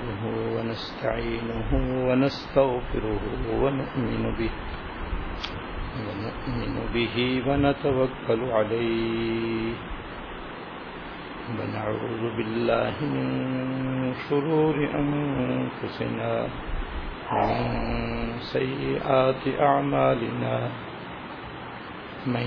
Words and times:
نحمده 0.00 0.24
ونستعينه 0.56 1.70
ونستغفره 2.08 3.20
ونؤمن 3.62 4.24
به 4.38 4.50
ونؤمن 6.06 6.74
به 6.94 7.16
ونتوكل 7.46 8.40
عليه 8.58 9.74
ونعوذ 11.58 12.22
بالله 12.36 12.94
من 13.14 13.28
شرور 14.28 14.76
أنفسنا 15.02 16.32
ومن 17.32 17.68
سيئات 18.40 19.42
أعمالنا 19.60 20.56
من 22.26 22.46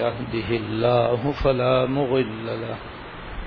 يهده 0.00 0.48
الله 0.56 1.20
فلا 1.44 1.86
مغل 1.86 2.46
له 2.46 2.93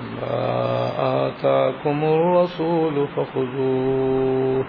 ما 0.00 1.26
آتاكم 1.26 2.04
الرسول 2.04 3.08
فخذوه 3.16 4.64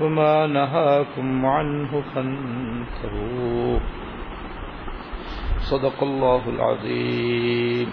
وما 0.00 0.46
نهاكم 0.46 1.46
عنه 1.46 2.02
فانتهوه 2.14 3.80
صدق 5.60 6.02
الله 6.02 6.42
العظيم 6.48 7.88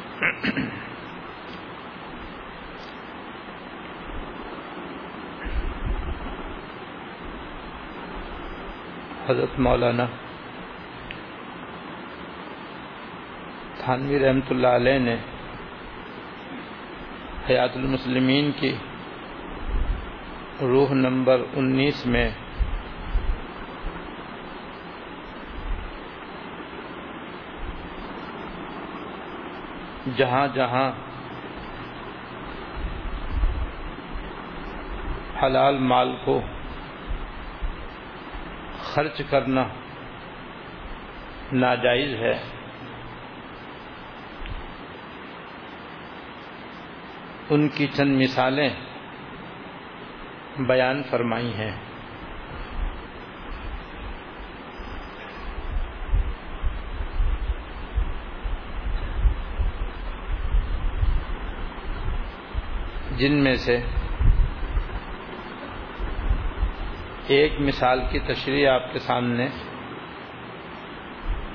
حضرت 9.28 9.60
مولانا 9.60 10.06
تھانوی 13.80 14.20
رحمت 14.20 14.52
اللہ 14.52 14.74
علیہ 14.80 15.00
نے 15.00 15.16
حیات 17.50 17.78
المسلمین 17.78 18.52
کی 18.60 18.72
روح 20.62 20.94
نمبر 20.94 21.44
انیس 21.54 22.06
میں 22.06 22.30
جہاں 30.18 30.48
جہاں 30.54 30.92
حلال 35.44 35.78
مال 35.78 36.16
کو 36.26 36.40
خرچ 38.84 39.22
کرنا 39.30 39.64
ناجائز 41.54 42.14
ہے 42.14 42.38
ان 47.50 47.68
کی 47.68 47.88
چند 47.88 48.22
مثالیں 48.22 48.70
بیان 50.60 51.04
فرمائی 51.04 51.54
ہیں۔ 51.54 51.72
جن 63.18 63.34
میں 63.34 63.56
سے 63.56 63.80
ایک 67.28 67.54
مثال 67.60 68.02
کی 68.12 68.20
تشریح 68.20 68.70
آپ 68.70 68.94
کے 68.94 69.00
سامنے 69.00 69.48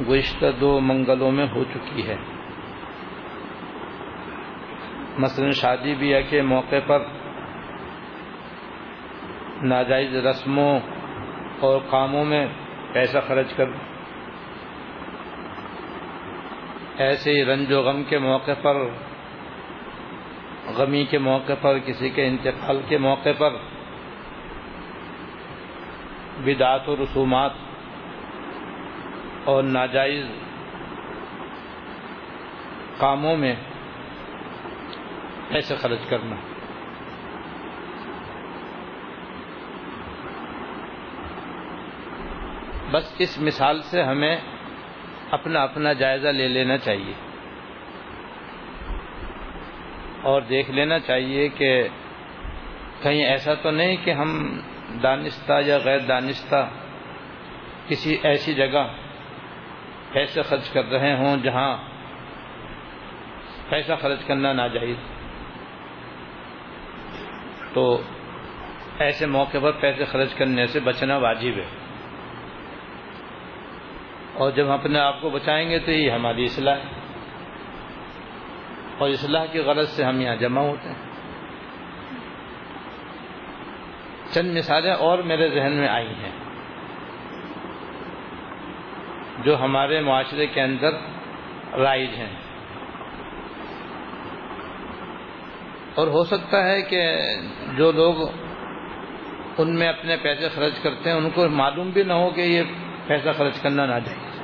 گزشتہ 0.09 0.47
دو 0.61 0.81
منگلوں 0.81 1.33
میں 1.33 1.47
ہو 1.55 1.65
چکی 1.65 2.09
ہے۔ 2.09 2.34
مثلا 5.19 5.51
شادی 5.51 5.95
بیاہ 5.95 6.21
کے 6.31 6.43
موقع 6.43 6.77
پر 6.87 7.03
ناجائز 9.63 10.15
رسموں 10.17 10.81
اور 11.61 11.81
کاموں 11.91 12.25
میں 12.25 12.47
پیسہ 12.93 13.19
خرچ 13.27 13.55
کر 13.57 13.69
ایسے 16.97 17.31
ہی 17.31 17.45
رنج 17.45 17.73
و 17.73 17.83
غم 17.83 18.03
کے 18.03 18.19
موقع 18.19 18.53
پر، 18.63 18.77
غمی 20.77 21.05
کے 21.05 21.19
موقع 21.19 21.53
پر، 21.61 21.79
کسی 21.79 22.11
کے 22.11 22.27
انتقال 22.27 22.81
کے 22.89 22.99
موقع 22.99 23.33
پر 23.39 23.51
بدعات 26.45 26.89
و 26.89 26.97
رسومات 26.97 27.53
اور 29.45 29.63
ناجائز 29.63 30.25
کاموں 32.99 33.37
میں 33.37 33.55
پیسے 35.55 35.77
خرچ 35.77 35.99
کرنا۔ 36.09 36.37
بس 42.91 43.15
اس 43.19 43.39
مثال 43.39 43.83
سے 43.83 44.03
ہمیں 44.03 44.37
اپنا 45.31 45.63
اپنا 45.63 45.93
جائزہ 45.93 46.29
لے 46.29 46.49
لینا 46.49 46.79
چاہیے۔ 46.79 47.13
اور 50.23 50.43
دیکھ 50.43 50.71
لینا 50.71 50.99
چاہیے 50.99 51.49
کہ 51.49 51.89
کہیں 53.03 53.25
ایسا 53.25 53.55
تو 53.55 53.71
نہیں 53.71 53.97
کہ 54.05 54.11
ہم 54.11 54.61
دانستہ 55.03 55.53
یا 55.67 55.79
غیر 55.85 55.99
دانستہ 55.99 56.71
کسی 57.87 58.17
ایسی 58.23 58.55
جگہ 58.55 58.87
پیسے 60.13 60.43
خرچ 60.43 60.71
کر 60.71 60.85
رہے 60.85 61.17
ہوں 61.17 61.37
جہاں 61.37 61.77
پیسہ 63.69 63.93
خرچ 64.01 64.25
کرنا 64.27 64.53
ناجائز۔ 64.53 65.14
تو 67.75 68.03
ایسے 68.99 69.27
موقع 69.27 69.59
پر 69.63 69.71
پیسے 69.71 70.05
خرچ 70.05 70.35
کرنے 70.35 70.67
سے 70.67 70.81
بچنا 70.81 71.17
واجب 71.17 71.59
ہے۔ 71.59 71.67
اور 74.35 74.51
جب 74.51 74.67
ہم 74.67 74.71
اپنے 74.71 74.99
آپ 74.99 75.21
کو 75.21 75.31
بچائیں 75.31 75.71
گے 75.71 75.79
تو 75.79 75.93
یہ 75.93 76.11
ہماری 76.11 76.45
اصلاح 76.45 76.77
ہے۔ 76.77 76.85
اور 78.99 79.09
اصلاح 79.09 79.47
کی 79.47 79.59
غرض 79.59 79.89
سے 79.89 80.05
ہم 80.05 80.21
یہاں 80.21 80.37
جمع 80.37 80.61
ہوتے 80.61 80.89
ہیں۔ 80.89 81.09
چند 84.33 84.57
مثالیں 84.57 84.93
اور 84.93 85.19
میرے 85.19 85.49
ذہن 85.49 85.73
میں 85.73 85.89
آئی 85.89 86.09
ہیں۔ 86.09 86.33
جو 89.45 89.61
ہمارے 89.61 90.01
معاشرے 90.01 90.47
کے 90.47 90.63
اندر 90.63 90.91
رائج 91.79 92.11
ہیں۔ 92.17 92.54
اور 95.95 96.07
ہو 96.07 96.25
سکتا 96.25 96.67
ہے 96.67 96.83
کہ 96.83 97.17
جو 97.77 97.93
لوگ 97.93 98.15
ان 99.59 99.75
میں 99.75 99.89
اپنے 99.89 100.17
پیسے 100.17 100.49
خرچ 100.49 100.83
کرتے 100.83 101.11
ہیں، 101.11 101.17
ان 101.17 101.31
کو 101.31 101.49
معلوم 101.49 101.91
بھی 101.91 102.03
نہ 102.03 102.13
ہو 102.13 102.31
کہ 102.31 102.41
یہ 102.41 102.63
پیسہ 103.07 103.29
خرچ 103.37 103.61
کرنا 103.61 103.87
نہ 103.87 104.07
چاہیے 104.07 104.35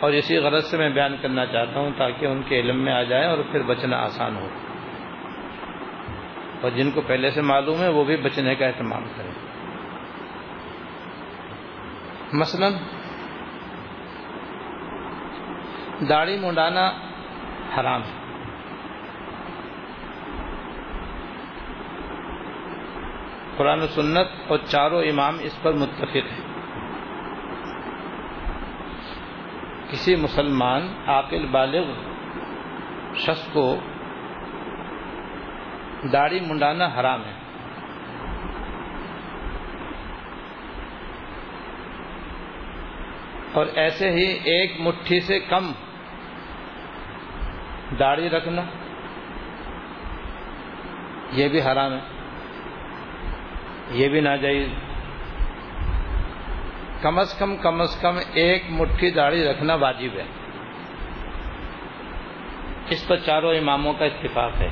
اور 0.00 0.12
اسی 0.12 0.36
غرض 0.36 0.64
سے 0.64 0.76
میں 0.76 0.90
بیان 0.90 1.16
کرنا 1.22 1.46
چاہتا 1.46 1.80
ہوں 1.80 1.90
تاکہ 1.96 2.26
ان 2.26 2.42
کے 2.48 2.60
علم 2.60 2.84
میں 2.84 2.92
آ 2.92 3.02
جائے 3.02 3.26
اور 3.26 3.38
پھر 3.52 3.62
بچنا 3.62 3.96
آسان 3.96 4.36
ہو۔ 4.36 4.48
اور 6.60 6.70
جن 6.70 6.90
کو 6.90 7.00
پہلے 7.00 7.30
سے 7.30 7.42
معلوم 7.42 7.78
ہے، 7.78 7.88
وہ 7.88 8.04
بھی 8.04 8.16
بچنے 8.16 8.54
کا 8.54 8.66
اہتمام 8.66 9.04
کریں۔ 9.16 9.30
مثلا 12.32 12.68
داڑھی 16.08 16.36
منڈانا 16.38 16.90
حرام 17.76 18.02
ہے۔ 18.02 18.24
قرآن 23.56 23.82
و 23.82 23.86
سنت 23.86 24.26
اور 24.48 24.58
چاروں 24.66 25.02
امام 25.02 25.36
اس 25.40 25.62
پر 25.62 25.72
متفق 25.72 26.16
ہیں۔ 26.16 26.54
کسی 29.90 30.16
مسلمان 30.16 30.88
عاقل 31.06 31.46
بالغ 31.46 31.84
شخص 33.14 33.52
کو 33.52 33.78
داڑھی 36.12 36.40
منڈانا 36.40 36.86
حرام 36.86 37.24
ہے۔ 37.24 37.32
اور 43.52 43.66
ایسے 43.74 44.10
ہی 44.10 44.38
ایک 44.44 44.80
مٹھی 44.80 45.20
سے 45.20 45.38
کم 45.38 45.72
داڑھی 47.98 48.28
رکھنا 48.30 48.62
یہ 51.32 51.48
بھی 51.48 51.60
حرام 51.60 51.92
ہے 51.92 52.00
یہ 53.92 54.08
بھی 54.08 54.20
ناجائز 54.20 54.68
کم 57.02 57.18
از 57.18 57.34
کم 57.38 57.56
کم 57.56 57.80
از 57.80 57.96
کم 58.00 58.18
ایک 58.34 58.70
مٹھی 58.70 59.10
داڑھی 59.10 59.44
رکھنا 59.44 59.74
واجب 59.74 60.18
ہے 60.18 60.24
اس 62.90 63.06
پر 63.08 63.16
چاروں 63.16 63.54
اماموں 63.54 63.92
کا 63.98 64.04
اتفاق 64.04 64.60
ہے 64.60 64.68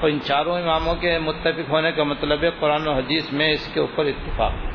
اور 0.00 0.08
ان 0.10 0.18
چاروں 0.24 0.56
اماموں 0.58 0.94
کے 0.94 1.18
متفق 1.18 1.70
ہونے 1.70 1.92
کا 1.92 2.04
مطلب 2.04 2.42
ہے 2.42 2.50
قرآن 2.60 2.86
و 2.88 2.92
حدیث 2.92 3.32
میں 3.32 3.50
اس 3.52 3.68
کے 3.74 3.80
اوپر 3.80 4.06
اتفاق 4.06 4.52
ہے 4.54 4.69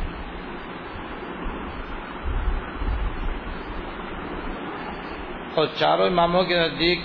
اور 5.55 5.65
چاروں 5.75 6.07
اماموں 6.07 6.43
کے 6.43 6.59
نزدیک 6.59 6.99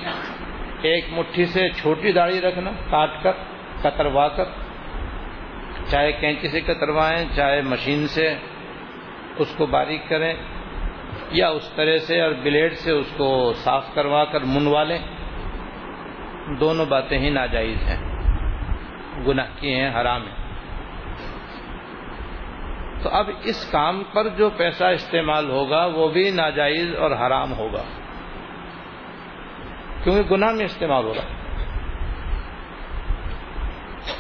ایک 0.82 1.04
مٹھی 1.12 1.44
سے 1.44 1.68
چھوٹی 1.68 2.12
داڑھی 2.12 2.40
رکھنا، 2.40 2.70
کاٹ 2.90 3.10
کر، 3.22 3.32
کتروا 3.82 4.28
کر، 4.28 4.44
چاہے 5.90 6.12
کینچی 6.12 6.48
سے 6.48 6.60
کتروائیں، 6.60 7.24
چاہے 7.36 7.62
مشین 7.62 8.06
سے 8.06 8.34
اس 9.36 9.54
کو 9.56 9.66
باریک 9.66 10.08
کریں 10.08 10.34
یا 11.32 11.48
اس 11.48 11.72
طرح 11.76 11.96
سے 11.96 12.20
اور 12.20 12.32
بلیڈ 12.42 12.72
سے 12.72 12.90
اس 12.90 13.06
کو 13.16 13.52
صاف 13.56 13.94
کروا 13.94 14.24
کر 14.24 14.40
منوا 14.40 14.84
لیں۔ 14.84 14.98
دونوں 16.60 16.86
باتیں 16.86 17.18
ہی 17.18 17.30
ناجائز 17.30 17.82
ہیں، 17.82 18.26
گناہ 19.26 19.46
کی 19.60 19.74
ہیں، 19.74 20.00
حرام 20.00 20.22
ہیں۔ 20.22 20.34
تو 23.02 23.08
اب 23.08 23.30
اس 23.44 23.70
کام 23.70 24.02
پر 24.12 24.28
جو 24.28 24.50
پیسہ 24.50 24.84
استعمال 24.84 25.50
ہوگا 25.50 25.84
وہ 25.84 26.08
بھی 26.08 26.30
ناجائز 26.30 26.94
اور 26.94 27.10
حرام 27.10 27.52
ہوگا۔ 27.52 27.82
کیونکہ 30.04 30.34
گناہ 30.34 30.52
میں 30.52 30.64
استعمال 30.64 31.04
ہو 31.04 31.14
رہا 31.14 31.22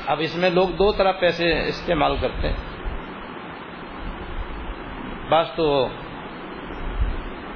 اب 0.06 0.16
اس 0.20 0.36
میں 0.36 0.50
لوگ 0.50 0.68
دو 0.68 0.92
طرح 0.92 1.12
پیسے 1.12 1.62
استعمال 1.68 2.16
کرتے 2.20 2.48
ہیں۔ 2.48 2.56
بس 5.30 5.48
تو 5.56 5.88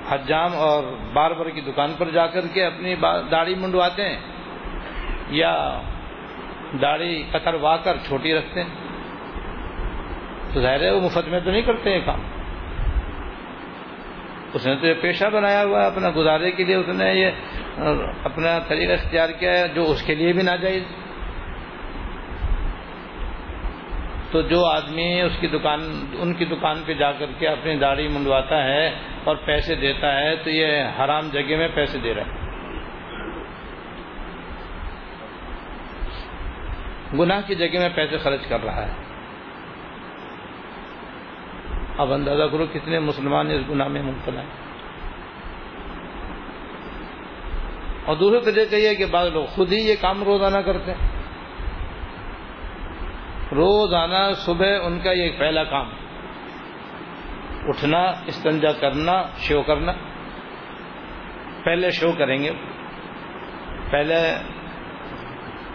حجام 0.08 0.50
اور 0.54 0.84
باربر 1.12 1.50
کی 1.50 1.60
دکان 1.60 1.92
پر 1.98 2.10
جا 2.10 2.26
کر 2.26 2.46
کے 2.52 2.64
اپنی 2.64 2.94
داڑھی 3.30 3.54
منڈواتے 3.54 4.08
ہیں 4.08 4.20
یا 5.28 5.80
داڑھی 6.82 7.22
کتروا 7.32 7.76
کر 7.76 7.96
چھوٹی 7.96 8.34
رکھتے 8.34 8.62
ہیں۔ 8.62 8.70
تو 10.54 10.60
ظاہر 10.60 10.80
ہے 10.80 10.90
وہ 10.90 11.00
مفت 11.00 11.28
میں 11.28 11.40
تو 11.40 11.50
نہیں 11.50 11.62
کرتے 11.62 11.92
ہیں 11.92 12.00
کام۔ 12.06 12.20
اس 14.54 14.66
نے 14.66 14.76
تو 14.76 14.86
یہ 14.86 14.94
پیشہ 14.94 15.24
بنایا 15.24 15.64
ہوا 15.64 15.82
ہے، 15.82 15.86
اپنا 15.86 16.10
گزارے 16.16 16.50
کے 16.50 16.64
لیے 16.64 16.74
اس 16.74 16.88
نے 16.88 17.14
یہ 17.14 17.30
اپنا 18.24 18.58
طریقہ 18.58 18.92
اختیار 18.92 19.28
کیا 19.28 19.58
ہے، 19.58 19.68
جو 19.68 19.90
اس 19.90 20.02
کے 20.02 20.14
لیے 20.14 20.32
بھی 20.32 20.42
ناجائز۔ 20.42 20.82
تو 24.30 24.42
جو 24.42 24.66
آدمی 24.66 25.20
اس 25.20 25.32
کی 25.40 25.46
دکان، 25.46 25.80
ان 26.18 26.34
کی 26.34 26.44
دکان 26.44 26.82
پہ 26.86 26.94
جا 26.94 27.12
کر 27.12 27.26
کے 27.38 27.48
اپنی 27.48 27.76
داڑھی 27.76 28.08
منڈواتا 28.08 28.64
ہے 28.64 28.86
اور 29.24 29.36
پیسے 29.36 29.74
دیتا 29.74 30.20
ہے، 30.20 30.36
تو 30.36 30.50
یہ 30.50 30.82
حرام 30.98 31.28
جگہ 31.32 31.56
میں 31.56 31.68
پیسے 31.74 31.98
دے 31.98 32.14
رہا 32.14 32.22
ہے۔ 32.22 32.44
گناہ 37.18 37.40
کی 37.46 37.54
جگہ 37.54 37.78
میں 37.78 37.88
پیسے 37.94 38.18
خرچ 38.18 38.46
کر 38.48 38.64
رہا 38.64 38.86
ہے۔ 38.86 39.03
اب 41.98 42.12
اندازہ 42.12 42.42
کرو 42.42 42.66
کتنے 42.66 42.98
مسلمان 42.98 43.50
اس 43.50 43.70
گناہ 43.70 43.88
میں 43.88 44.02
مبتلا 44.02 44.40
ہیں 44.40 44.48
اور 48.04 48.16
دوسرے 48.16 48.52
طریقہ 48.52 48.74
یہ 48.74 48.94
کہ 48.94 49.06
بعض 49.06 49.26
لوگ 49.32 49.44
خود 49.44 49.72
ہی 49.72 49.76
یہ 49.76 49.94
کام 50.00 50.22
روزانہ 50.22 50.58
کرتے 50.58 50.92
ہیں۔ 50.92 51.08
روزانہ 53.52 54.32
صبح 54.34 54.66
ان 54.84 55.00
کا 55.00 55.12
یہ 55.12 55.30
پہلا 55.38 55.64
کام 55.64 55.90
اٹھنا، 57.68 58.02
استنجا 58.02 58.72
کرنا، 58.72 59.22
شو 59.38 59.62
کرنا۔ 59.62 59.92
پہلے 61.64 61.90
شو 61.90 62.12
کریں 62.18 62.42
گے۔ 62.42 62.50
پہلے 63.90 64.34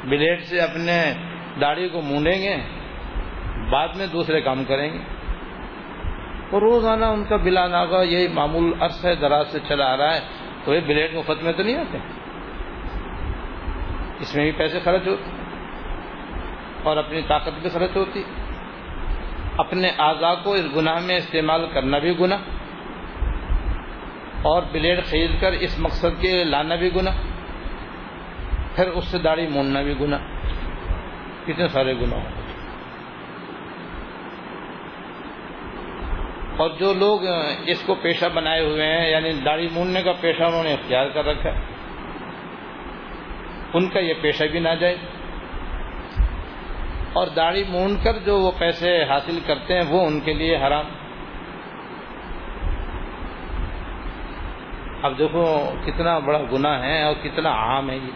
بلیڈ 0.04 0.44
سے 0.44 0.60
اپنے 0.60 1.14
داڑھی 1.62 1.90
کو 1.90 2.02
مونڈیں 2.02 2.42
گے۔ 2.42 2.56
بعد 3.72 3.88
میں 3.96 4.08
دوسرے 4.08 4.42
کام 4.42 4.64
کریں 4.64 4.94
گے۔ 4.94 5.19
اور 6.52 6.62
روزانہ 6.62 7.06
ان 7.06 7.24
کا 7.24 7.36
بلا 7.36 7.68
ناگا 7.68 8.02
یہی 8.04 8.28
معمول 8.28 8.72
عرص 8.80 9.04
ہے 9.06 9.16
دراز 9.16 9.48
سے 9.52 9.60
چلا 9.68 9.86
آ 9.86 9.98
رہا 9.98 10.14
ہے، 10.16 10.20
تو 10.64 10.74
یہ 10.74 10.80
بلیڈ 10.88 11.14
مفت 11.16 11.44
میں 11.44 11.54
تو 11.54 11.64
نہیں 11.64 11.78
آتے 11.78 11.98
اس 14.20 14.36
میں 14.36 14.44
بھی 14.44 14.52
پیسے 14.52 14.80
خرچ 14.80 15.08
ہوتے 15.08 15.38
اور 16.84 16.98
اپنی 16.98 17.22
طاقت 17.28 17.60
بھی 17.62 17.70
خرچ 17.70 17.96
ہوتی 17.96 18.24
اپنے 19.58 19.90
اعضاء 19.98 20.34
کو 20.44 20.54
اس 20.54 20.66
گناہ 20.76 21.00
میں 21.06 21.18
استعمال 21.18 21.66
کرنا 21.74 21.98
بھی 21.98 22.14
گناہ، 22.20 22.42
اور 24.42 24.64
بلیڈ 24.72 25.04
خرید 25.06 25.32
کر 25.42 25.52
اس 25.60 25.80
مقصد 25.80 26.22
کے 26.22 26.44
لانا 26.44 26.76
بھی 26.76 26.90
گناہ، 26.96 27.16
پھر 28.76 28.88
اس 28.88 29.06
سے 29.06 29.18
داڑھی 29.18 29.48
موننا 29.48 29.82
بھی 29.82 29.94
گناہ۔ 30.02 30.22
کتنے 31.46 31.68
سارے 31.68 31.94
گناہ۔ 31.94 32.39
اور 36.60 36.70
جو 36.70 36.94
لوگ 36.94 37.20
اس 37.66 37.84
کو 37.86 37.96
پیشہ 37.96 38.26
بنائے 38.34 38.66
ہوئے 38.66 38.86
ہیں 38.86 39.12
یعنی 39.12 39.32
داڑھی 39.32 39.68
موننے 39.72 40.04
کا 40.04 40.12
پیشہ 40.22 40.44
انہوں 40.44 40.64
نے 40.64 40.74
اختیار 40.74 41.08
کر 41.10 41.26
رکھا 41.26 41.50
ہے، 41.50 41.62
ان 43.74 43.90
کا 43.90 44.00
یہ 44.00 44.14
پیشہ 44.22 44.44
بھی 44.44 44.60
نہ 44.60 44.70
جائے۔ 44.80 44.96
اور 47.14 47.28
داڑھی 47.28 47.64
مونڈ 47.70 48.04
کر 48.04 48.18
جو 48.26 48.40
وہ 48.40 48.52
پیسے 48.58 49.04
حاصل 49.04 49.40
کرتے 49.46 49.74
ہیں، 49.74 49.82
وہ 49.90 50.06
ان 50.06 50.20
کے 50.20 50.34
لیے 50.34 50.58
حرام۔ 50.58 50.86
اب 55.04 55.18
دیکھو 55.18 55.70
کتنا 55.86 56.20
بڑا 56.20 56.40
گناہ 56.52 56.82
ہے 56.82 57.04
اور 57.04 57.16
کتنا 57.24 57.50
عام 57.50 57.90
ہے 57.90 57.96
یہ۔ 57.96 58.12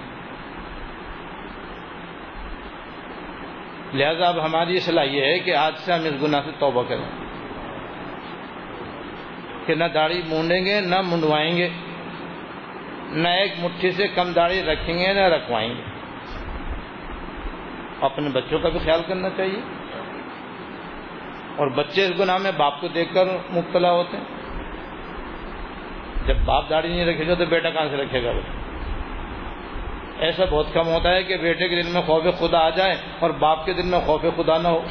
لہذا 3.93 4.27
اب 4.27 4.45
ہماری 4.45 4.79
صلاح 4.79 5.03
یہ 5.03 5.21
ہے 5.21 5.39
کہ 5.39 5.55
آج 5.55 5.75
سے 5.75 5.93
ہم 5.93 5.99
اس 6.05 6.23
گناہ 6.23 6.41
سے 6.45 6.51
توبہ 6.59 6.83
کریں۔ 6.83 7.22
کہ 9.65 9.75
نہ 9.75 9.83
داڑھی 9.83 10.21
مونڈیں 10.25 10.65
گے، 10.65 10.81
نہ 10.81 10.95
منڈوائیں 11.01 11.57
گے۔ 11.57 11.69
نہ 13.09 13.27
ایک 13.27 13.53
مٹھی 13.59 13.91
سے 13.91 14.07
کم 14.07 14.31
داڑھی 14.31 14.63
رکھیں 14.63 14.99
گے، 14.99 15.13
نہ 15.13 15.19
رکھوائیں 15.19 15.69
گے۔ 15.69 15.83
اپنے 18.01 18.29
بچوں 18.29 18.59
کا 18.59 18.69
بھی 18.69 18.79
خیال 18.79 19.01
کرنا 19.07 19.29
چاہیے۔ 19.29 19.61
اور 21.55 21.67
بچے 21.67 22.05
اس 22.05 22.19
گناہ 22.19 22.37
میں 22.37 22.51
باپ 22.57 22.81
کو 22.81 22.87
دیکھ 22.87 23.13
کر 23.13 23.25
مبتلا 23.25 23.91
ہوتے 23.91 24.17
ہیں۔ 24.17 24.23
جب 26.25 26.35
باپ 26.45 26.69
داڑھی 26.69 26.89
نہیں 26.89 27.05
رکھے 27.05 27.27
گا 27.27 27.33
تو 27.33 27.45
بیٹا 27.45 27.69
کہاں 27.69 27.87
سے 27.89 27.97
رکھے 27.97 28.23
گا؟ 28.23 28.31
ایسا 30.19 30.43
بہت 30.49 30.65
کم 30.73 30.87
ہوتا 30.87 31.11
ہے 31.11 31.23
کہ 31.23 31.37
بیٹے 31.37 31.69
کے 31.69 31.81
دل 31.81 31.89
میں 31.93 32.01
خوف 32.01 32.23
خدا 32.39 32.59
آ 32.59 32.69
جائے 32.69 32.95
اور 33.19 33.29
باپ 33.29 33.65
کے 33.65 33.73
دل 33.73 33.85
میں 33.85 33.99
خوف 33.99 34.21
خدا 34.21 34.57
نہ 34.57 34.67
ہو۔ 34.67 34.83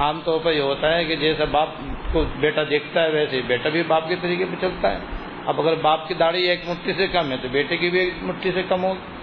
عام 0.00 0.20
طور 0.24 0.40
پر 0.42 0.52
یہ 0.52 0.60
ہوتا 0.60 0.94
ہے 0.96 1.04
کہ 1.04 1.16
جیسا 1.16 1.44
باپ 1.44 1.68
کو 2.12 2.24
بیٹا 2.40 2.62
دیکھتا 2.70 3.02
ہے 3.02 3.10
ویسے 3.10 3.40
بیٹا 3.46 3.68
بھی 3.68 3.82
باپ 3.82 4.08
کے 4.08 4.16
طریقے 4.20 4.44
پہ 4.44 4.60
چلتا 4.60 4.90
ہے۔ 4.90 4.98
اب 5.46 5.60
اگر 5.60 5.74
باپ 5.74 6.08
کی 6.08 6.14
داڑھی 6.14 6.42
ایک 6.42 6.68
مٹھی 6.68 6.92
سے 6.92 7.06
کم 7.08 7.32
ہے 7.32 7.36
تو 7.36 7.48
بیٹے 7.48 7.76
کی 7.76 7.90
بھی 7.90 7.98
ایک 7.98 8.14
مٹھی 8.22 8.50
سے 8.54 8.62
کم 8.62 8.84
ہوگی۔ 8.84 9.20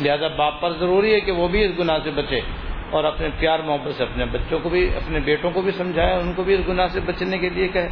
لہذا 0.00 0.28
باپ 0.28 0.60
پر 0.60 0.72
ضروری 0.72 1.14
ہے 1.14 1.20
کہ 1.20 1.32
وہ 1.32 1.48
بھی 1.48 1.64
اس 1.64 1.78
گناہ 1.78 1.98
سے 2.04 2.10
بچے 2.10 2.40
اور 2.90 3.04
اپنے 3.04 3.28
پیار 3.38 3.58
محبت 3.58 3.94
سے 3.94 4.02
اپنے 4.02 4.24
بچوں 4.24 4.58
کو 4.58 4.68
بھی، 4.68 4.96
اپنے 4.96 5.20
بیٹوں 5.20 5.50
کو 5.50 5.60
بھی 5.60 5.70
سمجھائے 5.70 6.14
ان 6.14 6.32
کو 6.32 6.42
بھی 6.42 6.54
اس 6.54 6.68
گناہ 6.68 6.86
سے 6.86 7.00
بچنے 7.00 7.38
کے 7.38 7.48
لیے 7.48 7.68
کہے۔ 7.68 7.88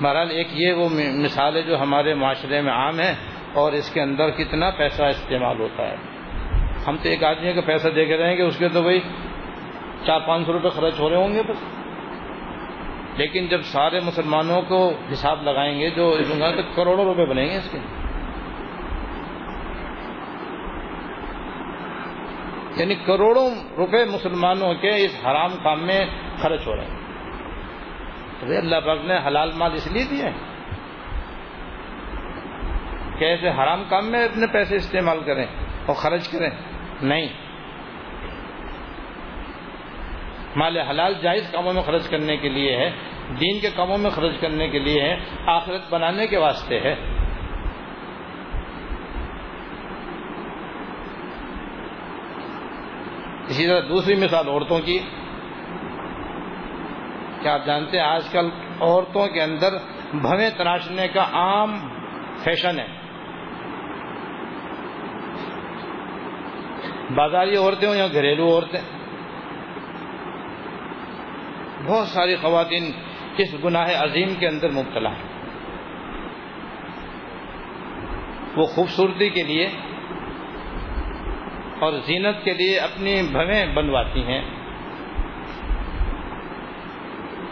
بہرحال 0.00 0.30
ایک 0.30 0.48
یہ 0.52 0.72
وہ 0.72 0.88
مثال 1.14 1.56
ہے 1.56 1.62
جو 1.62 1.80
ہمارے 1.80 2.14
معاشرے 2.14 2.60
میں 2.60 2.72
عام 2.72 3.00
ہے 3.00 3.14
اور 3.52 3.72
اس 3.72 3.90
کے 3.90 4.00
اندر 4.00 4.30
کتنا 4.30 4.70
پیسہ 4.70 5.02
استعمال 5.02 5.60
ہوتا 5.60 5.82
ہے۔ 5.88 6.13
ہم 6.88 6.96
تو 7.02 7.08
ایک 7.08 7.24
آدمی 7.24 7.52
کا 7.52 7.60
پیسہ 7.60 7.88
دے 7.88 8.06
کے 8.06 8.16
رہیں 8.16 8.36
گے، 8.36 8.42
اس 8.42 8.58
کے 8.58 8.68
تو 8.68 8.82
بھائی 8.82 9.00
چار 10.06 10.20
پانچ 10.20 10.46
سو 10.46 10.52
روپے 10.52 10.68
خرچ 10.68 11.00
ہو 11.00 11.10
رہے 11.10 11.16
ہوں 11.16 11.34
گے 11.34 11.42
بس۔ 11.42 11.56
لیکن 13.16 13.46
جب 13.46 13.62
سارے 13.62 14.00
مسلمانوں 14.00 14.62
کو 14.62 14.92
حساب 15.12 15.42
لگائیں 15.42 15.80
گے 15.80 15.90
جو 15.90 16.16
تو 16.56 16.62
کروڑوں 16.74 17.04
روپے 17.04 17.24
بنیں 17.24 17.46
گے 17.46 17.56
اس 17.56 17.70
کے۔ 17.72 17.78
یعنی 22.76 22.94
کروڑوں 22.94 23.50
روپے 23.76 24.04
مسلمانوں 24.04 24.74
کے 24.74 25.04
اس 25.04 25.26
حرام 25.26 25.50
کام 25.64 25.86
میں 25.86 26.06
خرچ 26.38 26.66
ہو 26.66 26.76
رہے 26.76 26.84
ہیں۔ 26.84 27.00
تو 28.40 28.46
اللہ 28.46 28.76
پاک 28.86 28.98
نے 29.04 29.18
حلال 29.26 29.50
مال 29.54 29.72
اس 29.72 29.92
لیے 29.92 30.04
دیا 30.10 30.26
ہے 30.26 30.34
کہ 33.18 33.24
ایسے 33.24 33.48
حرام 33.48 33.84
کام 33.88 34.10
میں 34.10 34.24
اپنے 34.24 34.46
پیسے 34.46 34.76
استعمال 34.76 35.18
کریں 35.26 35.46
اور 35.86 35.94
خرچ 35.94 36.28
کریں۔ 36.28 36.50
نہیں۔ 37.04 37.28
مال 40.56 40.76
حلال 40.76 41.14
جائز 41.22 41.50
کاموں 41.52 41.72
میں 41.72 41.82
خرچ 41.82 42.08
کرنے 42.08 42.36
کے 42.36 42.48
لیے 42.48 42.76
ہے، 42.76 42.90
دین 43.40 43.60
کے 43.60 43.70
کاموں 43.76 43.98
میں 43.98 44.10
خرچ 44.10 44.40
کرنے 44.40 44.68
کے 44.68 44.78
لیے 44.78 45.02
ہے، 45.02 45.16
آخرت 45.46 45.80
بنانے 45.90 46.26
کے 46.26 46.36
واسطے 46.36 46.80
ہے۔ 46.80 46.94
اسی 53.48 53.66
طرح 53.66 53.80
دوسری 53.88 54.14
مثال 54.14 54.48
عورتوں 54.48 54.80
کی۔ 54.80 54.98
کیا 57.42 57.54
آپ 57.54 57.66
جانتے 57.66 57.98
ہیں، 57.98 58.04
آج 58.04 58.28
کل 58.32 58.48
عورتوں 58.80 59.28
کے 59.28 59.42
اندر 59.42 59.68
بھویں 60.14 60.50
تراشنے 60.50 61.08
کا 61.08 61.26
عام 61.32 61.88
فیشن 62.44 62.78
ہے۔ 62.78 63.03
بازاری 67.10 67.56
عورتیں 67.56 67.88
ہوں 67.88 67.96
یا 67.96 68.06
گھریلو 68.12 68.48
عورتیں؟ 68.48 68.80
بہت 71.86 72.08
ساری 72.08 72.36
خواتین 72.36 72.92
اس 73.36 73.64
گناہ 73.64 73.90
عظیم 73.96 74.34
کے 74.34 74.48
اندر 74.48 74.70
مبتلا 74.70 75.10
ہیں۔ 75.10 75.28
وہ 78.56 78.66
خوبصورتی 78.66 79.30
کے 79.30 79.42
لیے 79.42 79.66
اور 81.78 81.92
زینت 82.06 82.44
کے 82.44 82.52
لیے 82.52 82.78
اپنی 82.78 83.22
بھویں 83.22 83.66
بنواتی 83.66 84.22
ہیں۔ 84.22 84.42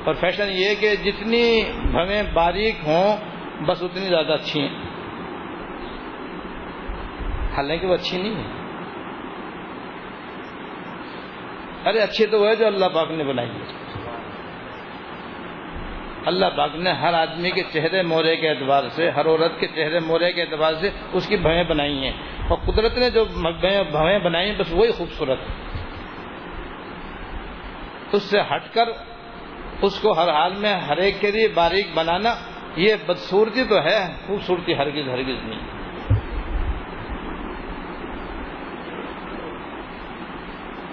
اور 0.04 0.14
فیشن 0.14 0.48
یہ 0.48 0.74
کہ 0.80 0.96
جتنی 0.96 1.64
بھویں 1.90 2.22
باریک 2.34 2.74
ہوں، 2.86 3.16
بس 3.64 3.82
اتنی 3.82 4.08
زیادہ 4.08 4.32
اچھی 4.32 4.60
ہیں۔ 4.60 4.82
حالانکہ 7.56 7.86
وہ 7.86 7.94
اچھی 7.94 8.22
نہیں 8.22 8.34
ہے 8.34 8.61
ارے 11.86 11.98
اچھی 11.98 12.26
تو 12.26 12.40
وہ 12.40 12.48
ہے 12.48 12.56
جو 12.56 12.66
اللہ 12.66 12.86
پاک 12.86 13.10
نے 13.10 13.24
بنائی 13.24 13.48
ہے۔ 13.48 13.82
اللہ 16.26 16.46
پاک 16.56 16.74
نے 16.74 16.90
ہر 16.90 17.14
آدمی 17.14 17.50
کے 17.50 17.62
چہرے 17.72 18.02
مورے 18.02 18.36
کے 18.36 18.48
اعتبار 18.48 18.84
سے، 18.90 19.10
ہر 19.10 19.26
عورت 19.26 19.60
کے 19.60 19.66
چہرے 19.66 20.00
مورے 20.00 20.32
کے 20.32 20.42
اعتبار 20.42 20.74
سے 20.80 20.90
اس 21.12 21.26
کی 21.26 21.36
بھویں 21.36 21.64
بنائی 21.64 22.04
ہیں۔ 22.04 22.12
اور 22.48 22.58
قدرت 22.72 22.98
نے 22.98 23.10
جو 23.10 23.24
بھویں 23.90 24.18
بنائی 24.18 24.50
ہیں، 24.50 24.58
بس 24.58 24.72
وہی 24.72 24.90
خوبصورت۔ 24.90 25.38
اس 28.12 28.22
سے 28.22 28.40
ہٹ 28.40 28.74
کر 28.74 28.88
اس 29.82 30.00
کو 30.00 30.12
ہر 30.12 30.28
حال 30.28 30.52
میں 30.54 30.74
ہر 30.74 30.96
ایک 30.96 31.20
کے 31.20 31.30
لیے 31.30 31.48
باریک 31.48 31.86
بنانا، 31.94 32.34
یہ 32.76 32.94
بدسورتی 33.06 33.64
تو 33.64 33.82
ہے، 33.82 34.06
خوبصورتی 34.26 34.74
ہرگز 34.74 35.08
ہرگز 35.08 35.44
نہیں۔ 35.44 35.81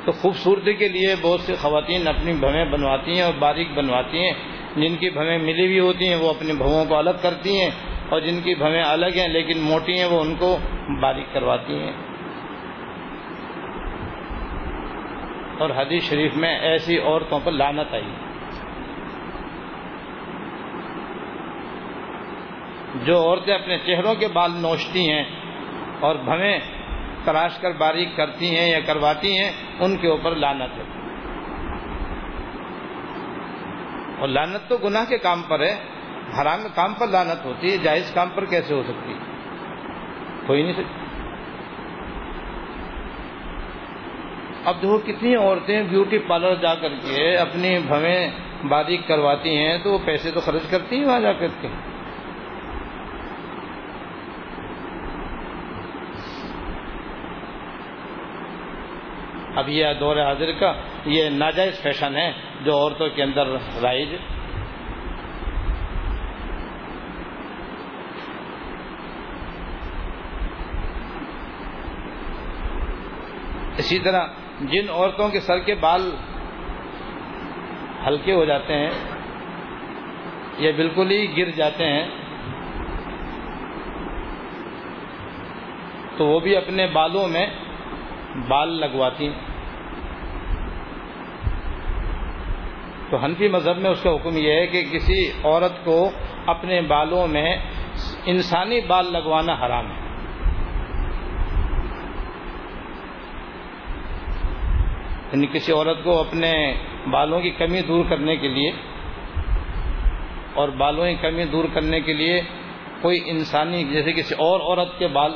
تو 0.05 0.11
خوبصورتی 0.11 0.73
کے 0.73 0.87
لیے 0.87 1.15
بہت 1.21 1.41
سی 1.41 1.55
خواتین 1.55 2.07
اپنی 2.07 2.33
بھویں 2.33 2.65
بنواتی 2.65 3.11
ہیں 3.11 3.21
اور 3.21 3.33
باریک 3.39 3.71
بنواتی 3.71 4.17
ہیں۔ 4.17 4.33
جن 4.75 4.95
کی 4.95 5.09
بھویں 5.09 5.37
ملی 5.37 5.65
ہوئی 5.65 5.79
ہوتی 5.79 6.07
ہیں، 6.07 6.15
وہ 6.15 6.29
اپنی 6.29 6.53
بھووں 6.53 6.85
کو 6.85 6.95
الگ 6.95 7.09
کرتی 7.21 7.61
ہیں 7.61 7.69
اور 8.09 8.19
جن 8.19 8.41
کی 8.41 8.55
بھویں 8.55 8.83
الگ 8.83 9.05
ہیں 9.05 9.27
لیکن 9.27 9.59
موٹی 9.61 9.97
ہیں، 9.97 10.05
وہ 10.05 10.21
ان 10.21 10.35
کو 10.35 10.57
باریک 11.01 11.33
کرواتی 11.33 11.73
ہیں۔ 11.73 11.93
اور 15.59 15.69
حدیث 15.69 16.09
شریف 16.09 16.35
میں 16.35 16.59
ایسی 16.59 16.99
عورتوں 16.99 17.39
پر 17.43 17.51
لانت 17.51 17.93
آئی۔ 17.93 18.13
جو 23.05 23.21
عورتیں 23.21 23.53
اپنے 23.53 23.77
چہروں 23.77 24.15
کے 24.15 24.27
بال 24.27 24.51
نوچتی 24.51 25.11
ہیں 25.11 25.23
اور 25.99 26.15
بھویں 26.15 26.59
تراش 27.29 27.57
کر 27.57 27.71
باریک 27.71 28.09
کرتی 28.15 28.57
ہیں 28.57 28.71
یا 28.71 28.79
کرواتی 28.79 29.37
ہیں، 29.37 29.51
ان 29.79 29.97
کے 29.97 30.07
اوپر 30.07 30.35
لانت 30.35 30.77
ہے۔ 30.77 30.83
اور 34.19 34.27
لانت 34.27 34.69
تو 34.69 34.77
گناہ 34.77 35.05
کے 35.09 35.17
کام 35.17 35.41
پر 35.47 35.59
ہے، 35.59 35.75
حرام 36.41 36.59
کام 36.75 36.93
پر 36.93 37.07
لانت 37.07 37.45
ہوتی 37.45 37.71
ہے، 37.71 37.77
جائز 37.77 38.11
کام 38.13 38.29
پر 38.35 38.45
کیسے 38.45 38.73
ہو 38.73 38.83
سکتی؟ 38.83 39.13
ہو 40.49 40.53
ہی 40.53 40.63
نہیں 40.63 40.73
سکتی۔ 40.73 40.93
اب 44.65 44.75
دیکھو 44.75 44.97
کتنی 44.97 45.35
عورتیں 45.35 45.83
بیوٹی 45.83 46.17
پارلر 46.17 46.55
جا 46.55 46.75
کر 46.75 46.89
کے 46.89 47.37
اپنی 47.37 47.79
بھویں 47.79 48.31
باریک 48.63 49.07
کرواتی 49.07 49.57
ہیں، 49.57 49.77
تو 49.83 49.91
وہ 49.91 49.97
پیسے 50.05 50.31
تو 50.31 50.39
خرچ 50.39 50.69
کرتی 50.69 50.95
ہیں 50.95 51.05
وہاں 51.05 51.19
جا 51.19 51.33
کر 51.33 51.47
کے۔ 51.61 51.67
اب 59.59 59.69
یہ 59.69 59.93
دور 59.99 60.17
حاضر 60.23 60.51
کا 60.59 60.73
یہ 61.05 61.29
ناجائز 61.29 61.81
فیشن 61.81 62.15
ہے 62.15 62.31
جو 62.63 62.75
عورتوں 62.77 63.09
کے 63.15 63.23
اندر 63.23 63.47
رائج 63.81 64.15
اسی 73.79 73.97
طرح 73.99 74.25
جن 74.61 74.89
عورتوں 74.89 75.27
کے 75.29 75.39
سر 75.39 75.59
کے 75.65 75.75
بال 75.79 76.09
ہلکے 78.07 78.33
ہو 78.33 78.43
جاتے 78.45 78.73
ہیں 78.73 78.89
یا 80.59 80.71
بالکل 80.75 81.11
ہی 81.11 81.19
گر 81.37 81.49
جاتے 81.51 81.85
ہیں، 81.85 82.07
تو 86.17 86.25
وہ 86.25 86.39
بھی 86.39 86.55
اپنے 86.55 86.87
بالوں 86.93 87.27
میں 87.27 87.45
بال 88.47 88.69
لگواتی 88.79 89.27
ہیں۔ 89.27 89.48
تو 93.11 93.17
حنفی 93.17 93.47
مذہب 93.47 93.77
میں 93.77 93.89
اس 93.89 94.03
کا 94.03 94.09
حکم 94.15 94.37
یہ 94.37 94.51
ہے 94.51 94.67
کہ 94.67 94.83
کسی 94.83 95.31
عورت 95.43 95.85
کو 95.85 96.11
اپنے 96.45 96.81
بالوں 96.81 97.27
میں 97.27 97.57
انسانی 98.25 98.81
بال 98.81 99.13
لگوانا 99.13 99.53
حرام 99.53 99.91
ہے۔ 99.91 100.09
یعنی 105.33 105.47
کسی 105.47 105.71
عورت 105.71 106.03
کو 106.03 106.19
اپنے 106.19 106.73
بالوں 107.11 107.41
کی 107.41 107.49
کمی 107.49 107.81
دور 107.81 108.05
کرنے 108.09 108.37
کے 108.37 108.47
لیے 108.47 108.71
اور 110.53 110.69
بالوں 110.69 111.05
کی 111.05 111.15
کمی 111.15 111.45
دور 111.45 111.65
کرنے 111.73 112.01
کے 112.01 112.13
لیے 112.13 112.41
کوئی 113.01 113.29
انسانی 113.29 113.83
جیسے 113.83 114.13
کسی 114.13 114.35
اور 114.35 114.59
عورت 114.59 114.99
کے 114.99 115.07
بال 115.07 115.31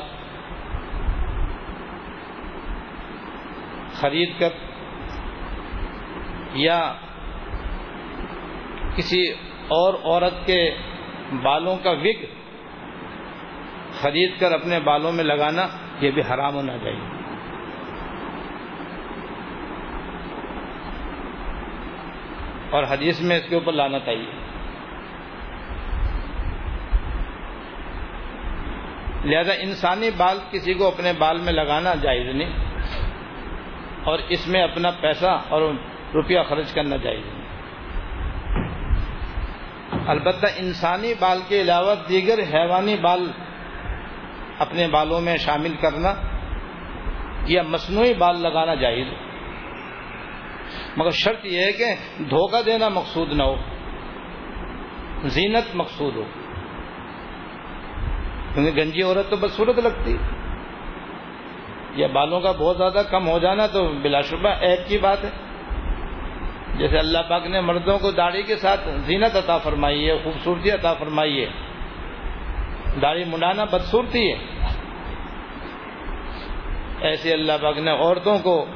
خرید 3.92 4.30
کر 4.38 4.48
یا 6.54 6.94
کسی 8.96 9.22
اور 9.76 9.94
عورت 10.04 10.46
کے 10.46 10.58
بالوں 11.42 11.76
کا 11.84 11.90
وگ 12.02 12.24
خرید 14.00 14.38
کر 14.40 14.52
اپنے 14.52 14.78
بالوں 14.80 15.12
میں 15.12 15.24
لگانا، 15.24 15.66
یہ 16.00 16.10
بھی 16.10 16.22
حرام 16.30 16.54
ہونا 16.54 16.76
چاہیے۔ 16.78 17.12
اور 22.70 22.84
حدیث 22.90 23.20
میں 23.20 23.36
اس 23.36 23.48
کے 23.48 23.54
اوپر 23.54 23.72
لانا 23.72 23.98
چاہیے 23.98 24.42
لہذا 29.24 29.52
انسانی 29.58 30.10
بال 30.16 30.38
کسی 30.50 30.74
کو 30.74 30.86
اپنے 30.86 31.12
بال 31.18 31.38
میں 31.38 31.52
لگانا 31.52 31.94
جائز 32.02 32.26
نہیں، 32.34 32.52
اور 34.04 34.18
اس 34.28 34.48
میں 34.48 34.62
اپنا 34.62 34.90
پیسہ 35.00 35.38
اور 35.48 35.62
روپیہ 36.14 36.40
خرچ 36.48 36.74
کرنا 36.74 36.98
چاہیے 36.98 37.43
البتہ 40.06 40.46
انسانی 40.56 41.14
بال 41.18 41.38
کے 41.48 41.60
علاوہ 41.60 41.94
دیگر 42.08 42.38
حیوانی 42.54 42.96
بال 42.96 43.30
اپنے 44.58 44.88
بالوں 44.88 45.20
میں 45.20 45.36
شامل 45.36 45.74
کرنا 45.80 46.14
یا 47.46 47.62
مصنوعی 47.62 48.14
بال 48.14 48.42
لگانا 48.42 48.74
جائز 48.74 49.06
مگر 50.96 51.10
شرط 51.10 51.44
یہ 51.44 51.58
ہے 51.58 51.72
کہ 51.72 51.94
دھوکہ 52.18 52.62
دینا 52.62 52.88
مقصود 52.88 53.32
نہ 53.32 53.42
ہو، 53.42 53.56
زینت 55.24 55.64
مقصود 55.74 56.16
ہو۔ 56.16 56.24
کیونکہ 58.54 58.82
گنجی 58.82 59.02
عورت 59.02 59.30
تو 59.30 59.36
بدسورت 59.36 59.78
لگتی 59.78 60.16
یا 61.94 62.06
بالوں 62.06 62.40
کا 62.40 62.52
بہت 62.52 62.76
زیادہ 62.76 63.02
کم 63.10 63.28
ہو 63.28 63.38
جانا 63.38 63.66
تو 63.66 63.88
بلا 63.88 64.20
شبہ 64.20 64.48
عیب 64.48 64.88
کی 64.88 64.98
بات 64.98 65.24
ہے۔ 65.24 65.30
جیسے 66.78 66.98
اللہ 66.98 67.18
پاک 67.28 67.46
نے 67.46 67.60
مردوں 67.60 67.98
کو 67.98 68.10
داڑھی 68.10 68.42
کے 68.42 68.56
ساتھ 68.56 68.80
زینت 68.96 69.36
عطا 69.36 69.58
فرمائی 69.58 70.10
ہے، 70.10 70.18
خوبصورتی 70.24 70.70
عطا 70.70 70.94
فرمائی 70.94 71.44
ہے۔ 71.44 71.50
داڑھی 73.02 73.24
منڈانا 73.24 73.64
بدصورتی 73.64 74.32
ہے۔ 74.32 74.38
ایسے 77.00 77.32
اللہ 77.32 77.52
پاک 77.62 77.78
نے 77.78 77.90
عورتوں 77.90 78.38
کو 78.38 78.66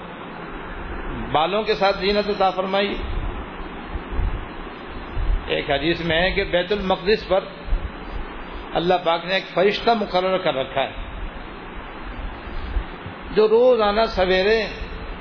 بالوں 1.32 1.62
کے 1.62 1.74
ساتھ 1.74 1.98
زینت 1.98 2.28
عطا 2.28 2.50
فرمائی۔ 2.50 2.94
ایک 5.46 5.70
حدیث 5.70 6.04
میں 6.04 6.22
ہے 6.22 6.30
کہ 6.30 6.44
بیت 6.44 6.72
المقدس 6.72 7.28
پر 7.28 7.44
اللہ 8.72 8.94
پاک 9.04 9.24
نے 9.24 9.34
ایک 9.34 9.44
فرشتہ 9.54 9.90
مقرر 9.90 10.38
کر 10.38 10.54
رکھا 10.54 10.82
ہے۔ 10.82 10.92
جو 13.34 13.48
روزانہ 13.48 14.00
سویرے 14.06 14.62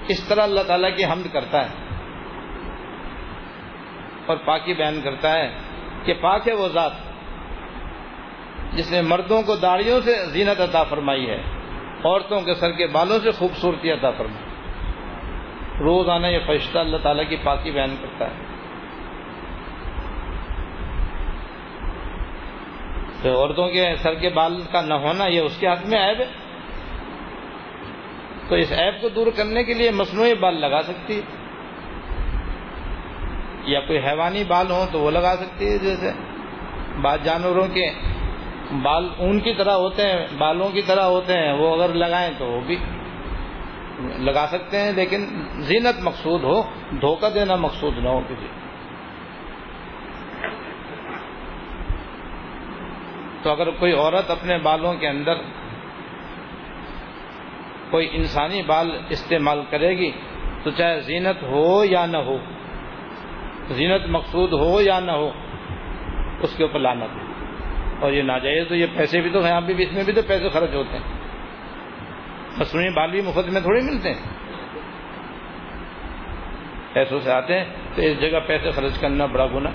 اس 0.08 0.28
طرح 0.28 0.44
اللہ 0.44 0.62
تعالیٰ 0.62 0.98
کی 0.98 1.06
حمد 1.06 1.34
کرتا 1.34 1.70
ہے۔ 1.70 1.87
اور 4.28 4.38
پاکی 4.38 4.74
بیان 4.74 5.02
کرتا 5.04 5.34
ہے 5.34 5.58
کہ 6.04 6.14
پاک 6.14 6.48
ہے 6.48 6.54
وہ 6.54 6.68
ذات 6.68 6.92
جس 8.74 8.92
نے 8.92 9.02
مردوں 9.02 9.42
کو 9.42 9.56
داڑیوں 9.56 10.02
سے 10.02 10.26
زینت 10.26 10.62
عطا 10.62 10.84
فرمائی 10.84 11.30
ہے، 11.30 11.42
عورتوں 12.04 12.42
کے 12.42 12.54
سر 12.54 12.72
کے 12.72 12.88
بالوں 12.88 13.20
سے 13.20 13.32
خوبصورتی 13.32 13.92
عطا 13.92 14.12
فرمائی 14.12 14.48
روزانہ 15.80 16.28
یہ 16.28 16.40
فرشتہ 16.46 16.80
اللہ 16.80 16.98
تعالیٰ 16.98 17.30
کی 17.30 17.36
پاکی 17.36 17.72
بیان 17.72 17.96
کرتا 18.02 18.26
ہے۔ 18.26 18.44
تو 23.22 23.42
عورتوں 23.42 23.70
کے 23.70 23.96
سر 23.96 24.14
کے 24.14 24.30
بال 24.30 24.62
کا 24.72 24.82
نہ 24.82 24.94
ہونا 24.94 25.26
یہ 25.28 25.40
اس 25.40 25.58
کے 25.60 25.68
ہاتھ 25.68 25.88
میں 25.88 26.10
عیب 26.10 26.20
ہے۔ 26.20 26.26
تو 28.48 28.56
اس 28.56 28.72
عیب 28.72 29.02
کو 29.02 29.10
دور 29.10 29.28
کرنے 29.36 29.64
کے 29.64 29.74
لیے 29.74 29.92
مصنوعی 29.92 30.36
بال 30.36 30.62
لگا 30.62 30.82
سکتی۔ 30.82 31.20
ہے 31.20 31.37
یا 33.68 33.80
کوئی 33.80 34.00
حیوانی 34.00 34.44
بال 34.44 34.72
ہوں 34.72 34.86
تو 34.92 35.00
وہ 35.00 35.12
لگا 35.12 35.36
سکتی 35.36 35.72
ہے 35.72 35.78
جیسے 35.78 36.12
بعض 37.02 37.24
جانوروں 37.24 37.68
کے 37.68 37.90
بال 38.84 39.08
اون 39.18 39.40
کی 39.40 39.54
طرح 39.54 39.74
ہوتے 39.74 40.04
ہیں، 40.04 40.28
بالوں 40.38 40.70
کی 40.70 40.82
طرح 40.82 41.04
ہوتے 41.04 41.34
ہیں، 41.34 41.52
وہ 41.52 41.76
اگر 41.76 41.94
لگائیں 41.94 42.32
تو 42.38 42.46
وہ 42.46 42.62
بھی 42.66 42.78
لگا 44.20 44.46
سکتے 44.52 44.80
ہیں، 44.80 44.92
لیکن 44.92 45.26
زینت 45.60 46.02
مقصود 46.02 46.44
ہو، 46.44 46.62
دھوکہ 47.02 47.30
دینا 47.30 47.56
مقصود 47.56 47.98
نہ 47.98 48.10
ہو 48.10 48.22
کسی 48.28 48.48
تو 53.44 53.52
اگر 53.52 53.70
کوئی 53.70 53.94
عورت 53.94 54.32
اپنے 54.32 54.58
بالوں 54.58 54.94
کے 54.94 55.08
اندر 55.08 55.42
کوئی 57.90 58.08
انسانی 58.12 58.62
بال 58.62 58.92
استعمال 59.10 59.62
کرے 59.70 59.98
گی 59.98 60.12
تو 60.64 60.72
چاہے 60.72 61.00
زینت 61.02 61.44
ہو 61.44 61.84
یا 61.86 62.06
نہ 62.06 62.18
ہو 62.18 62.38
زینت 63.70 64.08
مقصود 64.08 64.54
ہو 64.54 64.82
یا 64.82 65.00
نہ 65.00 65.12
ہو، 65.12 65.32
اس 66.42 66.58
کے 66.58 66.64
اوپر 66.64 66.80
لانت 66.80 67.16
ہے۔ 67.16 67.44
اور 68.00 68.12
یہ 68.12 68.22
ناجائز 68.22 68.68
تو 68.68 68.76
یہ 68.76 68.86
پیسے 68.98 69.22
بھی 69.22 69.30
تو 69.30 69.40
یہاں 69.40 69.62
بھی، 69.62 69.84
اس 69.84 69.94
میں 69.94 70.04
بھی 70.04 70.14
تو 70.14 70.22
پیسے 70.28 70.50
خرچ 70.50 70.74
ہوتے 70.74 70.98
ہیں۔ 70.98 71.20
مصنوعی 72.58 72.90
بال 72.90 73.12
بھی 73.12 73.22
مفت 73.22 73.50
میں 73.50 73.62
تھوڑی 73.62 73.82
ملتے 73.82 74.10
ہیں۔ 74.10 74.38
پیسوں 76.94 77.20
سے 77.20 77.32
آتے 77.32 77.60
ہیں 77.60 77.66
تو 77.96 78.02
اس 78.02 78.22
جگہ 78.22 78.40
پیسے 78.48 78.72
خرچ 78.72 79.00
کرنا 79.00 79.26
بڑا 79.26 79.46
گنا 79.46 79.70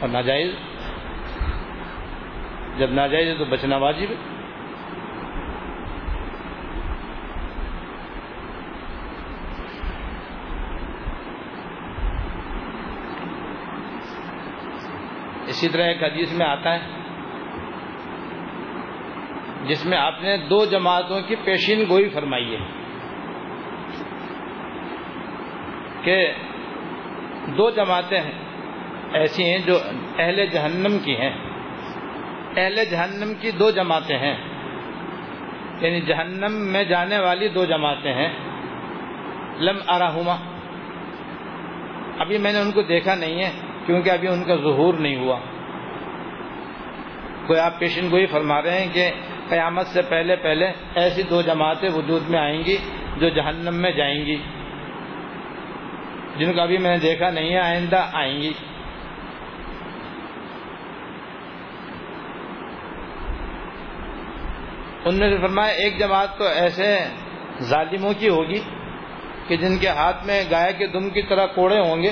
اور 0.00 0.08
ناجائز، 0.08 0.50
جب 2.78 2.90
ناجائز 2.90 3.28
ہے 3.28 3.34
تو 3.34 3.44
بچنا 3.44 3.76
واجب 3.76 4.10
ہے۔ 4.10 4.39
اسی 15.60 15.68
طرح 15.68 15.82
ایک 15.82 16.02
حدیث 16.02 16.32
میں 16.32 16.46
آتا 16.46 16.74
ہے، 16.74 16.80
جس 19.66 19.86
میں 19.86 19.98
آپ 19.98 20.22
نے 20.22 20.36
دو 20.36 20.64
جماعتوں 20.64 21.20
کی 21.20 21.36
پیشین 21.36 21.84
گوئی 21.88 22.08
فرمائی 22.08 22.56
ہے 22.56 22.58
کہ 26.02 26.32
دو 27.46 27.70
جماعتیں 27.70 28.18
ہیں 28.18 28.32
ایسی 29.12 29.44
ہیں 29.44 29.58
جو 29.58 29.78
اہل 30.18 30.46
جہنم 30.46 30.98
کی 30.98 31.16
ہیں۔ 31.16 31.32
اہل 32.56 32.84
جہنم 32.90 33.32
کی 33.40 33.50
دو 33.50 33.70
جماعتیں 33.70 34.18
ہیں۔ 34.18 34.36
یعنی 35.80 36.00
جہنم 36.00 36.52
میں 36.52 36.84
جانے 36.84 37.18
والی 37.18 37.48
دو 37.48 37.64
جماعتیں 37.64 38.14
ہیں۔ 38.14 38.28
لم 39.58 39.76
اراہما۔ 39.88 40.36
ابھی 42.18 42.38
میں 42.38 42.52
نے 42.52 42.58
ان 42.58 42.72
کو 42.72 42.82
دیکھا 42.82 43.14
نہیں 43.14 43.44
ہے، 43.44 43.50
کیونکہ 43.86 44.10
ابھی 44.10 44.28
ان 44.28 44.44
کا 44.44 44.56
ظہور 44.56 44.94
نہیں 44.94 45.16
ہوا۔ 45.16 45.40
کوئی 47.50 47.60
آپ 47.60 47.78
پیشن 47.78 48.10
گوئی 48.10 48.26
فرما 48.26 48.62
رہے 48.62 48.80
ہیں 48.80 48.94
کہ 48.94 49.10
قیامت 49.48 49.86
سے 49.86 50.02
پہلے 50.02 50.36
پہلے 50.36 50.72
ایسی 50.94 51.22
دو 51.22 51.42
جماعتیں 51.42 51.88
وجود 51.88 52.30
میں 52.30 52.40
آئیں 52.40 52.64
گی 52.64 52.76
جو 53.16 53.28
جہنم 53.28 53.74
میں 53.74 53.92
جائیں 53.92 54.26
گی۔ 54.26 54.36
جن 56.36 56.52
کو 56.52 56.60
ابھی 56.60 56.78
میں 56.78 56.90
نے 56.90 56.96
دیکھا 56.96 57.30
نہیں 57.30 57.50
ہے، 57.50 57.58
آئندہ 57.58 58.06
آئیں 58.12 58.42
گی۔ 58.42 58.52
ان 65.04 65.14
نے 65.14 65.38
فرمایا، 65.40 65.72
ایک 65.72 65.98
جماعت 65.98 66.38
تو 66.38 66.44
ایسے 66.44 66.98
ظالموں 67.62 68.12
کی 68.18 68.28
ہوگی 68.28 68.60
کہ 69.48 69.56
جن 69.56 69.78
کے 69.78 69.88
ہاتھ 69.88 70.26
میں 70.26 70.44
گائے 70.50 70.72
کے 70.72 70.86
دم 70.86 71.10
کی 71.10 71.22
طرح 71.22 71.46
کوڑے 71.46 71.78
ہوں 71.78 72.02
گے 72.02 72.10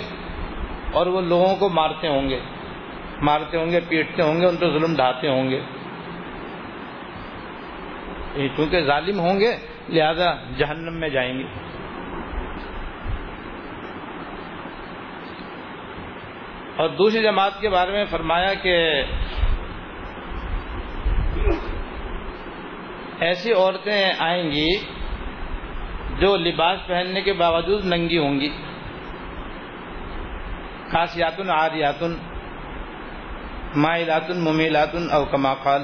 اور 0.93 1.07
وہ 1.07 1.21
لوگوں 1.21 1.57
کو 1.57 1.69
مارتے 1.69 2.09
ہوں 2.09 2.29
گے۔ 2.29 2.41
مارتے 3.23 3.57
ہوں 3.57 3.71
گے، 3.71 3.81
پیٹتے 3.89 4.23
ہوں 4.23 4.41
گے، 4.41 4.47
ان 4.47 4.57
پہ 4.57 4.67
ظلم 4.67 4.97
ڈھاتے 4.97 5.29
ہوں 5.29 5.51
گے۔ 5.51 5.61
چونکہ 8.57 8.85
ظالم 8.85 9.21
ہوں 9.21 9.41
گے، 9.41 9.57
لہذا 9.89 10.35
جہنم 10.57 11.01
میں 11.01 11.09
جائیں 11.09 11.39
گے۔ 11.39 11.45
اور 16.77 16.89
دوسری 16.89 17.23
جماعت 17.23 17.61
کے 17.61 17.69
بارے 17.69 17.93
میں 17.93 18.05
فرمایا 18.05 18.55
کہ 18.55 19.03
ایسی 23.21 23.53
عورتیں 23.53 24.13
آئیں 24.19 24.51
گی 24.53 24.77
جو 26.19 26.37
لباس 26.37 26.87
پہننے 26.87 27.21
کے 27.21 27.33
باوجود 27.33 27.85
ننگی 27.85 28.19
ہوں 28.19 28.41
گی۔ 28.41 28.49
خاصیاتن 30.93 31.51
عادیاتن 31.51 32.38
مائلاتن، 33.77 34.45
ممیلاتن 34.45 35.13
او 35.13 35.25
کما 35.25 35.55
قال. 35.55 35.83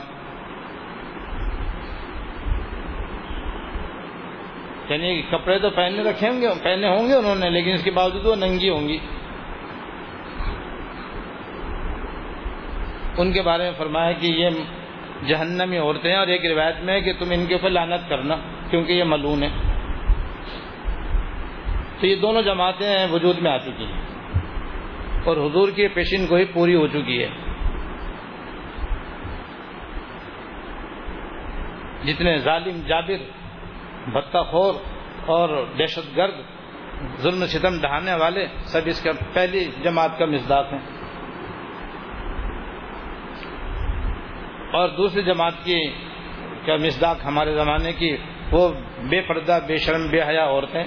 یعنی 4.88 5.23
کپڑے 5.23 5.59
تو 5.59 5.70
پہننے 5.70 6.03
رکھے 6.03 6.29
ہوں 6.29 6.40
گے، 6.40 6.49
پہنے 6.62 6.88
ہوں 6.88 7.09
گے 7.09 7.14
انہوں 7.14 7.35
نے، 7.35 7.51
لیکن 7.51 7.73
اس 7.73 7.85
کے 7.85 7.90
باوجود 7.90 8.27
وہ 8.27 8.37
ننگی 8.37 8.68
ہوں 8.68 8.88
گی۔ 8.88 8.99
ان 13.18 13.33
کے 13.33 13.42
بارے 13.42 13.62
میں 13.62 13.73
فرمایا 13.79 14.12
کہ 14.12 14.27
یہ 14.27 14.49
جہنمی 15.27 15.79
عورتیں 15.79 16.11
ہیں 16.11 16.18
اور 16.18 16.27
ایک 16.27 16.47
روایت 16.47 16.75
میں 16.81 16.94
ہے 16.94 17.01
کہ 17.01 17.12
تم 17.12 17.31
ان 17.31 17.47
کے 17.47 17.55
اوپر 17.55 17.70
لانت 17.70 18.09
کرنا 18.09 18.37
کیونکہ 18.70 18.92
یہ 18.92 19.05
ملون 19.05 19.42
ہے 19.42 19.49
تو 22.01 22.07
یہ 22.07 22.16
دونوں 22.16 22.42
جماعتیں 22.42 23.07
وجود 23.12 23.38
میں 23.38 23.51
آ 23.51 23.59
چکی 23.59 23.85
ہیں۔ 23.85 24.03
اور 25.25 25.37
حضور 25.37 25.68
کی 25.68 25.88
پیشن 25.88 26.27
کو 26.27 26.35
ہی 26.35 26.44
پوری 26.44 26.75
ہو 26.75 26.87
چکی 26.87 27.23
ہے۔ 27.23 27.53
جتنے 32.04 32.38
ظالم 32.38 32.80
جابر، 32.86 33.22
بھتہ 34.10 34.38
خور 34.38 34.74
اور 35.26 35.66
دہشت 35.78 36.16
گرد، 36.16 36.40
ظلم 37.18 37.46
ستم 37.46 37.80
ڈھانے 37.80 38.14
والے 38.14 38.46
سب 38.64 38.80
اس 38.84 39.02
کا 39.02 39.10
پہلی 39.32 39.64
جماعت 39.82 40.18
کا 40.18 40.26
مزداق 40.26 40.72
ہیں۔ 40.72 40.80
اور 44.72 44.88
دوسری 44.88 45.22
جماعت 45.22 45.64
کی 45.64 45.90
کیا 46.64 46.76
مزداق 46.76 47.16
ہمارے 47.24 47.54
زمانے 47.54 47.92
کی، 47.92 48.16
وہ 48.52 48.68
بے 48.98 49.20
پردہ، 49.20 49.58
بے 49.66 49.76
شرم، 49.76 50.08
بے 50.10 50.22
حیا 50.22 50.44
عورتیں، 50.44 50.84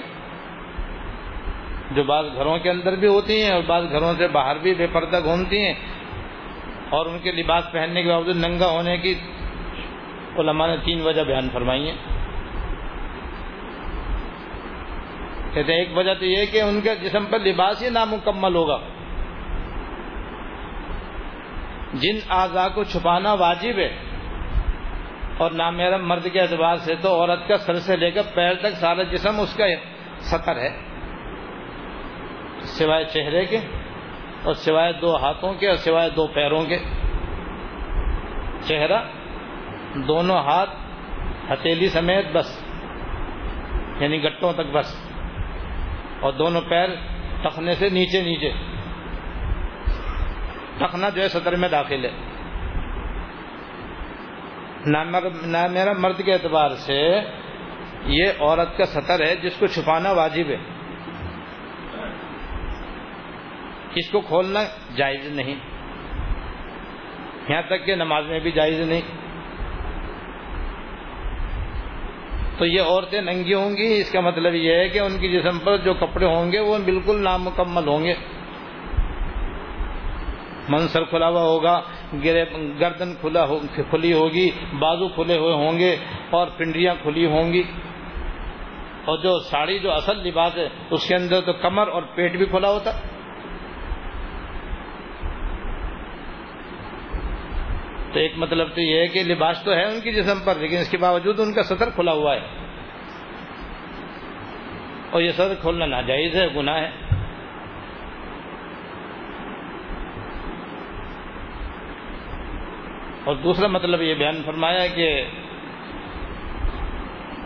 جو 1.90 2.02
بعض 2.04 2.24
گھروں 2.34 2.58
کے 2.58 2.70
اندر 2.70 2.96
بھی 2.96 3.08
ہوتی 3.08 3.42
ہیں 3.42 3.50
اور 3.50 3.62
بعض 3.66 3.84
گھروں 3.90 4.14
سے 4.18 4.28
باہر 4.28 4.58
بھی 4.58 4.74
بے 4.74 4.86
پردہ 4.86 5.20
گھومتی 5.24 5.58
ہیں 5.66 5.74
اور 6.90 7.06
ان 7.06 7.18
کے 7.18 7.32
لباس 7.32 7.64
پہننے 7.72 8.02
کے 8.02 8.08
باوجود 8.08 8.36
ننگا 8.36 8.66
ہونے 8.66 8.96
کی 8.96 9.14
علماء 10.38 10.66
نے 10.66 10.76
تین 10.76 11.00
وجہ 11.00 11.22
بیان 11.22 11.48
فرمائی 11.52 11.90
ہیں۔ 11.90 11.96
کہتے 15.54 15.72
ہیں 15.72 15.78
ایک 15.78 15.96
وجہ 15.96 16.14
تو 16.14 16.24
یہ 16.24 16.46
کہ 16.52 16.62
ان 16.62 16.80
کے 16.80 16.94
جسم 16.96 17.24
پر 17.24 17.38
لباس 17.38 17.82
ہی 17.82 17.90
نامکمل 17.90 18.54
ہوگا۔ 18.54 18.78
جن 21.94 22.16
اعضاء 22.28 22.68
کو 22.68 22.84
چھپانا 22.84 23.32
واجب 23.32 23.78
ہے 23.78 23.96
اور 25.38 25.50
نامیرا 25.50 25.96
مرد 25.96 26.26
کے 26.32 26.40
اعتبار 26.40 26.76
سے 26.76 26.94
تو 26.94 27.20
عورت 27.20 27.48
کا 27.48 27.56
سر 27.56 27.74
سے 27.74 27.96
لے 27.96 28.10
کر 28.10 28.22
پیر 28.34 28.54
تک 28.54 28.70
سارا 28.70 29.02
جسم 29.02 29.40
اس 29.40 29.56
کا 29.56 29.64
سطر 30.18 30.56
ہے۔ 30.56 30.70
سوائے 32.60 33.04
چہرے 33.04 33.44
کے 33.44 33.58
اور 34.44 34.54
سوائے 34.54 34.92
دو 34.92 35.16
ہاتھوں 35.16 35.54
کے 35.54 35.68
اور 35.68 35.76
سوائے 35.76 36.10
دو 36.10 36.26
پیروں 36.26 36.64
کے۔ 36.64 36.78
چہرہ 38.62 38.98
دونوں 39.94 40.36
ہاتھ 40.36 40.70
ہتھیلی 41.50 41.88
سمیت 41.88 42.26
بس 42.32 42.64
یعنی 44.00 44.22
گٹوں 44.24 44.52
تک 44.52 44.66
بس، 44.72 45.10
اور 46.20 46.32
دونوں 46.32 46.60
پیر 46.60 46.88
ٹخنے 47.42 47.74
سے 47.74 47.88
نیچے 47.88 48.22
نیچے۔ 48.22 48.50
ٹخنا 50.78 51.08
جو 51.08 51.22
ہے 51.22 51.28
سطر 51.28 51.56
میں 51.56 51.68
داخل 51.68 52.04
ہے۔ 52.04 52.10
نہ 54.86 55.66
میرا 55.70 55.92
مرد 55.98 56.20
کے 56.24 56.32
اعتبار 56.32 56.70
سے 56.70 57.20
یہ 58.06 58.26
عورت 58.40 58.76
کا 58.76 58.84
سطر 58.84 59.26
ہے 59.26 59.36
جس 59.36 59.56
کو 59.58 59.66
چھپانا 59.66 60.12
واجب 60.12 60.50
ہے۔ 60.50 60.56
اس 63.94 64.10
کو 64.10 64.20
کھولنا 64.20 64.60
جائز 64.96 65.28
نہیں۔ 65.28 65.54
یہاں 67.48 67.62
تک 67.62 67.86
کہ 67.86 67.94
نماز 67.94 68.24
میں 68.26 68.40
بھی 68.40 68.50
جائز 68.50 68.80
نہیں۔ 68.80 69.00
تو 72.58 72.66
یہ 72.66 72.80
عورتیں 72.80 73.20
ننگی 73.20 73.54
ہوں 73.54 73.76
گی، 73.76 74.00
اس 74.00 74.12
کا 74.12 74.20
مطلب 74.20 74.54
یہ 74.54 74.74
ہے 74.74 74.88
کہ 74.88 74.98
ان 74.98 75.18
کی 75.18 75.28
جسم 75.28 75.58
پر 75.58 75.76
جو 75.76 75.94
کپڑے 75.94 76.26
ہوں 76.26 76.52
گے 76.52 76.60
وہ 76.60 76.78
بالکل 76.84 77.22
نامکمل 77.22 77.88
ہوں 77.88 78.04
گے۔ 78.04 78.14
منسر 80.68 81.04
کھلا 81.04 81.28
ہوا 81.28 81.42
ہوگا 81.42 81.80
گردن 82.80 83.14
کھلا 83.14 83.46
کھلی 83.90 84.12
ہوگی، 84.12 84.50
بازو 84.78 85.08
کھلے 85.08 85.38
ہوئے 85.38 85.54
ہوں 85.54 85.78
گے 85.78 85.96
اور 86.30 86.46
پنڈریاں 86.56 86.94
کھلی 87.02 87.26
ہوں 87.26 87.52
گی۔ 87.52 87.62
اور 89.04 89.18
جو 89.18 89.40
ساڑی 89.40 89.78
جو 89.78 89.92
اصل 89.92 90.28
لباس 90.28 90.56
ہے، 90.56 90.68
اس 90.90 91.08
کے 91.08 91.14
اندر 91.14 91.40
تو 91.40 91.52
کمر 91.52 91.88
اور 91.88 92.02
پیٹ 92.14 92.36
بھی 92.36 92.46
کھلا 92.46 92.70
ہوتا۔ 92.70 92.90
تو 98.12 98.18
ایک 98.18 98.32
مطلب 98.36 98.68
تو 98.74 98.80
یہ 98.80 99.00
ہے 99.00 99.08
کہ 99.08 99.22
لباس 99.22 99.64
تو 99.64 99.72
ہے 99.72 99.84
ان 99.84 100.00
کی 100.00 100.12
جسم 100.12 100.38
پر، 100.44 100.54
لیکن 100.54 100.76
اس 100.76 100.90
کے 100.90 100.96
باوجود 100.96 101.40
ان 101.40 101.54
کا 101.54 101.62
سطر 101.62 101.90
کھلا 101.90 102.12
ہوا 102.12 102.34
ہے۔ 102.34 102.40
اور 105.10 105.22
یہ 105.22 105.32
سطر 105.32 105.54
کھولنا 105.60 105.86
ناجائز 105.86 106.36
ہے، 106.36 106.46
گناہ 106.56 106.76
ہے۔ 106.76 106.90
اور 113.24 113.36
دوسرا 113.36 113.66
مطلب 113.66 114.02
یہ 114.02 114.14
بیان 114.14 114.42
فرمایا 114.46 114.86
کہ 114.86 115.24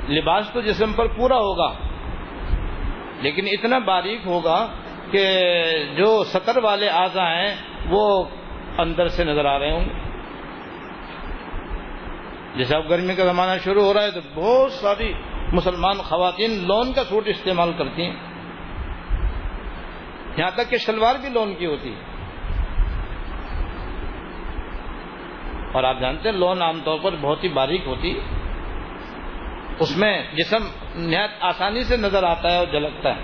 لباس 0.09 0.51
تو 0.53 0.61
جسم 0.61 0.93
پر 0.93 1.07
پورا 1.07 1.37
ہوگا، 1.37 1.75
لیکن 3.21 3.47
اتنا 3.47 3.79
باریک 3.79 4.21
ہوگا 4.27 4.69
کہ 5.11 5.25
جو 5.97 6.25
سطر 6.25 6.59
والے 6.63 6.89
اعضا 6.89 7.25
ہیں 7.27 7.55
وہ 7.87 8.25
اندر 8.79 9.09
سے 9.09 9.25
نظر 9.25 9.45
آ 9.45 9.59
رہے 9.59 9.71
ہوں 9.71 9.85
گے۔ 9.85 10.12
جیسے 12.57 12.77
اب 12.77 12.91
گرمی 12.91 13.15
کا 13.15 13.25
زمانہ 13.25 13.59
شروع 13.65 13.83
ہو 13.83 13.95
رہا 13.95 14.03
ہے 14.03 14.11
تو 14.11 14.21
بہت 14.35 14.73
ساری 14.73 15.13
مسلمان 15.53 15.97
خواتین 15.97 16.67
لون 16.67 16.93
کا 16.93 17.05
سوٹ 17.05 17.29
استعمال 17.29 17.73
کرتی 17.79 18.03
ہیں۔ 18.03 18.17
یہاں 20.37 20.51
تک 20.55 20.71
کہ 20.71 20.77
شلوار 20.77 21.15
بھی 21.15 21.29
لون 21.29 21.55
کی 21.55 21.67
ہوتی 21.67 21.95
ہے۔ 21.95 22.01
اور 25.75 25.85
آپ 25.85 26.01
جانتے 26.01 26.29
ہیں 26.29 26.37
لون 26.37 26.63
عام 26.63 26.81
طور 26.85 26.99
پر 27.03 27.17
بہت 27.21 27.45
ہی 27.45 27.49
باریک 27.49 27.83
ہوتی 27.87 28.19
ہے۔ 28.19 28.21
اس 29.81 29.97
میں 29.97 30.23
جسم 30.35 30.67
نہایت 30.95 31.31
آسانی 31.41 31.85
سے 31.85 31.97
نظر 31.97 32.23
آتا 32.23 32.51
ہے 32.51 32.57
اور 32.57 32.67
جھلکتا 32.67 33.17
ہے۔ 33.17 33.23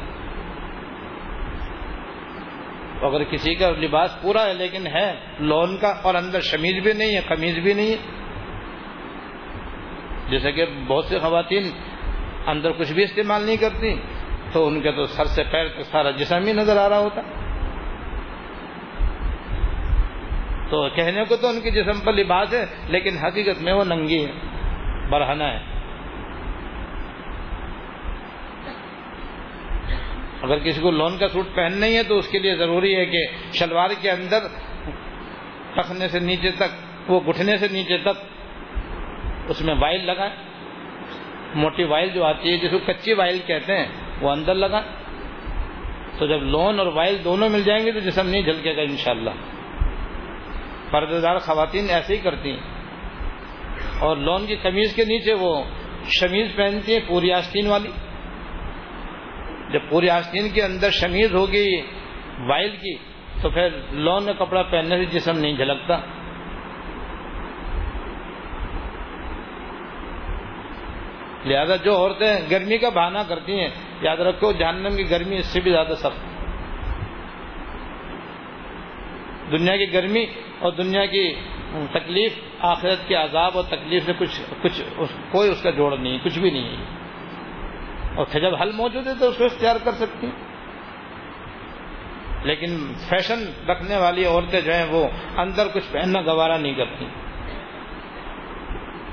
اگر 3.06 3.24
کسی 3.24 3.54
کا 3.54 3.70
لباس 3.70 4.22
پورا 4.22 4.46
ہے 4.46 4.54
لیکن 4.54 4.86
ہے 4.86 5.14
لون 5.40 5.76
کا 5.76 5.88
اور 6.02 6.14
اندر 6.14 6.40
شمیز 6.40 6.82
بھی 6.82 6.92
نہیں 6.92 7.16
ہے، 7.16 7.20
قمیض 7.20 7.58
بھی 7.58 7.72
نہیں 7.74 7.90
ہے 7.90 8.17
جیسے 10.30 10.52
کہ 10.52 10.64
بہت 10.86 11.04
سی 11.04 11.18
خواتین 11.18 11.70
اندر 12.46 12.72
کچھ 12.78 12.92
بھی 12.92 13.02
استعمال 13.02 13.42
نہیں 13.42 13.56
کرتی، 13.56 13.94
تو 14.52 14.66
ان 14.66 14.80
کے 14.80 14.92
تو 14.92 15.04
سر 15.06 15.26
سے 15.34 15.42
پیر 15.50 15.68
تک 15.68 15.90
سارا 15.90 16.10
جسم 16.10 16.46
ہی 16.46 16.52
نظر 16.52 16.76
آ 16.76 16.88
رہا 16.88 16.98
ہوتا۔ 16.98 17.20
تو 20.70 20.88
کہنے 20.94 21.24
کو 21.28 21.36
تو 21.36 21.48
ان 21.48 21.60
کے 21.60 21.70
جسم 21.70 22.00
پر 22.04 22.12
لباس 22.12 22.52
ہے، 22.54 22.64
لیکن 22.88 23.16
حقیقت 23.16 23.62
میں 23.62 23.72
وہ 23.72 23.84
ننگی 23.84 24.24
ہے 24.24 24.32
برہنہ 25.10 25.44
ہے 25.44 25.60
اگر 30.42 30.58
کسی 30.58 30.80
کو 30.80 30.90
لون 30.90 31.16
کا 31.18 31.28
سوٹ 31.28 31.46
پہننا 31.54 31.86
ہی 31.86 31.96
ہے، 31.96 32.02
تو 32.02 32.18
اس 32.18 32.28
کے 32.28 32.38
لیے 32.38 32.54
ضروری 32.56 32.94
ہے 32.96 33.04
کہ 33.06 33.26
شلوار 33.52 33.90
کے 34.00 34.10
اندر 34.10 34.46
ٹخنے 35.74 36.08
سے 36.08 36.18
نیچے 36.20 36.50
تک، 36.58 37.10
وہ 37.10 37.20
گھٹنے 37.20 37.56
سے 37.56 37.66
نیچے 37.72 37.98
تک 37.98 38.16
اس 39.48 39.62
میں 39.62 39.74
وائل 39.74 40.06
لگائیں 40.06 40.34
موٹی 41.54 41.84
وائل 41.84 42.10
جو 42.10 42.24
آتی 42.24 42.52
ہے 42.52 42.56
جس 42.56 42.70
کو 42.70 42.78
کچی 42.78 43.12
وائل 43.12 43.38
کہتے 43.46 43.76
ہیں، 43.76 43.86
وہ 44.20 44.30
اندر 44.30 44.54
لگائیں 44.54 44.92
تو 46.18 46.26
جب 46.26 46.42
لون 46.42 46.78
اور 46.78 46.86
وائل 46.86 47.24
دونوں 47.24 47.48
مل 47.48 47.62
جائیں 47.62 47.86
گے 47.86 47.92
تو 47.92 47.98
جسم 47.98 48.28
نہیں 48.28 48.42
جھلکے 48.42 48.76
گا 48.76 48.80
انشاءاللہ۔ 48.80 49.30
پردے 50.90 51.20
دار 51.20 51.38
خواتین 51.38 51.86
ایسے 51.90 52.16
ہی 52.16 52.18
کرتی 52.18 52.50
ہیں۔ 52.50 52.60
اور 54.00 54.16
لون 54.16 54.46
کی 54.46 54.56
قمیض 54.56 54.94
کے 54.94 55.04
نیچے 55.04 55.34
وہ 55.34 55.64
شمیز 56.08 56.56
پہنتی 56.56 56.92
ہیں 56.92 57.00
پوری 57.08 57.32
آستین 57.32 57.66
والی۔ 57.66 57.88
جب 59.72 59.80
پوری 59.88 60.10
آستین 60.10 60.50
کے 60.50 60.62
اندر 60.62 60.90
شمیز 60.90 61.34
ہوگی 61.34 61.80
وائل 62.38 62.70
کی، 62.70 62.96
تو 63.42 63.50
پھر 63.50 63.68
لون 63.92 64.24
میں 64.24 64.34
کپڑا 64.34 64.62
پہننے 64.62 65.04
سے 65.04 65.04
جسم 65.04 65.38
نہیں 65.38 65.56
جھلکتا۔ 65.56 66.00
لہذا 71.44 71.76
جو 71.76 71.96
عورتیں 71.96 72.50
گرمی 72.50 72.78
کا 72.78 72.88
بہانہ 72.88 73.18
کرتی 73.28 73.60
ہیں، 73.60 73.68
یاد 74.02 74.16
رکھو، 74.16 74.52
جہنم 74.52 74.96
کی 74.96 75.10
گرمی 75.10 75.36
اس 75.36 75.46
سے 75.46 75.60
بھی 75.60 75.70
زیادہ 75.70 75.94
سخت 75.96 76.38
دنیا 79.50 79.76
کی 79.76 79.92
گرمی 79.92 80.26
اور 80.58 80.72
دنیا 80.72 81.06
کی 81.06 81.34
تکلیف، 81.90 82.32
آخرت 82.60 83.08
کے 83.08 83.14
عذاب 83.14 83.52
اور 83.54 83.64
تکلیف 83.64 84.04
سے 84.06 84.12
کچھ 84.18 84.40
کچھ 84.62 84.82
کوئی 85.30 85.50
اس 85.50 85.62
کا 85.62 85.70
جوڑ 85.70 85.96
نہیں 85.96 86.12
ہے 86.12 86.18
کچھ 86.24 86.38
بھی 86.38 86.50
نہیں 86.50 86.76
ہے۔ 86.76 86.84
اور 88.16 88.40
جب 88.40 88.54
حل 88.54 88.72
موجود 88.72 89.06
ہے 89.06 89.12
تو 89.20 89.28
اس 89.28 89.36
کو 89.38 89.44
اختیار 89.44 89.76
کر 89.84 89.92
سکتی 89.92 90.26
ہیں۔ 90.26 90.48
لیکن 92.44 92.92
فیشن 93.08 93.66
رکھنے 93.68 93.96
والی 93.96 94.24
عورتیں 94.24 94.60
جو 94.60 94.72
ہیں، 94.72 94.86
وہ 94.90 95.08
اندر 95.36 95.68
کچھ 95.74 95.92
پہننا 95.92 96.20
گوارا 96.20 96.56
نہیں 96.56 96.74
کرتی۔ 96.74 97.04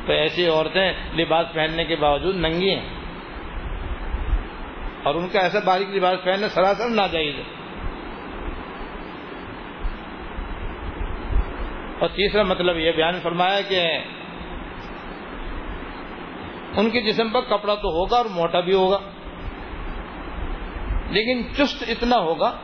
تو 0.05 0.13
ایسی 0.13 0.47
عورتیں 0.47 0.93
لباس 1.13 1.45
پہننے 1.53 1.85
کے 1.85 1.95
باوجود 1.95 2.35
ننگی 2.35 2.75
ہیں۔ 2.75 2.89
اور 5.03 5.15
ان 5.15 5.29
کا 5.29 5.39
ایسا 5.39 5.59
باریک 5.65 5.87
لباس 5.89 6.23
پہننا 6.23 6.49
سراسر 6.49 6.89
ناجائز 6.89 7.35
ہے۔ 7.35 7.43
اور 11.99 12.09
تیسرا 12.09 12.43
مطلب 12.43 12.77
یہ 12.77 12.91
بیان 12.91 13.19
فرمایا 13.21 13.61
کہ 13.61 13.81
ان 16.77 16.89
کے 16.89 17.01
جسم 17.01 17.29
پر 17.29 17.41
کپڑا 17.41 17.75
تو 17.75 17.87
ہوگا 17.87 18.17
اور 18.17 18.25
موٹا 18.25 18.59
بھی 18.59 18.73
ہوگا، 18.73 18.97
لیکن 21.09 21.53
چست 21.53 21.83
اتنا 21.87 22.17
ہوگا 22.17 22.57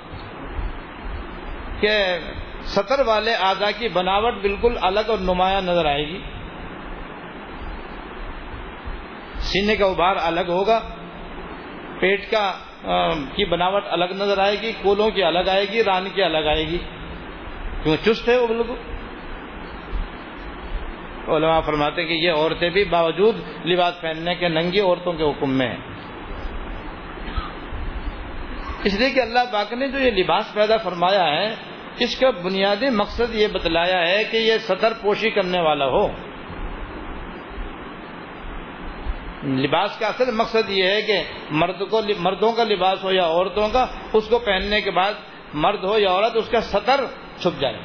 کہ 1.79 2.19
سطر 2.61 3.07
والے 3.07 3.33
اعضا 3.33 3.71
کی 3.71 3.89
بناوٹ 3.89 4.33
بالکل 4.41 4.77
الگ 4.81 5.09
اور 5.09 5.17
نمایاں 5.17 5.61
نظر 5.61 5.85
آئے 5.85 6.07
گی۔ 6.07 6.21
سینے 9.51 9.75
کا 9.75 9.85
ابھار 9.85 10.15
الگ 10.19 10.47
ہوگا، 10.47 10.79
پیٹ 11.99 12.31
کا 12.31 12.51
کی 13.35 13.45
بناوٹ 13.45 13.83
الگ 13.89 14.05
نظر 14.05 14.37
آئے 14.37 14.55
گی، 14.61 14.71
کولوں 14.81 15.09
کی 15.09 15.23
الگ 15.23 15.49
آئے 15.49 15.65
گی، 15.71 15.83
ران 15.83 16.07
کی 16.13 16.23
الگ 16.23 16.47
آئے 16.47 16.67
گی۔ 16.67 16.77
کیوں 17.83 17.97
چست 18.05 18.29
ہے 18.29 18.37
وہ 18.37 18.47
بالکل؟ 18.47 18.75
علماء 21.27 21.59
فرماتے 21.59 22.05
کہ 22.05 22.13
یہ 22.13 22.31
عورتیں 22.31 22.69
بھی 22.69 22.83
باوجود 22.83 23.35
لباس 23.65 24.01
پہننے 24.01 24.35
کے 24.35 24.47
ننگی 24.47 24.79
عورتوں 24.79 25.13
کے 25.13 25.23
حکم 25.23 25.57
میں 25.57 25.67
ہیں۔ 25.67 25.77
اس 28.83 28.99
لیے 28.99 29.09
کہ 29.09 29.19
اللہ 29.19 29.39
پاک 29.53 29.73
نے 29.73 29.87
جو 29.87 29.99
یہ 29.99 30.11
لباس 30.11 30.53
پیدا 30.53 30.77
فرمایا 30.77 31.25
ہے، 31.27 31.55
اس 31.99 32.19
کا 32.19 32.29
بنیادی 32.29 32.89
مقصد 32.89 33.35
یہ 33.35 33.47
بتلایا 33.47 34.07
ہے 34.07 34.23
کہ 34.23 34.37
یہ 34.37 34.57
سطر 34.57 34.93
پوشی 35.01 35.29
کرنے 35.29 35.61
والا 35.61 35.85
ہو۔ 35.85 36.30
لباس 39.43 39.99
کا 39.99 40.07
اصل 40.07 40.35
مقصد 40.35 40.69
یہ 40.69 40.83
ہے 40.83 41.01
کہ 41.01 41.23
مرد 41.51 41.89
کو 41.89 42.01
مردوں 42.19 42.51
کا 42.51 42.63
لباس 42.63 43.03
ہو 43.03 43.11
یا 43.11 43.23
عورتوں 43.23 43.69
کا، 43.69 43.85
اس 44.13 44.27
کو 44.27 44.39
پہننے 44.39 44.81
کے 44.81 44.91
بعد 44.91 45.13
مرد 45.53 45.83
ہو 45.83 45.99
یا 45.99 46.09
عورت، 46.09 46.35
اس 46.35 46.49
کا 46.49 46.61
سطر 46.61 47.05
چھپ 47.37 47.61
جائے۔ 47.61 47.77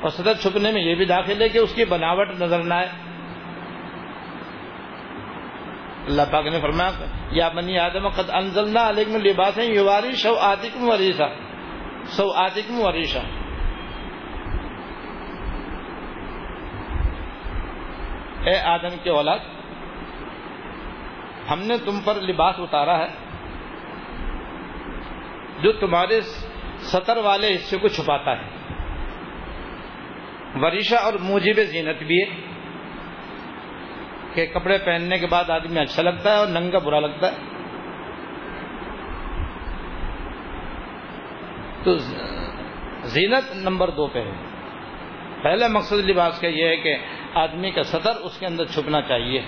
اور 0.00 0.08
سطر 0.08 0.34
چھپنے 0.34 0.72
میں 0.72 0.82
یہ 0.82 0.94
بھی 0.94 1.04
داخل 1.04 1.42
ہے 1.42 1.48
کہ 1.48 1.58
اس 1.58 1.74
کی 1.74 1.84
بناوٹ 1.84 2.28
نظر 2.30 2.62
نہ 2.62 2.74
آئے۔ 2.74 2.88
اللہ 6.06 6.22
پاک 6.30 6.46
نے 6.46 6.60
فرمایا 6.60 6.90
یا 7.30 7.48
بنی 7.48 7.78
آدم، 7.78 8.08
قد 8.08 8.30
انزلنا 8.30 8.88
علیکم 8.88 9.16
لباس 9.16 9.58
یواری 9.58 10.12
شو 10.12 10.34
آتکم 10.34 10.88
وریشا 10.88 11.26
سو 12.04 12.32
آتکم 12.32 12.80
وریشا 12.80 13.20
اے 18.44 18.58
آدم 18.58 18.96
کے 19.02 19.10
اولاد 19.10 19.38
ہم 21.52 21.60
نے 21.62 21.78
تم 21.78 22.00
پر 22.04 22.14
لباس 22.14 22.54
اتارا 22.58 22.98
ہے 22.98 23.08
جو 25.62 25.72
تمہارے 25.72 26.20
سطر 26.78 27.16
والے 27.16 27.54
حصے 27.54 27.78
کو 27.78 27.88
چھپاتا 27.88 28.32
ہے۔ 28.36 28.50
وریشا 30.60 30.96
اور 30.96 31.12
موجب 31.20 31.60
زینت 31.60 32.02
بھی 32.02 32.22
ہے 32.22 32.36
کہ 34.34 34.46
کپڑے 34.46 34.78
پہننے 34.78 35.18
کے 35.18 35.26
بعد 35.26 35.50
آدمی 35.50 35.80
اچھا 35.80 36.02
لگتا 36.02 36.30
ہے 36.30 36.36
اور 36.36 36.46
ننگا 36.46 36.78
برا 36.78 37.00
لگتا 37.00 37.32
ہے۔ 37.32 37.36
تو 41.84 41.96
زینت 43.02 43.56
نمبر 43.56 43.90
دو 43.90 44.06
پہ 44.06 44.18
ہے۔ 44.18 44.32
پہلا 45.42 45.66
مقصد 45.68 46.10
لباس 46.10 46.40
کا 46.40 46.48
یہ 46.48 46.68
ہے 46.68 46.76
کہ 46.76 46.96
آدمی 47.34 47.70
کا 47.70 47.82
سطر 47.82 48.16
اس 48.22 48.38
کے 48.38 48.46
اندر 48.46 48.64
چھپنا 48.64 49.02
چاہیے۔ 49.02 49.42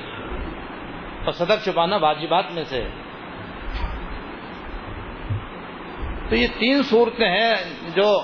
اور 1.24 1.32
سطر 1.32 1.56
چھپانا 1.64 1.96
واجبات 1.96 2.44
میں 2.52 2.64
سے۔ 2.64 2.88
تو 6.28 6.36
یہ 6.36 6.46
تین 6.58 6.82
صورتیں 6.82 7.28
ہیں 7.28 7.54
جو 7.94 8.22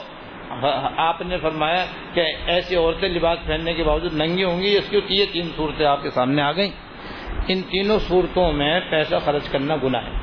آپ 0.96 1.22
نے 1.22 1.38
فرمایا 1.38 1.84
کہ 2.14 2.24
ایسی 2.46 2.76
عورتیں 2.76 3.08
لباس 3.08 3.38
پہننے 3.46 3.74
کے 3.74 3.84
باوجود 3.84 4.14
ننگی 4.14 4.44
ہوں 4.44 4.60
گی، 4.60 4.78
اس 4.78 4.88
کی 4.90 5.00
یہ 5.08 5.24
تین 5.32 5.48
صورتیں 5.56 5.86
آپ 5.86 6.02
کے 6.02 6.10
سامنے 6.10 6.42
آ 6.42 6.52
گئیں۔ 6.52 6.70
ان 7.48 7.62
تینوں 7.62 7.98
صورتوں 7.98 8.52
میں 8.52 8.80
پیسہ 8.80 9.14
خرچ 9.24 9.48
کرنا 9.48 9.76
گناہ 9.82 10.04
ہے۔ 10.04 10.19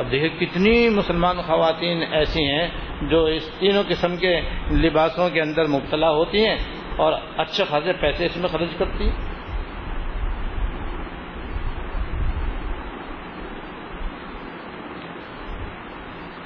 اب 0.00 0.10
دیکھیں 0.10 0.40
کتنی 0.40 0.88
مسلمان 0.88 1.36
خواتین 1.42 2.02
ایسی 2.10 2.44
ہیں 2.44 2.68
جو 3.02 3.24
اس 3.24 3.50
تینوں 3.58 3.82
قسم 3.88 4.16
کے 4.16 4.40
لباسوں 4.70 5.30
کے 5.30 5.40
اندر 5.40 5.66
مبتلا 5.66 6.10
ہوتی 6.10 6.46
ہیں 6.46 6.56
اور 6.96 7.12
اچھے 7.36 7.64
خاصے 7.64 7.92
پیسے 7.92 8.26
اس 8.26 8.36
میں 8.36 8.48
خرچ 8.48 8.68
کرتی 8.78 9.04
ہیں۔ 9.04 9.16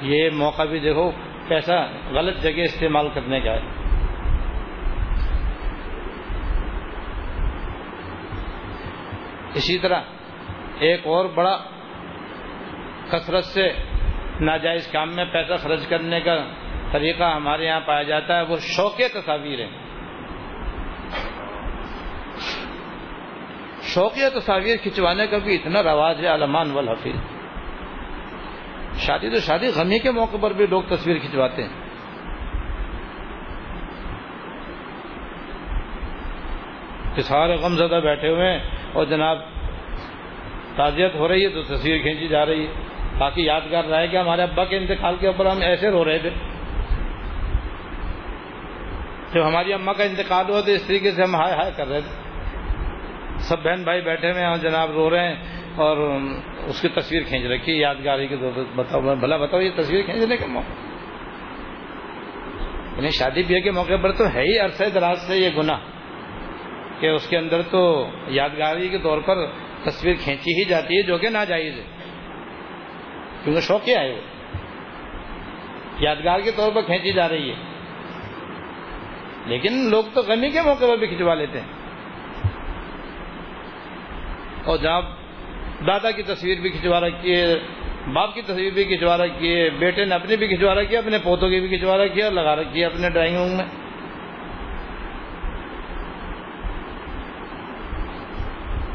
یہ 0.03 0.31
موقع 0.31 0.65
بھی 0.65 0.79
دیکھو، 0.79 1.11
پیسہ 1.49 1.87
غلط 2.11 2.43
جگہ 2.43 2.63
استعمال 2.63 3.09
کرنے 3.15 3.41
کا 3.41 3.53
ہے۔ 3.53 3.61
اسی 9.55 9.79
طرح 9.79 10.01
ایک 10.79 11.01
اور 11.05 11.25
بڑا 11.35 11.59
کثرت 13.11 13.45
سے 13.45 13.73
ناجائز 14.41 14.87
کام 14.87 15.15
میں 15.15 15.25
پیسہ 15.25 15.53
خرچ 15.63 15.87
کرنے 15.87 16.21
کا 16.21 16.37
طریقہ 16.93 17.23
ہمارے 17.23 17.67
یہاں 17.67 17.81
پایا 17.81 18.03
جاتا 18.03 18.37
ہے، 18.37 18.43
وہ 18.43 18.57
شوق 18.57 18.97
تصاویر 18.97 19.59
ہے 19.59 19.69
شوقیہ 23.83 24.39
تصاویر 24.39 24.77
کھنچوانے 24.83 25.27
کا 25.27 25.39
بھی 25.39 25.55
اتنا 25.55 25.83
رواج 25.83 26.21
ہے، 26.21 26.35
علمان 26.35 26.71
والحفیظ۔ 26.71 27.17
شادی 28.99 29.31
تو 29.31 29.41
شادی 29.41 29.69
غمی 29.77 29.99
کے 29.99 30.11
موقع 30.11 30.37
پر 30.41 30.51
بھی 30.51 30.67
لوگ 30.67 30.83
تصویر 30.83 31.19
کھنچواتے 31.19 31.63
ہیں۔ 31.63 31.85
کہ 37.15 37.23
سارے 37.23 37.55
غم 37.55 37.77
زدہ 37.77 38.01
بیٹھے 38.03 38.29
ہوئے 38.29 38.53
ہیں 38.53 38.61
اور 38.93 39.05
جناب 39.05 39.39
تعزیت 40.77 41.15
ہو 41.15 41.29
رہی 41.29 41.45
ہے 41.45 41.49
تو 41.49 41.63
تصویر 41.63 42.03
کھینچی 42.03 42.29
جا 42.29 42.47
رہی 42.47 42.67
ہے۔ 42.67 42.73
باقی 43.19 43.45
یادگار 43.45 43.85
رہا 43.85 44.01
ہے 44.01 44.09
کہ 44.09 44.17
ہمارے 44.17 44.43
ابا 44.43 44.65
کے 44.65 44.77
انتقال 44.77 45.17
کے 45.21 45.27
اوپر 45.27 45.47
ہم 45.47 45.61
ایسے 45.61 45.91
رو 45.91 46.05
رہے 46.05 46.19
تھے۔ 46.19 46.31
جب 49.35 49.47
ہماری 49.47 49.73
اما 49.73 49.93
کا 49.93 50.05
انتقال 50.05 50.51
ہوا 50.51 50.61
تو 50.61 50.71
اس 50.71 50.87
طریقے 50.87 51.11
سے 51.11 51.23
ہم 51.23 51.35
ہائے 51.37 51.55
ہائے 51.55 51.71
کر 51.77 51.89
رہے 51.89 52.01
تھے۔ 52.01 52.23
سب 53.39 53.63
بہن 53.63 53.83
بھائی 53.83 54.01
بیٹھے 54.01 54.31
ہوئے 54.31 54.45
ہیں 54.45 54.57
جناب 54.57 54.91
رو 54.91 55.11
رہے 55.11 55.29
ہیں، 55.29 55.37
اور 55.77 55.97
اس 56.67 56.81
کی 56.83 56.89
تصویر 56.89 57.23
کھینچ 57.23 57.47
رکھی 57.47 57.79
یادگاری 57.81 58.27
کے 58.27 58.37
طور 58.37 58.65
بتاؤ، 58.77 59.15
بھلا 59.15 59.37
بتاؤ، 59.37 59.61
یہ 59.61 59.71
تصویر 59.77 60.03
کھینچنے 60.03 60.37
کا 60.37 60.47
موقع۔ 60.47 60.73
یعنی 62.97 63.09
شادی 63.09 63.43
بیاہ 63.43 63.61
کے 63.61 63.71
موقع 63.71 63.97
پر 64.03 64.13
تو 64.13 64.25
ہے 64.35 64.43
ہی 64.43 64.59
عرصہ 64.59 64.85
دراز 64.95 65.19
سے 65.19 65.37
یہ 65.37 65.49
گناہ 65.57 65.79
کہ 67.01 67.07
اس 67.07 67.29
کے 67.29 67.37
اندر 67.37 67.63
تو 67.63 68.11
یادگاری 68.29 68.89
کے 68.89 68.99
طور 68.99 69.21
پر 69.21 69.37
تصویر 69.85 70.15
کھینچی 70.21 70.59
ہی 70.59 70.65
جاتی 70.65 70.97
ہے 70.97 71.03
جو 71.03 71.19
کہ 71.19 71.29
ناجائز 71.29 71.79
ہے۔ 71.79 71.85
کیونکہ 73.45 73.61
شوق 73.61 73.85
کیا 73.85 74.01
ہے 74.01 74.11
وہ۔ 74.11 74.21
یادگار 75.99 76.41
کے 76.41 76.51
طور 76.51 76.73
پر 76.73 76.83
کھینچی 76.83 77.13
جا 77.13 77.29
رہی 77.29 77.51
ہے۔ 77.51 77.55
لیکن 79.47 79.91
لوگ 79.91 80.05
تو 80.15 80.21
غمی 80.21 80.51
کے 80.51 80.61
موقع 80.63 80.85
پر 80.85 80.97
بھی 80.97 81.07
کھنچوا 81.07 81.35
لیتے 81.35 81.61
ہیں۔ 81.61 81.69
اور 84.65 84.79
جب 84.79 85.05
دادا 85.87 86.11
کی 86.11 86.23
تصویر 86.23 86.61
بھی 86.61 86.71
کھنچوا 86.71 87.01
رکھی 87.01 87.37
ہے، 87.37 87.55
باپ 88.13 88.35
کی 88.35 88.43
تصویر 88.43 88.73
بھی 88.73 88.85
کھنچوا 88.85 89.17
رکھی 89.17 89.57
ہے، 89.57 89.71
بیٹے 89.71 90.05
نے 90.05 90.15
اپنی 90.15 90.37
بھی 90.37 90.49
کھنچوا 90.49 90.75
رکھی 90.75 90.93
ہے، 90.93 90.99
اپنے 90.99 91.19
پوتوں 91.23 91.51
کی 91.51 91.61
بھی 91.61 91.69
کھنچوا 91.69 91.97
رکھی 91.97 92.21
ہے 92.21 92.25
اور 92.25 92.33
لگا 92.33 92.57
رکھی 92.57 92.81
ہے 92.81 92.87
اپنے 92.87 93.11
ڈرائنگ 93.11 93.37
روم 93.37 93.57
میں۔ 93.57 93.84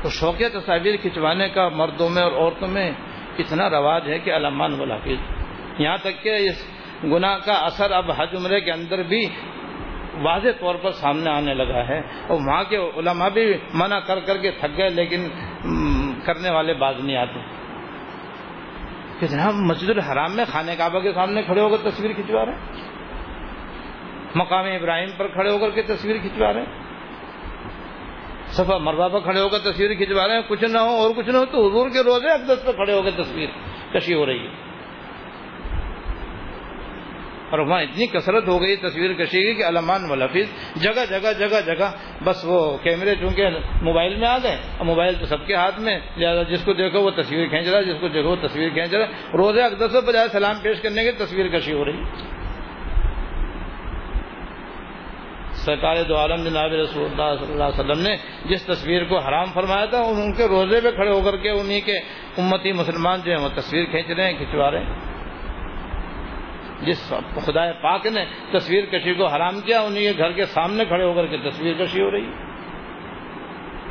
تو 0.04 0.10
شوقیہ 0.10 0.48
تصاویر 0.54 0.96
کھنچوانے 0.96 1.50
کا 1.50 1.70
مردوں 1.70 2.10
میں 2.10 2.24
اور 2.24 2.32
عورتوں 2.32 2.68
میں 2.68 2.92
اتنا 3.40 3.70
رواج 3.70 4.10
ہے 4.10 4.20
کہ 4.20 4.36
علمان 4.36 4.80
والحافظ 4.80 5.32
یہاں 5.78 5.98
تک 5.98 6.24
کہ 6.24 6.36
اس 6.36 6.72
گناہ 7.04 7.38
کا 7.38 7.54
اثر 7.54 7.92
اب 7.92 8.12
حج 8.12 8.36
عمرے 8.38 8.62
کے 8.62 8.72
اندر 8.72 9.04
بھی 9.04 9.28
واضح 10.22 10.48
طور 10.60 10.76
پر 10.76 10.92
سامنے 10.92 11.30
آنے 11.30 11.54
لگا 11.54 11.88
ہے۔ 11.88 12.00
اور 12.00 12.40
وہاں 12.48 12.64
کے 12.64 12.78
علماء 12.78 13.30
بھی 13.30 13.54
منع 13.74 14.00
کر 14.00 14.20
کر 14.20 14.38
کے 14.38 14.52
تھک 14.52 14.78
گئے، 14.78 14.90
لیکن 14.90 15.30
کرنے 16.26 16.50
والے 16.50 16.74
باز 16.74 16.96
نہیں 17.00 17.18
آتے۔ 17.18 17.40
کہ 19.20 19.28
جناب 19.28 19.54
مسجد 19.54 19.90
الحرام 19.90 20.36
میں 20.36 20.46
خانہ 20.46 20.72
کعبہ 20.78 21.00
کے 21.00 21.14
سامنے 21.14 21.42
کھڑے 21.44 21.62
ہو 21.62 21.70
کر 21.70 21.90
تصویر 21.90 22.14
کھنچوا 22.14 22.46
رہے 22.46 22.54
ہیں؟ 22.54 22.84
مقام 24.36 24.66
ابراہیم 24.66 25.10
پر 25.18 25.28
کھڑے 25.28 25.52
ہو 25.52 25.58
کر 25.58 25.70
کے 25.70 25.82
تصویر 25.82 26.18
کھنچوا 26.18 26.54
رہے 26.54 26.62
ہیں؟ 26.62 26.89
صفا 28.50 28.78
مربع 28.78 29.08
پر 29.08 29.20
کھڑے 29.20 29.40
ہو 29.40 29.50
کر 29.50 29.60
تصویر 29.60 29.94
کھنچوا 29.94 30.28
رہے 30.28 30.36
ہیں۔ 30.36 30.42
کچھ 30.48 30.64
نہ 30.64 30.78
ہو 30.78 30.90
اور 30.90 31.12
کچھ 31.16 31.30
نہ 31.30 31.38
ہو 31.38 31.46
تو 31.46 31.68
حضور 31.68 31.90
کے 31.90 32.04
روزے 32.04 32.30
اقدس 32.30 32.66
پہ 32.66 32.72
کھڑے 32.72 32.94
ہو 32.94 33.02
کر 33.02 33.24
تصویر 33.24 33.50
کشی 33.94 34.14
ہو 34.14 34.26
رہی 34.26 34.40
ہے۔ 34.40 34.70
اور 37.50 37.60
وہاں 37.60 37.82
اتنی 37.82 38.08
کثرت 38.08 38.48
ہو 38.48 38.62
گئی 38.62 38.76
تصویر 38.76 39.14
کشی 39.14 39.44
کی 39.44 39.54
کہ 39.54 39.64
علمان 39.64 40.10
والحفیظ 40.10 40.48
جگہ 40.82 41.06
جگہ 41.10 41.34
جگہ 41.40 41.62
جگہ، 41.66 41.92
بس 42.24 42.46
وہ 42.46 42.78
کیمرے 42.78 43.16
چونکہ 43.16 43.50
موبائل 43.82 44.16
میں 44.16 44.28
آ 44.28 44.38
گئے۔ 44.38 44.58
اور 44.78 44.86
موبائل 44.86 45.14
تو 45.20 45.26
سب 45.26 45.48
کے 45.48 45.56
ہاتھ 45.56 45.80
میں، 45.80 46.00
لہٰذا 46.18 46.44
جس 46.44 46.66
کو 46.66 46.74
دیکھو 46.74 47.02
وہ 47.02 47.12
تصویر 47.12 47.48
کھینچ 47.48 47.68
رہا 47.68 47.80
ہے، 47.80 47.84
جس 47.84 48.02
کو 48.02 48.08
دیکھو 48.08 48.30
وہ 48.30 48.48
تصویر 48.48 48.70
کھینچ 48.70 48.94
رہا 48.94 49.06
ہے۔ 49.06 49.38
روزے 49.38 49.62
اقدس 49.62 49.96
بجائے 50.08 50.28
سلام 50.28 50.56
پیش 50.62 50.82
کرنے 50.82 51.04
کی 51.04 51.12
تصویر 51.12 51.48
کشی 51.48 51.74
ہو 51.74 51.86
رہی 51.86 52.04
سرکار 55.66 55.96
دو 56.08 56.18
عالم 56.18 56.44
جناب 56.44 56.72
رسول 56.72 57.04
اللہ 57.04 57.44
صلی 57.44 57.52
اللہ 57.52 57.64
علیہ 57.64 57.80
وسلم 57.80 58.02
نے 58.02 58.16
جس 58.50 58.66
تصویر 58.66 59.04
کو 59.04 59.18
حرام 59.18 59.46
فرمایا 59.54 59.86
تھا 59.86 59.98
ان 59.98 60.34
کے 60.34 60.44
روزے 60.48 60.82
پہ 60.82 60.92
کھڑے 60.92 61.10
ہو 61.10 61.22
کر 61.22 61.38
کے 61.38 61.50
انہیں 61.50 61.82
کے 61.82 61.98
امتی 62.38 62.72
مسلمان 62.72 63.20
جو 63.26 63.32
ہیں، 63.32 63.44
وہ 63.44 63.50
تصویر 63.56 63.86
کھینچ 63.86 64.10
رہے 64.10 64.26
ہیں، 64.26 64.34
کھنچوا 64.38 64.72
رہے 64.72 64.80
ہیں۔ 64.80 64.94
جس 66.82 67.14
خدا 67.46 67.72
پاک 67.72 68.06
نے 68.06 68.26
تصویر 68.52 68.86
کشی 68.86 69.14
کو 69.14 69.26
حرام 69.26 69.62
کیا 69.62 69.82
انہیں 69.82 70.14
کے 70.14 70.18
گھر 70.18 70.32
کے 70.32 70.46
سامنے 70.46 70.86
کھڑے 70.86 71.04
ہو 71.04 71.14
کر 71.14 71.26
کے 71.26 71.38
تصویر 71.38 71.74
کشی 71.74 72.02
ہو 72.02 72.12
رہی۔ 72.12 72.26
ہے 72.26 72.50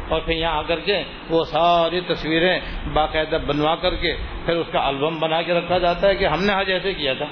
اور 0.08 0.20
پھر 0.20 0.32
یہاں 0.32 0.58
آ 0.58 0.62
کر 0.62 0.80
کے 0.80 1.02
وہ 1.30 1.44
ساری 1.44 2.00
تصویریں 2.00 2.60
باقاعدہ 2.92 3.36
بنوا 3.46 3.76
کر 3.76 3.94
کے 3.94 4.16
پھر 4.46 4.56
اس 4.56 4.66
کا 4.72 4.86
البم 4.88 5.18
بنا 5.18 5.42
کے 5.42 5.54
رکھا 5.54 5.78
جاتا 5.78 6.08
ہے 6.08 6.14
کہ 6.14 6.24
ہم 6.24 6.44
نے 6.44 6.52
آج 6.52 6.70
ایسے 6.70 6.94
کیا 6.94 7.14
تھا۔ 7.14 7.26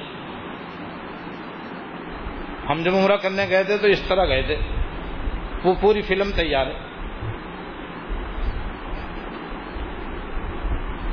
ہم 2.71 2.83
جب 2.83 2.95
عمرہ 2.95 3.17
کرنے 3.17 3.47
گئے 3.51 3.65
تھے 3.65 3.79
تو 3.79 3.87
اس 3.87 4.03
طرح 4.03 4.27
گئے 4.27 4.43
تھے۔ 4.43 4.57
وہ 5.65 5.75
پوری 5.81 6.03
فلم 6.03 6.31
تیار 6.37 6.67
ہے۔ 6.67 6.79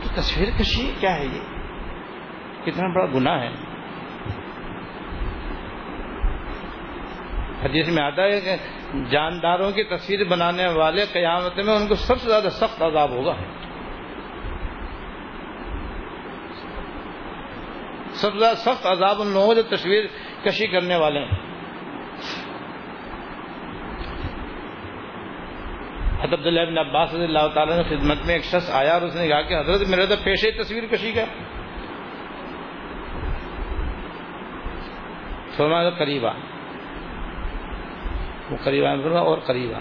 تو 0.04 0.10
تصویر 0.16 0.50
کشی 0.60 0.92
کیا 1.00 1.18
ہے 1.18 1.26
یہ؟ 1.26 1.40
کتنا 2.66 2.94
بڑا 2.96 3.06
گناہ 3.06 3.42
ہے۔ 3.42 3.50
حدیث 7.64 7.88
میں 7.90 8.04
آتا 8.04 8.24
ہے 8.24 8.42
کہ 8.42 8.56
جانداروں 9.12 9.72
کی 9.72 9.84
تصویر 9.84 10.24
بنانے 10.24 10.68
والے 10.68 11.06
قیامت 11.14 11.60
میں 11.66 11.76
ان 11.76 11.88
کو 11.88 11.96
سب 11.96 12.22
سے 12.22 12.30
زیادہ 12.30 12.48
سخت 12.52 12.82
عذاب 12.82 13.10
ہوگا۔ 13.10 13.34
سب 18.24 18.40
سے 18.40 18.56
سخت 18.56 18.86
عذاب 18.86 19.22
ان 19.22 19.28
لوگوں 19.28 19.56
جو 19.56 19.64
تصویر 19.64 20.06
کشی 20.44 20.68
کرنے 20.68 20.96
والے 20.96 21.20
ہیں۔ 21.20 21.32
حضرت 26.20 26.34
عبداللہ 26.34 26.62
بن 26.70 26.78
عباس 26.78 27.14
رضی 27.14 27.24
اللہ 27.24 27.48
تعالیٰ 27.54 27.78
نے 27.78 27.84
خدمت 27.84 28.26
میں 28.26 28.34
ایک 28.34 28.44
شخص 28.44 28.70
آیا 28.74 28.94
اور 28.94 29.02
اس 29.02 29.16
نے 29.16 29.28
کہا 29.28 29.42
کہ 29.42 29.60
حضرت، 29.60 29.90
میرے 29.90 30.06
تو 30.06 30.16
پیشے 30.24 30.52
تصویر 30.52 30.84
کشی 30.92 31.12
کا۔ 31.12 31.26
فرمایا 35.58 35.90
قریبا 35.90 36.32
وہ 38.52 38.58
قریبا 38.64 39.20
اور 39.20 39.38
قریبا 39.38 39.80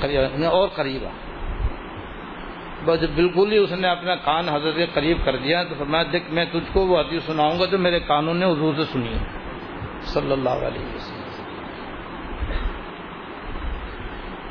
قریبا 0.00 0.48
اور 0.48 0.68
قریبا 0.68 1.08
بالکل 2.84 3.52
ہی 3.52 3.56
اس 3.56 3.72
نے 3.72 3.88
اپنا 3.88 4.14
کان 4.14 4.48
حضرت 4.48 4.74
کے 4.76 4.86
قریب 4.94 5.18
کر 5.24 5.36
دیا 5.36 5.64
تو 5.64 5.74
فرمایا، 5.78 6.04
دیکھ، 6.12 6.30
میں 6.30 6.44
تجھ 6.44 6.72
کو 6.72 6.86
وہ 6.86 7.00
حدیث 7.00 7.22
سناؤں 7.22 7.60
گا 7.60 7.64
جو 7.64 7.78
میرے 7.78 8.00
کانوں 8.00 8.34
نے 8.34 8.44
حضور 8.46 8.74
سے 8.74 8.84
سنی 8.84 9.08
ہے۔ 9.08 9.24
صلی 10.00 10.32
اللہ 10.32 10.50
علیہ 10.50 10.94
وسلم۔ 10.94 11.22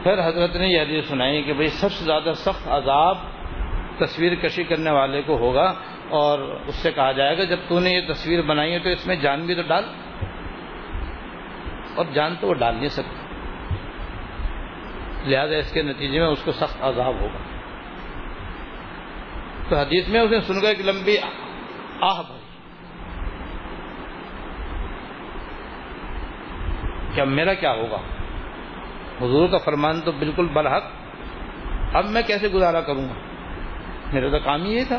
پھر 0.04 0.28
حضرت 0.28 0.56
نے 0.56 0.68
یہ 0.68 0.82
حدیث 0.82 1.08
سنائی 1.08 1.44
کہ 1.44 1.54
بھئی 1.54 1.68
سب 1.68 1.92
سے 1.92 2.06
زیادہ 2.06 2.34
سخت 2.36 2.68
عذاب 2.68 3.18
تصویر 3.98 4.36
کشی 4.36 4.64
کرنے 4.64 4.92
والے 4.92 5.22
کو 5.22 5.38
ہوگا 5.38 5.74
اور 6.10 6.40
اس 6.68 6.76
سے 6.76 6.92
کہا 6.92 7.12
جائے 7.12 7.38
گا، 7.38 7.44
جب 7.44 7.58
تو 7.68 7.80
نے 7.80 7.90
یہ 7.90 8.02
تصویر 8.14 8.42
بنائی 8.42 8.74
ہے 8.74 8.80
تو 8.80 8.90
اس 8.90 9.08
میں 9.08 9.16
جان 9.16 9.46
بھی 9.46 9.56
تو 9.56 9.62
ڈال۔ 9.68 9.84
اور 11.96 12.06
جان 12.14 12.36
تو 12.40 12.48
وہ 12.48 12.54
ڈال 12.54 12.76
نہیں 12.76 12.90
سکتا۔ 12.90 13.26
لہذا 15.26 15.56
اس 15.56 15.72
کے 15.72 15.82
نتیجے 15.82 16.20
میں 16.20 16.28
اس 16.28 16.44
کو 16.44 16.52
سخت 16.52 16.78
عذاب 16.82 17.22
ہوگا۔ 17.22 17.51
تو 19.72 19.78
حدیث 19.78 20.08
میں 20.08 20.22
اس 20.22 20.32
نے 20.32 20.42
سن 20.42 20.62
کر 20.62 20.68
ایک 20.68 20.82
لمبی 20.86 21.18
آہ 22.02 22.22
بھری 22.22 22.40
کہ 27.16 27.22
اب 27.22 27.28
میرا 27.28 27.54
کیا 27.54 27.72
ہوگا؟ 27.72 27.98
حضور 29.22 29.50
کا 29.50 29.58
فرمان 29.58 30.02
تو 30.02 30.12
بالکل 30.12 30.48
برحق 30.54 30.84
اب 31.94 32.06
میں 32.06 32.22
کیسے 32.28 32.48
گزارا 32.48 32.82
کروں 32.82 33.10
گا؟ 33.10 33.14
میرا 34.14 34.30
تو 34.30 34.40
کام 34.44 34.66
ہی 34.66 34.74
یہ 34.74 34.84
تھا۔ 34.88 34.98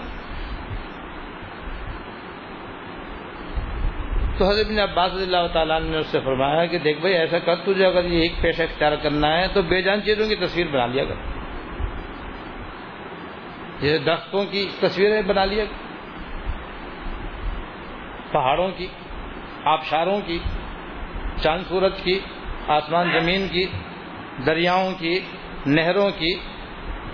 تو 4.39 4.49
حضرت 4.49 4.67
بن 4.67 4.79
عباس 4.79 5.13
رضی 5.13 5.25
اللہ 5.25 5.53
تعالیٰ 5.53 5.81
نے 5.81 5.97
اس 5.97 6.07
سے 6.07 6.21
فرمایا 6.21 6.67
کہ 6.67 6.79
دیکھ 6.79 7.01
بھائی، 7.01 7.15
ایسا 7.15 7.39
کر 7.39 7.57
تجھے، 7.57 7.87
اگر 7.87 8.05
یہ 8.05 8.23
ایک 8.23 8.33
پیشہ 8.41 8.63
اختیار 8.63 8.97
کرنا 8.97 9.39
ہے 9.39 9.49
تو 9.49 9.63
بے 9.63 9.83
جان 9.83 10.03
چیزوں 10.03 10.29
کی 10.29 10.37
تصویر 10.37 10.67
بنا 10.67 10.87
لیا 10.87 11.05
کر۔ 11.05 11.32
جیسے 13.83 13.99
درختوں 13.99 14.45
کی 14.45 14.69
تصویریں 14.81 15.23
بنا 15.23 15.45
لیا 15.45 15.65
پہاڑوں 18.33 18.71
کی، 18.71 18.87
آبشاروں 19.65 20.21
کی، 20.27 20.39
چاند 21.43 21.63
سورج 21.69 21.93
کی، 22.03 22.21
آسمان 22.69 23.21
زمین 23.21 23.49
کی، 23.49 23.67
دریاؤں 24.47 24.93
کی، 24.99 25.21
نہروں 25.67 26.11
کی۔ 26.11 26.35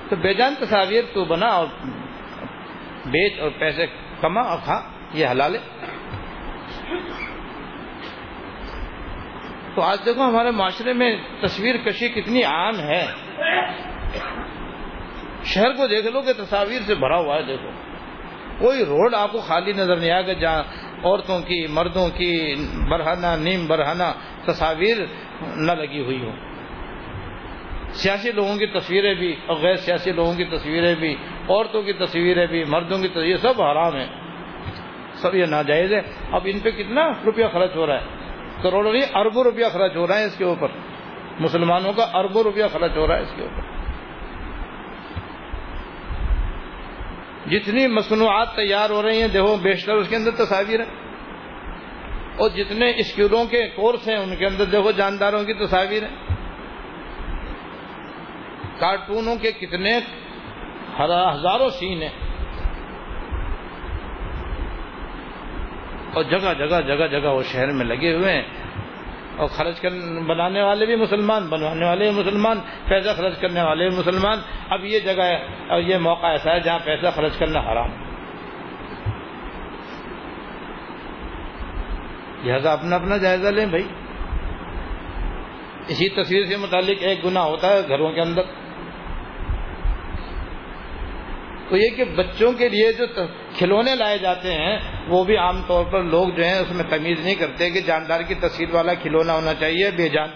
تو 0.09 0.16
بے 0.16 0.35
جان 0.35 0.54
تصاویر 0.54 1.04
تو 1.14 1.24
بنا 1.24 1.46
اور 1.46 1.66
بیچ 3.07 3.40
اور 3.40 3.50
پیسے 3.59 3.87
کما 4.20 4.40
اور 4.40 4.59
کھا، 4.64 4.83
یہ 5.14 5.26
حلال 5.26 5.54
ہے۔ 5.54 5.61
تو 9.74 9.83
آج 9.83 10.04
دیکھو 10.04 10.24
ہمارے 10.24 10.50
معاشرے 10.50 10.92
میں 10.92 11.16
تصویر 11.42 11.76
کشی 11.76 12.09
کتنی 12.09 12.42
عام 12.42 12.74
ہے۔ 12.78 13.07
شہر 15.48 15.72
کو 15.72 15.87
دیکھ 15.87 16.06
لو 16.06 16.20
کہ 16.20 16.32
تصاویر 16.32 16.80
سے 16.87 16.94
بھرا 16.94 17.16
ہوا 17.16 17.37
ہے، 17.37 17.42
دیکھو۔ 17.42 17.68
کوئی 18.58 18.84
روڈ 18.84 19.14
آپ 19.14 19.32
کو 19.32 19.38
خالی 19.38 19.72
نظر 19.72 19.96
نہیں 19.96 20.11
آئے 20.11 20.26
گا، 20.26 20.32
جہاں 20.32 20.62
عورتوں 21.04 21.40
کی، 21.40 21.66
مردوں 21.66 22.08
کی 22.08 22.54
برہنہ، 22.90 23.26
نیم 23.38 23.66
برہنہ 23.66 24.12
تصاویر 24.44 24.96
نہ 25.56 25.72
لگی 25.72 26.04
ہوئی 26.04 26.24
ہوں۔ 26.24 26.32
سیاسی 27.92 28.32
لوگوں 28.32 28.56
کی 28.56 28.66
تصویریں 28.66 29.14
بھی 29.14 29.37
اور 29.46 29.56
غیر 29.56 29.74
سیاسی 29.74 30.12
لوگوں 30.12 30.34
کی 30.34 30.44
تصویریں 30.44 30.94
بھی، 30.94 31.16
عورتوں 31.48 31.82
کی 31.82 31.92
تصویریں 31.92 32.46
بھی، 32.46 32.64
مردوں 32.64 32.98
کی 32.98 33.08
تصویر 33.08 33.37
سب 33.37 33.62
حرام 33.62 33.96
ہیں۔ 33.96 34.06
سب 35.14 35.34
یہ 35.34 35.44
ناجائز 35.44 35.92
ہے۔ 35.92 36.00
اب 36.32 36.40
ان 36.44 36.58
پہ 36.58 36.70
کتنا 36.70 37.11
روپیہ 37.26 37.44
خرچ 37.52 37.76
ہو 37.76 37.87
رہا 37.87 37.94
ہے؟ 37.94 38.06
کروڑوں 38.62 38.92
نہیں، 38.92 39.02
اربوں 39.14 39.44
روپیہ 39.44 39.64
خرچ 39.72 39.96
ہو 39.96 40.06
رہا 40.06 40.18
ہے 40.18 40.24
اس 40.24 40.37
کے 40.37 40.44
اوپر۔ 40.44 40.68
مسلمانوں 41.40 41.92
کا 41.92 42.06
اربوں 42.14 42.42
روپیہ 42.42 42.64
خرچ 42.72 42.96
ہو 42.96 43.06
رہا 43.06 43.16
ہے 43.16 43.22
اس 43.22 43.32
کے 43.37 43.42
اوپر۔ 43.42 43.78
جتنی 47.50 47.87
مصنوعات 47.87 48.56
تیار 48.56 48.90
ہو 48.90 49.02
رہی 49.02 49.20
ہیں، 49.20 49.28
دیکھو، 49.28 49.56
بیشتر 49.56 49.94
اس 49.94 50.08
کے 50.08 50.16
اندر 50.16 50.30
تصاویر 50.30 50.80
ہیں۔ 50.80 51.08
اور 52.37 52.50
جتنے 52.50 52.90
اسکولوں 52.96 53.44
کے 53.44 53.68
کورس 53.68 54.08
ہیں، 54.08 54.16
ان 54.16 54.37
کے 54.37 54.46
اندر 54.46 54.64
دیکھو، 54.64 54.90
جانداروں 54.90 55.44
کی 55.44 55.54
تصاویر 55.54 56.02
ہیں۔ 56.02 56.16
کارٹونوں 58.78 59.37
کے 59.37 59.52
کتنے 59.52 59.98
ہزاروں 61.00 61.68
سین 61.68 62.02
ہیں۔ 62.02 62.28
اور 66.14 66.22
جگہ 66.22 66.54
جگہ 66.58 66.80
جگہ 66.80 67.06
جگہ 67.06 67.28
وہ 67.28 67.42
شہر 67.42 67.72
میں 67.72 67.84
لگے 67.84 68.14
ہوئے 68.14 68.32
ہیں۔ 68.32 68.67
اور 69.38 69.48
خرچ 69.48 69.85
بنانے 70.27 70.62
والے 70.62 70.87
بھی 70.87 70.96
مسلمان، 70.96 71.48
بنوانے 71.48 71.87
والے 71.87 72.11
بھی 72.11 72.20
مسلمان، 72.20 72.59
پیسہ 72.88 73.09
خرچ 73.16 73.38
کرنے 73.38 73.62
والے 73.62 73.88
بھی 73.88 73.98
مسلمان۔ 73.98 74.38
اب 74.70 74.85
یہ 74.85 75.01
جگہ 75.01 75.22
ہے 75.22 75.37
اور 75.68 75.81
یہ 75.81 75.98
موقع 75.98 76.27
ایسا 76.27 76.53
ہے 76.53 76.61
جہاں 76.61 76.79
پیسہ 76.85 77.07
خرچ 77.14 77.38
کرنا 77.38 77.61
حرام 77.61 78.09
لہذا 82.44 82.72
اپنا 82.72 82.96
اپنا 82.96 83.16
جائزہ 83.16 83.48
لیں 83.48 83.66
بھائی۔ 83.66 83.85
اسی 85.88 86.09
تصویر 86.09 86.44
سے 86.44 86.57
متعلق 86.57 86.98
ایک 87.01 87.24
گنا 87.24 87.42
ہوتا 87.42 87.68
ہے 87.68 87.88
گھروں 87.88 88.12
کے 88.12 88.20
اندر۔ 88.20 88.42
تو 91.68 91.76
یہ 91.76 91.88
کہ 91.96 92.04
بچوں 92.04 92.52
کے 92.52 92.68
لیے 92.68 92.92
جو 92.92 93.07
کھلونے 93.59 93.94
لائے 93.94 94.18
جاتے 94.18 94.52
ہیں، 94.52 94.78
وہ 95.09 95.24
بھی 95.24 95.37
عام 95.37 95.62
طور 95.62 95.85
پر 95.85 96.02
لوگ 96.02 96.28
جو 96.28 96.44
ہیں 96.44 96.59
اس 96.59 96.72
میں 96.72 96.85
تمیز 96.90 97.20
نہیں 97.20 97.35
کرتے 97.35 97.70
کہ 97.70 97.81
جاندار 97.81 98.20
کی 98.20 98.35
تصویر 98.35 98.74
والا 98.74 98.94
کھلونا 98.94 99.33
ہونا 99.33 99.54
چاہیے، 99.54 99.90
بے 99.90 100.09
جان۔ 100.09 100.28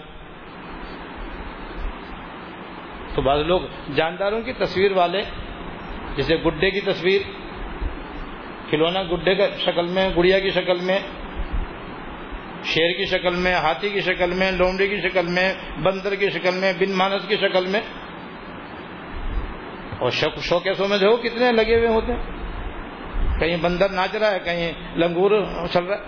تو 3.15 3.21
بعض 3.21 3.39
لوگ 3.39 3.61
جانداروں 3.95 4.41
کی 4.41 4.53
تصویر 4.53 4.91
والے، 4.91 5.21
جیسے 6.15 6.35
گڈے 6.35 6.71
کی 6.71 6.81
تصویر، 6.81 7.21
کھلونا 8.69 9.03
گڈے 9.03 9.35
کا 9.35 9.47
شکل 9.57 9.85
میں، 9.85 10.09
گڑیا 10.17 10.39
کی 10.39 10.49
شکل 10.49 10.77
میں، 10.81 10.99
شیر 12.63 12.97
کی 12.97 13.05
شکل 13.05 13.35
میں، 13.35 13.53
ہاتھی 13.53 13.89
کی 13.89 14.01
شکل 14.01 14.29
میں 14.29 14.51
لونڈی 14.51 14.87
کی 14.87 15.09
شکل 15.09 15.25
میں، 15.25 15.53
بندر 15.83 16.15
کی 16.15 16.29
شکل 16.29 16.55
میں، 16.55 16.73
بن 16.79 16.91
مانس 16.91 17.27
کی 17.27 17.35
شکل 17.35 17.65
میں 17.65 17.81
اور 20.03 20.11
شوکیسوں 20.41 20.87
میں 20.87 20.97
جو 20.97 21.17
کتنے 21.17 21.51
لگے 21.51 21.77
ہوئے 21.77 21.87
ہوتے 21.87 22.13
ہیں؟ 22.13 22.21
کہیں 23.39 23.57
بندر 23.61 23.89
ناچ 23.89 24.15
رہا 24.15 24.31
ہے، 24.31 24.39
کہیں 24.39 24.97
لنگور 24.97 25.31
چل 25.71 25.83
رہا 25.83 25.97
ہے۔ 25.97 26.03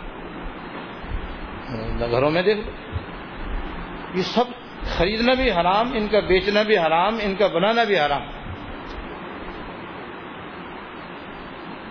گھروں 2.11 2.29
میں 2.31 2.41
دیکھ 2.41 2.59
یہ 4.17 4.21
سب 4.21 4.43
خریدنا 4.83 5.33
بھی 5.33 5.51
حرام، 5.51 5.91
ان 5.93 6.07
کا 6.07 6.19
بیچنا 6.19 6.61
بھی 6.61 6.77
حرام، 6.77 7.17
ان 7.21 7.35
کا 7.35 7.47
بنانا 7.47 7.83
بھی 7.83 7.99
حرام۔ 7.99 8.21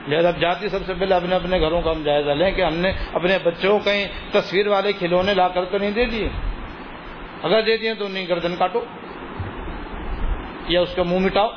لہٰذا 0.07 0.29
اب 0.29 0.41
جاتی 0.41 0.69
سب 0.69 0.87
سے 0.87 0.95
پہلے 0.95 1.15
اپنے 1.15 1.35
اپنے 1.35 1.61
گھروں 1.61 1.83
کا 1.83 1.91
ہم 1.91 2.03
جائزہ 2.03 2.31
لیں 2.31 2.51
کہ 2.51 2.63
ہم 2.63 2.75
نے 2.75 2.93
اپنے 3.13 3.39
بچوں 3.45 3.79
کو 3.79 3.85
کہیں 3.85 4.09
تصویر 4.33 4.67
والے 4.67 4.93
کھلونے 4.93 5.35
لا 5.35 5.49
کر 5.49 5.65
تو 5.65 5.79
نہیں 5.79 5.91
دے 5.91 6.07
دیے۔ 6.07 6.29
اگر 7.43 7.63
دے 7.63 7.77
دیے 7.77 7.95
تو 7.95 8.09
نہیں 8.09 8.27
گردن 8.29 8.57
کاٹو 8.57 8.85
یا 10.69 10.81
اس 10.81 10.95
کا 10.95 11.03
منہ 11.03 11.19
مٹاؤ۔ 11.19 11.49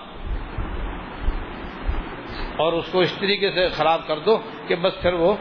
اور 2.58 2.74
اس 2.74 2.86
کو 2.92 3.00
اس 3.00 3.14
طریقے 3.20 3.52
سے 3.52 3.68
خراب 3.70 4.08
کر 4.08 4.20
دو 4.20 4.38
کہ 4.68 4.76
بس 4.76 5.02
پھر 5.02 5.14
وہ 5.14 5.34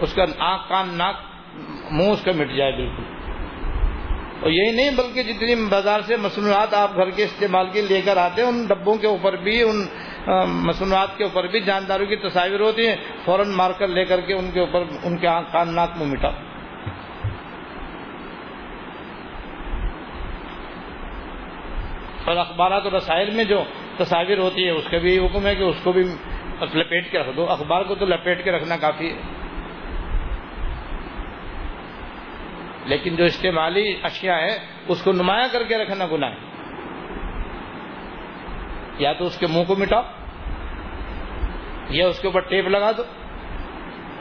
اس 0.00 0.12
کا 0.14 0.24
آنکھ 0.38 0.68
کان 0.68 0.94
ناک 0.94 1.14
منہ 1.90 2.10
اس 2.10 2.22
کا 2.22 2.32
مٹ 2.36 2.52
جائے 2.56 2.72
بالکل۔ 2.72 3.02
اور 4.40 4.50
یہی 4.50 4.70
نہیں 4.70 4.90
بلکہ 4.96 5.22
جتنی 5.22 5.54
بازار 5.68 6.00
سے 6.00 6.16
مصنوعات 6.16 6.74
آپ 6.74 6.94
گھر 6.94 7.10
کے 7.10 7.24
استعمال 7.24 7.70
کے 7.72 7.82
لے 7.82 8.00
کر 8.00 8.16
آتے 8.16 8.42
ہیں، 8.42 8.48
ان 8.48 8.66
ڈبوں 8.66 8.94
کے 8.94 9.06
اوپر 9.06 9.36
بھی، 9.36 9.62
ان 9.62 9.86
مصنوعات 10.66 11.16
کے 11.16 11.24
اوپر 11.24 11.46
بھی 11.46 11.60
جانداروں 11.60 12.06
کی 12.06 12.16
تصاویر 12.16 12.60
ہوتی 12.60 12.86
ہیں، 12.86 12.96
فوراً 13.24 13.50
مار 13.50 13.70
کر 13.70 13.88
لے 13.88 14.04
کر 14.04 14.20
کے 14.20 14.34
ان 14.34 14.50
کے 14.50 14.60
اوپر 14.60 14.84
ان 15.02 15.16
کے 15.16 15.26
آنکھ، 15.26 15.52
کان، 15.52 15.74
ناک 15.74 15.96
منہ 15.96 16.12
مٹا 16.12 16.30
اور 22.24 22.36
اخبارات 22.36 22.84
اور 22.84 22.92
رسائل 22.92 23.30
میں 23.30 23.44
جو 23.44 23.62
تصاویر 23.98 24.38
ہوتی 24.38 24.64
ہے، 24.64 24.70
اس 24.70 24.84
کا 24.90 24.98
بھی 24.98 25.26
حکم 25.26 25.46
ہے 25.46 25.54
کہ 25.54 25.62
اس 25.62 25.76
کو 25.82 25.92
بھی 25.92 26.02
لپیٹ 26.74 27.10
کے 27.10 27.18
رکھ 27.18 27.36
دو۔ 27.36 27.50
اخبار 27.50 27.82
کو 27.82 27.94
تو 27.94 28.06
لپیٹ 28.06 28.44
کے 28.44 28.52
رکھنا 28.52 28.76
کافی 28.76 29.10
ہے۔ 29.10 29.16
لیکن 32.84 33.16
جو 33.16 33.24
استعمالی 33.24 34.00
اشیاء 34.02 34.38
ہے، 34.38 34.58
اس 34.88 35.02
کو 35.02 35.12
نمایاں 35.12 35.48
کر 35.52 35.64
کے 35.64 35.78
رکھنا 35.78 36.06
گناہ 36.06 36.30
ہے۔ 36.30 36.36
یا 38.98 39.12
تو 39.12 39.24
اس 39.24 39.38
کے 39.38 39.46
منہ 39.46 39.64
کو 39.64 39.76
مٹاؤ، 39.78 40.02
یا 41.90 42.08
اس 42.08 42.20
کے 42.20 42.28
اوپر 42.28 42.40
ٹیپ 42.40 42.68
لگا 42.68 42.90
دو۔ 42.96 43.02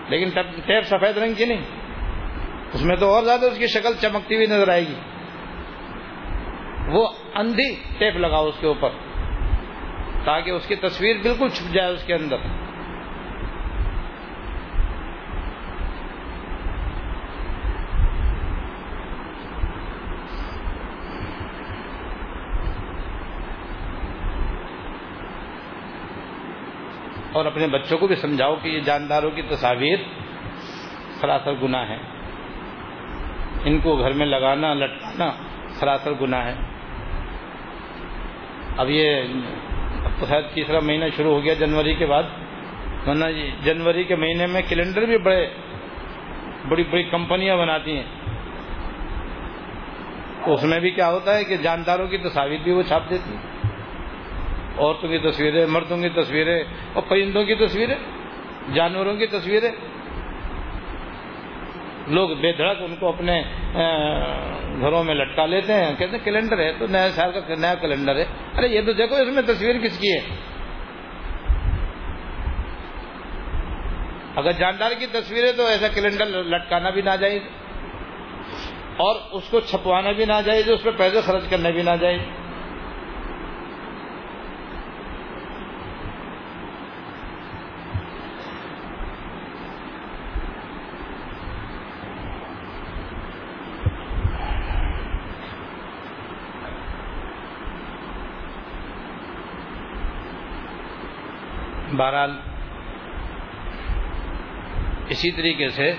لیکن 0.07 0.29
ٹیپ 0.65 0.83
سفید 0.83 1.17
رنگ 1.17 1.33
کی 1.33 1.45
نہیں۔ 1.45 1.61
اس 2.73 2.83
میں 2.83 2.95
تو 2.95 3.09
اور 3.09 3.23
زیادہ 3.23 3.45
اس 3.45 3.57
کی 3.57 3.67
شکل 3.67 3.93
چمکتی 4.01 4.35
ہوئی 4.35 4.47
نظر 4.47 4.69
آئے 4.69 4.81
گی۔ 4.81 4.95
وہ 6.87 7.07
اندھی 7.35 7.75
ٹیپ 7.97 8.15
لگاؤ 8.15 8.47
اس 8.47 8.55
کے 8.59 8.67
اوپر۔ 8.67 8.89
تاکہ 10.27 10.51
اس 10.51 10.67
کی 10.67 10.75
تصویر 10.75 11.15
بالکل 11.23 11.49
چھپ 11.49 11.73
جائے 11.73 11.93
اس 11.93 12.03
کے 12.03 12.13
اندر۔ 12.13 12.37
اور 27.33 27.45
اپنے 27.45 27.67
بچوں 27.67 27.97
کو 27.97 28.07
بھی 28.07 28.15
سمجھاؤ 28.15 28.55
کہ 28.55 28.67
یہ 28.67 28.79
جانداروں 28.79 29.31
کی 29.31 29.41
تصاویر 29.41 29.97
سراسر 31.21 31.53
گناہ 31.63 31.89
ہے 31.89 31.97
ان 33.63 33.79
کو 33.79 33.95
گھر 33.95 34.11
میں 34.11 34.25
لگانا، 34.25 34.73
لٹکانا 34.73 35.31
سراسر 35.69 36.11
گناہ 36.21 36.45
ہے۔ 36.45 36.55
اب 38.77 38.89
یہ 38.89 39.21
تو 40.19 40.25
شاید 40.25 40.45
تیسرا 40.53 40.79
مہینہ 40.79 41.05
شروع 41.15 41.31
ہو 41.31 41.43
گیا 41.43 41.53
جنوری 41.53 41.95
کے 41.95 42.05
بعد۔ 42.05 42.23
ورنہ 43.07 43.25
جنوری 43.63 44.03
کے 44.03 44.15
مہینے 44.15 44.45
میں 44.45 44.61
کیلنڈر 44.69 45.01
بھی 45.01 45.17
بڑے 45.17 45.47
بڑی 46.69 46.83
بڑی 46.83 47.03
کمپنیاں 47.03 47.57
بناتی 47.57 47.95
ہیں۔ 47.95 48.03
اس 50.45 50.63
میں 50.63 50.79
بھی 50.79 50.89
کیا 50.89 51.11
ہوتا 51.11 51.37
ہے 51.37 51.43
کہ 51.43 51.57
جانداروں 51.57 52.07
کی 52.07 52.17
تصاویر 52.17 52.57
بھی 52.63 52.71
وہ 52.71 52.81
چھاپ 52.81 53.09
دیتی 53.09 53.31
ہیں۔ 53.31 53.71
عورتوں 54.77 55.09
کی 55.09 55.17
تصویریں، 55.17 55.65
مردوں 55.65 55.97
کی 55.97 56.09
تصویریں 56.09 56.63
اور 56.93 57.03
پرندوں 57.07 57.43
کی 57.43 57.55
تصویریں، 57.55 57.95
جانوروں 58.73 59.15
کی 59.15 59.27
تصویریں۔ 59.27 59.71
لوگ 62.07 62.29
بے 62.41 62.51
دھڑک 62.51 62.81
ان 62.81 62.95
کو 62.99 63.07
اپنے 63.09 63.41
گھروں 64.81 65.03
میں 65.03 65.15
لٹکا 65.15 65.45
لیتے 65.45 65.73
ہیں۔ 65.73 65.95
کہتے 65.95 66.17
ہیں 66.17 66.23
کیلنڈر 66.23 66.59
ہے 66.59 66.71
تو 66.79 66.87
نیا 66.87 67.09
سال 67.09 67.31
کا 67.31 67.39
نیا 67.57 67.73
کیلنڈر 67.75 68.15
ہے۔ 68.15 68.25
ارے 68.57 68.67
یہ 68.67 68.81
تو 68.85 68.93
دیکھو، 68.93 69.15
اس 69.15 69.33
میں 69.35 69.43
تصویر 69.43 69.79
کس 69.83 69.97
کی 69.97 70.11
ہے؟ 70.11 70.21
اگر 74.35 74.51
جاندار 74.51 74.91
کی 74.99 75.05
تصویر 75.11 75.43
ہے 75.43 75.51
تو 75.51 75.65
ایسا 75.65 75.87
کیلنڈر 75.87 76.25
لٹکانا 76.25 76.89
بھی 76.89 77.01
نہ 77.01 77.15
جائے 77.19 77.39
اور 78.97 79.15
اس 79.31 79.49
کو 79.49 79.59
چھپوانا 79.59 80.11
بھی 80.11 80.25
نہ 80.25 80.39
جائے 80.45 80.61
اس 80.67 80.83
پہ 80.83 80.89
پیسے 80.97 81.21
خرچ 81.21 81.49
کرنا 81.49 81.69
بھی 81.69 81.81
نہ 81.81 81.95
بہرحال 101.97 102.31
اسی 105.09 105.31
طریقے 105.31 105.69
سے 105.69 105.93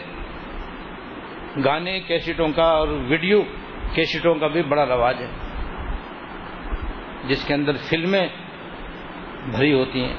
گانے 1.65 2.01
کیسٹوں 2.01 2.49
کا 2.49 2.63
اور 2.63 2.89
ویڈیو 2.89 3.43
کیسٹوں 3.95 4.35
کا 4.35 4.47
بھی 4.47 4.63
بڑا 4.63 4.87
رواج 4.87 5.23
ہے۔ 5.23 5.29
جس 7.29 7.45
کے 7.47 7.55
اندر 7.55 7.73
فلمیں 7.77 8.29
بھری 9.45 9.73
ہوتی 9.73 10.05
ہیں 10.05 10.17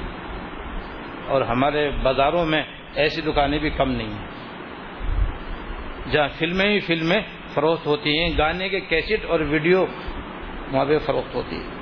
اور 1.28 1.42
ہمارے 1.42 1.92
بازاروں 2.04 2.46
میں 2.46 2.64
ایسی 2.96 3.22
دکانیں 3.22 3.60
بھی 3.60 3.70
کم 3.70 3.92
نہیں 3.92 4.14
ہیں۔ 4.14 4.28
جہاں 6.12 6.28
فلمیں 6.28 6.70
ہی 6.70 6.80
فلمیں 6.80 7.22
فروخت 7.54 7.88
ہوتی 7.88 8.20
ہیں، 8.20 8.38
گانے 8.38 8.70
کے 8.70 8.80
کیسٹ 8.80 9.26
اور 9.26 9.40
ویڈیو 9.40 9.86
وہاں 10.72 10.86
پہ 10.86 10.98
فروخت 10.98 11.36
ہوتی 11.36 11.56
ہے 11.56 11.79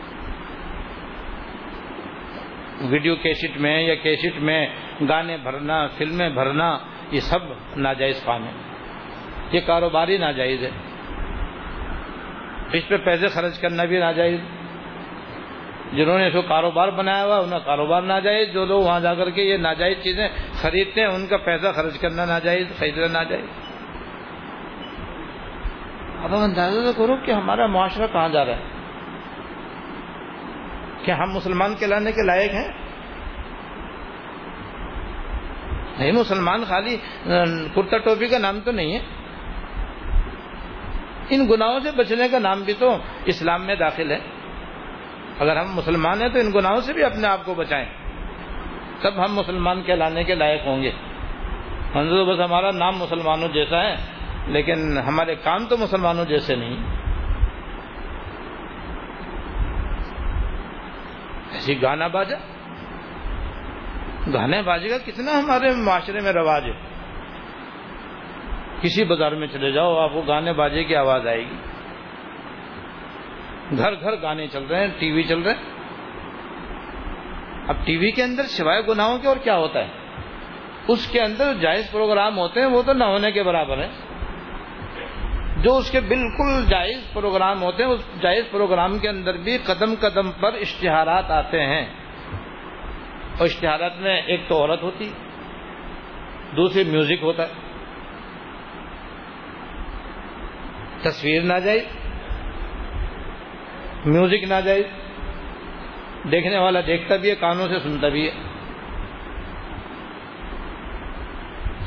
ویڈیو 2.82 3.16
کیسٹ 3.16 3.58
میں 3.58 3.82
یا 3.82 3.96
کیسٹ 3.96 4.40
میں 4.40 4.68
گانے 5.10 5.38
بھرنا، 5.38 5.88
فلمیں 5.88 6.30
بھرنا، 6.30 6.78
یہ 7.12 7.20
سب 7.20 7.40
ناجائز 7.78 8.24
کام 8.24 8.44
ہے۔ 8.44 8.52
یہ 9.52 9.62
کاروباری 9.66 10.18
ناجائز 10.18 10.64
ہے۔ 10.64 10.70
اس 12.74 12.88
پہ 12.88 12.98
پیسے 12.98 13.28
خرچ 13.28 13.60
کرنا 13.60 13.84
بھی 13.84 14.00
ناجائز۔ 14.00 14.40
جنہوں 15.94 16.18
نے 16.18 16.28
اس 16.28 16.34
کو 16.34 16.42
کاروبار 16.42 16.88
بنایا 16.88 17.26
ہوا 17.26 17.38
انہیں 17.38 17.60
کاروبار 17.66 18.02
ناجائز۔ 18.02 18.54
جو 18.54 18.66
لوگ 18.66 18.84
وہاں 18.84 19.00
جا 19.00 19.14
کر 19.14 19.30
کے 19.30 19.44
یہ 19.44 19.58
ناجائز 19.58 19.98
چیزیں 20.04 20.28
خریدتے 20.52 21.02
ہیں، 21.02 21.08
ان 21.08 21.28
کا 21.28 21.38
پیسہ 21.38 21.68
خرچ 21.76 22.00
کرنا 22.00 22.26
ناجائز، 22.26 22.68
خریدنا 22.80 23.08
ناجائز۔ 23.08 23.46
اب 26.24 26.38
ہم 26.38 26.44
اندازہ 26.44 26.92
تو 26.92 26.94
کرو 26.94 27.16
کہ 27.26 27.32
ہمارا 27.32 27.68
معاشرہ 27.68 28.08
کہاں 28.08 28.30
جا 28.30 28.46
رہا 28.46 28.58
ہے۔ 28.58 28.77
کہ 31.08 31.12
ہم 31.12 31.32
مسلمان 31.32 31.76
کہلانے 31.76 32.12
کے 32.12 32.26
لائق 32.26 32.54
ہیں؟ 32.54 32.68
نہیں، 36.00 36.12
مسلمان 36.12 36.64
خالی 36.68 36.98
کرتا 37.76 37.98
ٹوپی 37.98 38.28
کا 38.28 38.38
نام 38.38 38.60
تو 38.60 38.72
نہیں 38.72 38.94
ہے۔ 38.94 39.00
ان 41.30 41.48
گناہوں 41.50 41.80
سے 41.80 41.92
بچنے 41.92 42.28
کا 42.28 42.40
نام 42.40 42.64
بھی 42.64 42.74
تو 42.74 42.98
اسلام 43.26 43.66
میں 43.66 43.76
داخل 43.76 44.12
ہے۔ 44.12 44.20
اگر 45.40 45.56
ہم 45.56 45.76
مسلمان 45.76 46.22
ہیں 46.22 46.30
تو 46.30 46.40
ان 46.40 46.52
گناہوں 46.56 46.82
سے 46.82 46.94
بھی 46.94 47.04
اپنے 47.04 47.28
آپ 47.28 47.46
کو 47.46 47.54
بچائیں۔ 47.54 47.86
تب 49.02 49.26
ہم 49.26 49.36
مسلمان 49.36 49.84
کہلانے 49.84 50.24
کے 50.24 50.36
لائق 50.36 50.62
ہوں 50.66 50.84
گے۔ 50.84 50.92
ہم 51.96 52.10
تو 52.10 52.26
بس 52.26 52.40
ہمارا 52.40 52.72
نام 52.72 52.98
مسلمانوں 52.98 53.48
جیسا 53.48 53.84
ہے، 53.84 53.96
لیکن 54.48 54.98
ہمارے 54.98 55.36
کام 55.36 55.66
تو 55.66 55.78
مسلمانوں 55.78 56.26
جیسے 56.26 56.56
نہیں۔ 56.56 56.97
ایسی 61.52 61.82
گانا 61.82 62.08
باجا؟ 62.08 62.38
گانے 64.34 64.62
بازی 64.62 64.90
کا 64.90 64.98
کتنا 64.98 65.32
ہمارے 65.40 65.72
معاشرے 65.72 66.20
میں 66.20 66.34
رواج 66.34 66.66
ہے۔ 66.66 66.72
کسی 68.82 69.04
بازار 69.04 69.32
میں 69.32 69.48
چلے 69.48 69.72
جاؤ، 69.72 69.96
آپ 69.96 70.14
کو 70.14 70.22
گانے 70.22 70.54
بازے 70.54 70.84
کی 70.84 70.96
آواز 70.96 71.28
آئے 71.28 71.40
گی۔ 71.40 71.56
گھر 73.78 73.94
گھر 73.94 74.22
گانے 74.22 74.48
چل 74.48 74.64
رہے 74.64 74.80
ہیں، 74.80 74.88
ٹی 75.00 75.12
وی 75.12 75.24
چل 75.24 75.40
رہے 75.40 75.52
ہیں 75.52 75.78
اب 77.68 77.76
ٹی 77.86 77.98
وی 77.98 78.12
کے 78.12 78.24
اندر 78.24 78.44
سوائے 78.44 78.82
گناہوں 78.88 79.18
کے 79.18 79.28
اور 79.28 79.38
کیا 79.38 79.58
ہوتا 79.58 79.80
ہے؟ 79.80 79.88
اس 80.88 81.08
کے 81.08 81.22
اندر 81.22 81.54
جائز 81.54 81.92
پروگرام 81.92 82.38
ہوتے 82.38 82.60
ہیں، 82.60 82.68
وہ 82.68 82.82
تو 82.82 82.94
نہ 82.94 83.04
ہونے 83.04 83.32
کے 83.32 83.44
برابر 83.44 83.78
ہیں۔ 83.78 84.07
جو 85.62 85.78
اس 85.78 85.92
کے 85.92 86.00
بالکل 86.00 86.66
جائز 86.70 87.14
پروگرام 87.14 87.64
ہوتے 87.64 87.84
ہیں، 87.84 87.92
اس 87.92 88.22
جائز 88.22 88.46
پروگرام 88.52 89.00
کے 89.00 89.10
اندر 89.10 89.38
بھی 89.38 89.58
قدم 89.58 89.96
قدم 90.00 90.32
پر 90.32 90.54
اشتہارات 90.54 91.32
آتے 91.32 91.66
ہیں۔ 91.66 91.86
اور 93.38 93.48
اشتہارات 93.48 94.00
میں 94.00 94.22
ایک 94.22 94.42
تو 94.48 94.56
عورت 94.56 94.84
ہوتی، 94.84 95.12
دوسری 96.56 96.84
میوزک 96.84 97.24
ہوتا۔ 97.24 97.44
ہے 97.44 97.68
تصویر 101.02 101.42
نہ 101.42 101.60
جائے 101.64 101.86
میوزک 104.06 104.44
نہ 104.44 104.62
جائے 104.66 104.84
دیکھنے 106.32 106.58
والا 106.58 106.80
دیکھتا 106.88 107.16
بھی 107.16 107.30
ہے، 107.30 107.36
کانوں 107.36 107.68
سے 107.68 107.80
سنتا 107.80 108.08
بھی 108.08 108.28
ہے۔ 108.28 108.47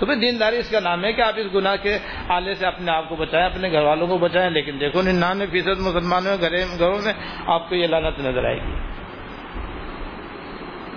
تو 0.00 0.06
پھر 0.06 0.14
دینداری 0.14 0.56
اس 0.56 0.70
کا 0.70 0.80
نام 0.80 1.04
ہے 1.04 1.12
کہ 1.12 1.20
آپ 1.20 1.34
اس 1.36 1.54
گناہ 1.54 1.76
کے 1.76 1.98
آلے 2.28 2.54
سے 2.54 2.66
اپنے 2.66 2.92
آپ 2.92 3.08
کو 3.08 3.16
بچائیں، 3.16 3.46
اپنے 3.46 3.72
گھر 3.72 3.82
والوں 3.82 4.06
کو 4.06 4.18
بچائیں، 4.18 4.50
لیکن 4.50 4.80
دیکھو 4.80 5.02
ننانوے 5.02 5.46
فیصد 5.46 5.80
مسلمانوں 5.80 6.36
گھروں 6.40 6.98
میں 7.04 7.12
آپ 7.46 7.68
کو 7.68 7.74
یہ 7.74 7.86
لانت 7.86 8.18
نظر 8.18 8.44
آئے 8.44 8.56
گی۔ 8.56 8.74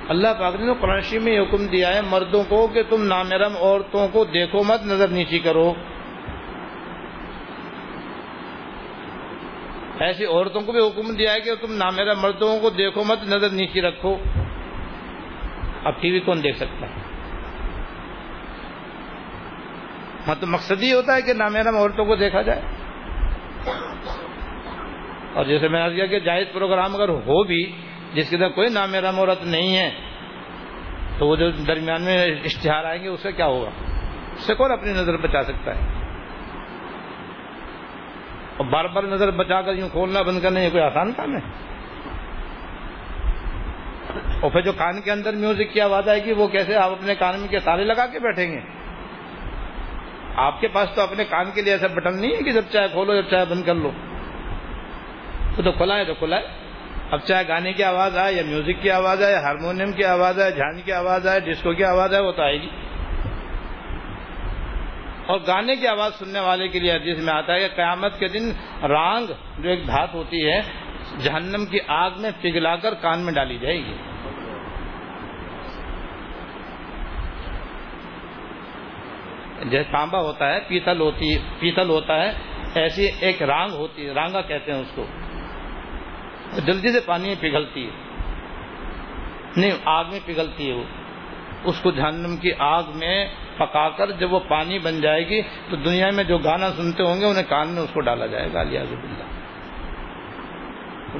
اللہ 0.09 0.27
پاک 0.39 0.55
نے 0.55 0.73
قرآن 0.81 1.23
میں 1.23 1.39
حکم 1.39 1.67
دیا 1.67 1.95
ہے، 1.95 2.01
مردوں 2.01 2.43
کو 2.43 2.67
کہ 2.67 2.83
تم 2.83 3.03
نامرم 3.03 3.57
عورتوں 3.57 4.07
کو 4.07 4.25
دیکھو 4.25 4.63
مت، 4.63 4.81
نظر 4.85 5.07
نیچی 5.07 5.39
کرو۔ 5.39 5.73
ایسی 9.99 10.25
عورتوں 10.25 10.61
کو 10.61 10.71
بھی 10.71 10.87
حکم 10.87 11.15
دیا 11.15 11.33
ہے 11.33 11.39
کہ 11.39 11.55
تم 11.55 11.73
نامرم 11.73 12.19
مردوں 12.21 12.59
کو 12.59 12.69
دیکھو 12.69 13.03
مت، 13.03 13.23
نظر 13.23 13.49
نیچی 13.49 13.81
رکھو۔ 13.81 14.15
اب 15.83 16.01
ٹی 16.01 16.11
وی 16.11 16.19
کون 16.19 16.43
دیکھ 16.43 16.57
سکتا 16.57 16.85
ہے؟ 16.87 17.02
ہاں 20.28 20.36
تو 20.39 20.47
مقصد 20.47 20.84
یہ 20.84 20.93
ہوتا 20.93 21.15
ہے 21.15 21.21
کہ 21.21 21.34
نامرم 21.34 21.78
عورتوں 21.78 22.05
کو 22.05 22.15
دیکھا 22.15 22.41
جائے۔ 22.41 22.61
اور 25.34 25.45
جیسے 25.45 25.67
میں 25.67 25.89
نے 25.89 25.95
کیا 25.95 26.05
کہ 26.05 26.19
جائز 26.19 26.47
پروگرام 26.53 26.95
اگر 26.95 27.09
ہو 27.09 27.43
بھی، 27.43 27.71
جس 28.13 28.30
کے 28.30 28.36
اندر 28.36 28.49
کوئی 28.49 28.67
نامرم 28.69 29.19
عورت 29.19 29.43
نہیں 29.43 29.78
ہے، 29.78 29.89
تو 31.17 31.28
وہ 31.28 31.36
جو 31.36 31.51
درمیان 31.51 32.01
میں 32.01 32.26
اشتہار 32.43 32.86
آئیں 32.86 33.03
گے، 33.03 33.07
اس 33.07 33.19
سے 33.24 33.32
کیا 33.32 33.45
ہوگا؟ 33.45 33.69
اس 34.34 34.47
سے 34.47 34.53
کون 34.53 34.71
اپنی 34.71 34.91
نظر 34.91 35.17
بچا 35.17 35.43
سکتا 35.43 35.76
ہے؟ 35.76 35.82
اور 38.57 38.65
بار 38.65 38.86
بار 38.86 39.03
نظر 39.03 39.32
بچا 39.32 39.61
کر 39.61 39.74
یوں 39.74 39.89
کھولنا 39.89 40.21
بند 40.21 40.39
کرنا 40.39 40.59
یہ 40.59 40.69
کوئی 40.69 40.84
آسان 40.84 41.11
کام 41.11 41.36
ہے؟ 41.36 41.74
اور 44.41 44.51
پھر 44.51 44.61
جو 44.61 44.71
کان 44.71 45.01
کے 45.01 45.11
اندر 45.11 45.34
میوزک 45.34 45.74
کی 45.74 45.82
آواز 45.82 46.09
آئے 46.09 46.24
گی، 46.24 46.32
وہ 46.32 46.47
کیسے 46.47 46.76
آپ 46.76 46.91
اپنے 46.91 47.15
کان 47.15 47.39
میں 47.39 47.47
کے 47.47 47.59
سارے 47.59 47.84
لگا 47.84 48.05
کے 48.05 48.19
بیٹھیں 48.19 48.51
گے؟ 48.51 48.82
آپ 50.36 50.61
کے 50.61 50.67
پاس 50.67 50.89
تو 50.95 51.01
اپنے 51.01 51.25
کان 51.25 51.51
کے 51.55 51.61
لیے 51.61 51.73
ایسا 51.73 51.88
بٹن 51.88 52.21
نہیں 52.21 52.31
ہے 52.31 52.43
کہ 52.43 52.51
جب 52.51 52.61
چاہے 52.71 52.88
کھولو، 52.88 53.21
جب 53.21 53.29
چاہے 53.29 53.45
بند 53.45 53.63
کر 53.63 53.75
لو۔ 53.75 53.91
وہ 55.57 55.61
تو 55.61 55.71
کھلا 55.71 55.95
ہے، 55.95 56.05
تو 56.05 56.13
کھلا 56.13 56.36
ہے۔ 56.36 56.43
اب 57.11 57.19
چاہے 57.19 57.47
گانے 57.47 57.73
کی 57.73 57.84
آواز 57.84 58.17
آئے، 58.17 58.34
یا 58.34 58.43
میوزک 58.45 58.81
کی 58.81 58.91
آواز 58.91 59.23
آئے 59.23 59.36
ہارمونیم 59.36 59.91
کی 59.91 60.03
آواز 60.03 60.41
آئے، 60.41 60.51
جھان 60.51 60.81
کی 60.81 60.91
آواز 60.91 61.27
آئے، 61.27 61.39
ڈسکو 61.39 61.73
کی 61.73 61.84
آواز 61.84 62.13
آئے، 62.13 62.23
وہ 62.23 62.31
تو 62.31 62.41
آئے 62.41 62.61
گی۔ 62.61 62.69
اور 65.25 65.39
گانے 65.47 65.75
کی 65.75 65.88
آواز 65.88 66.15
سننے 66.15 66.39
والے 66.39 66.67
کے 66.67 66.79
لیے 66.79 66.91
حدیث 66.91 67.23
میں 67.23 67.34
آتا 67.34 67.53
ہے 67.53 67.59
کہ 67.59 67.67
قیامت 67.75 68.19
کے 68.19 68.27
دن 68.27 68.51
رانگ 68.88 69.25
جو 69.59 69.69
ایک 69.69 69.88
دھات 69.88 70.13
ہوتی 70.13 70.49
ہے، 70.49 70.59
جہنم 71.17 71.65
کی 71.65 71.79
آگ 71.88 72.11
میں 72.17 72.31
پگھلا 72.41 72.75
کر 72.75 72.93
کان 72.93 73.25
میں 73.25 73.34
ڈالی 73.34 73.57
جائے 73.57 73.77
گی۔ 73.77 73.95
جیسے 79.70 79.91
تانبا 79.91 80.20
ہوتا 80.20 80.53
ہے، 80.53 80.59
پیتل 80.68 80.99
ہوتی، 80.99 81.38
پیتل 81.59 81.89
ہوتا 81.89 82.22
ہے، 82.22 82.32
ایسی 82.76 83.07
ایک 83.20 83.43
رانگ 83.43 83.72
ہوتی 83.72 84.07
ہے 84.07 84.14
رانگا 84.14 84.41
کہتے 84.41 84.74
ہیں 84.74 84.80
اس 84.80 84.91
کو۔ 84.95 85.05
جلدی 86.66 86.88
سے 86.88 86.99
پانی 87.05 87.28
میں 87.28 87.36
پگھلتی 87.39 87.86
ہے۔ 87.86 87.91
نہیں، 89.57 89.72
آگ 89.86 90.05
میں 90.11 90.20
پگھلتی 90.26 90.70
ہے 90.70 90.74
وہ۔ 90.74 90.84
اس 91.64 91.80
کو 91.80 91.91
جہنم 91.91 92.38
کی 92.38 92.51
آگ 92.59 92.84
میں 92.95 93.26
پکا 93.57 93.89
کر 93.89 94.11
جب 94.11 94.34
وہ 94.34 94.39
پانی 94.39 94.80
بن 94.80 95.01
جائے 95.01 95.30
گی 95.30 95.41
تو 95.41 95.76
دنیا 95.76 96.09
میں 96.09 96.24
جو 96.24 96.38
گانا 96.38 96.70
سنتے 96.70 97.03
ہوں 97.03 97.22
گے، 97.22 97.26
انہیں 97.26 97.49
کان 97.49 97.68
میں 97.68 97.82
اس 97.82 97.89
کو 97.93 98.01
ڈالا 98.01 98.26
جائے 98.26 98.47
گا۔ 98.53 98.61
علی 98.61 98.78
بلّہ 98.78 99.24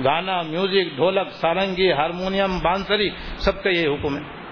گانا، 0.04 0.42
میوزک، 0.42 0.96
ڈھولک، 0.96 1.32
سارنگی، 1.32 1.92
ہارمونیم، 1.92 2.60
بانسری، 2.64 3.10
سب 3.38 3.64
کا 3.64 3.70
یہ 3.70 3.88
حکم 3.88 4.18
ہے۔ 4.18 4.43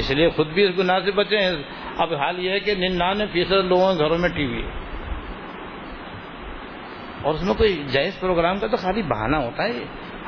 اس 0.00 0.10
لیے 0.10 0.28
خود 0.28 0.46
بھی 0.46 0.64
اس 0.64 0.78
گناہ 0.78 0.98
سے 1.04 1.10
بچے 1.10 1.38
ہیں۔ 1.38 1.62
اب 1.98 2.14
حال 2.14 2.38
یہ 2.38 2.50
ہے 2.50 2.60
کہ 2.60 2.74
ننانوے 2.74 3.26
فیصد 3.26 3.52
لوگوں 3.52 3.94
کے 3.94 4.04
گھروں 4.04 4.18
میں 4.18 4.28
ٹی 4.28 4.46
وی 4.46 4.62
ہے۔ 4.62 4.70
اور 7.22 7.34
اس 7.34 7.42
میں 7.42 7.54
کوئی 7.54 7.84
جائز 7.92 8.20
پروگرام 8.20 8.58
کا 8.58 8.66
تو 8.66 8.76
خالی 8.76 9.02
بہانہ 9.02 9.36
ہوتا 9.36 9.64
ہے۔ 9.64 9.72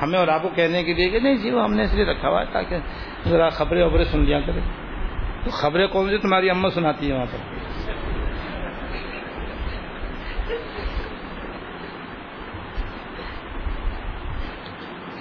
ہمیں 0.02 0.18
اور 0.18 0.28
آپ 0.28 0.42
کو 0.42 0.48
کہنے 0.48 0.84
کے 0.84 0.94
لیے 0.94 1.08
کہ 1.08 1.18
نہیں 1.18 1.36
جی 1.36 1.50
وہ 1.50 1.62
ہم 1.62 1.74
نے 1.74 1.82
اس 1.82 1.94
لیے 1.94 2.04
رکھا 2.04 2.28
ہوا 2.28 2.40
ہے 2.40 2.52
تاکہ 2.52 2.76
ذرا 3.26 3.48
خبریں 3.48 3.84
وبریں 3.84 4.04
سن 4.04 4.24
لیا 4.24 4.40
کرے 4.40 4.60
تو 5.44 5.50
خبریں 5.50 5.86
کون 5.86 6.10
سی 6.10 6.18
تمہاری 6.18 6.50
اما 6.50 6.70
سناتی 6.70 7.08
ہے 7.08 7.14
وہاں 7.14 7.26
پر؟ 7.30 7.38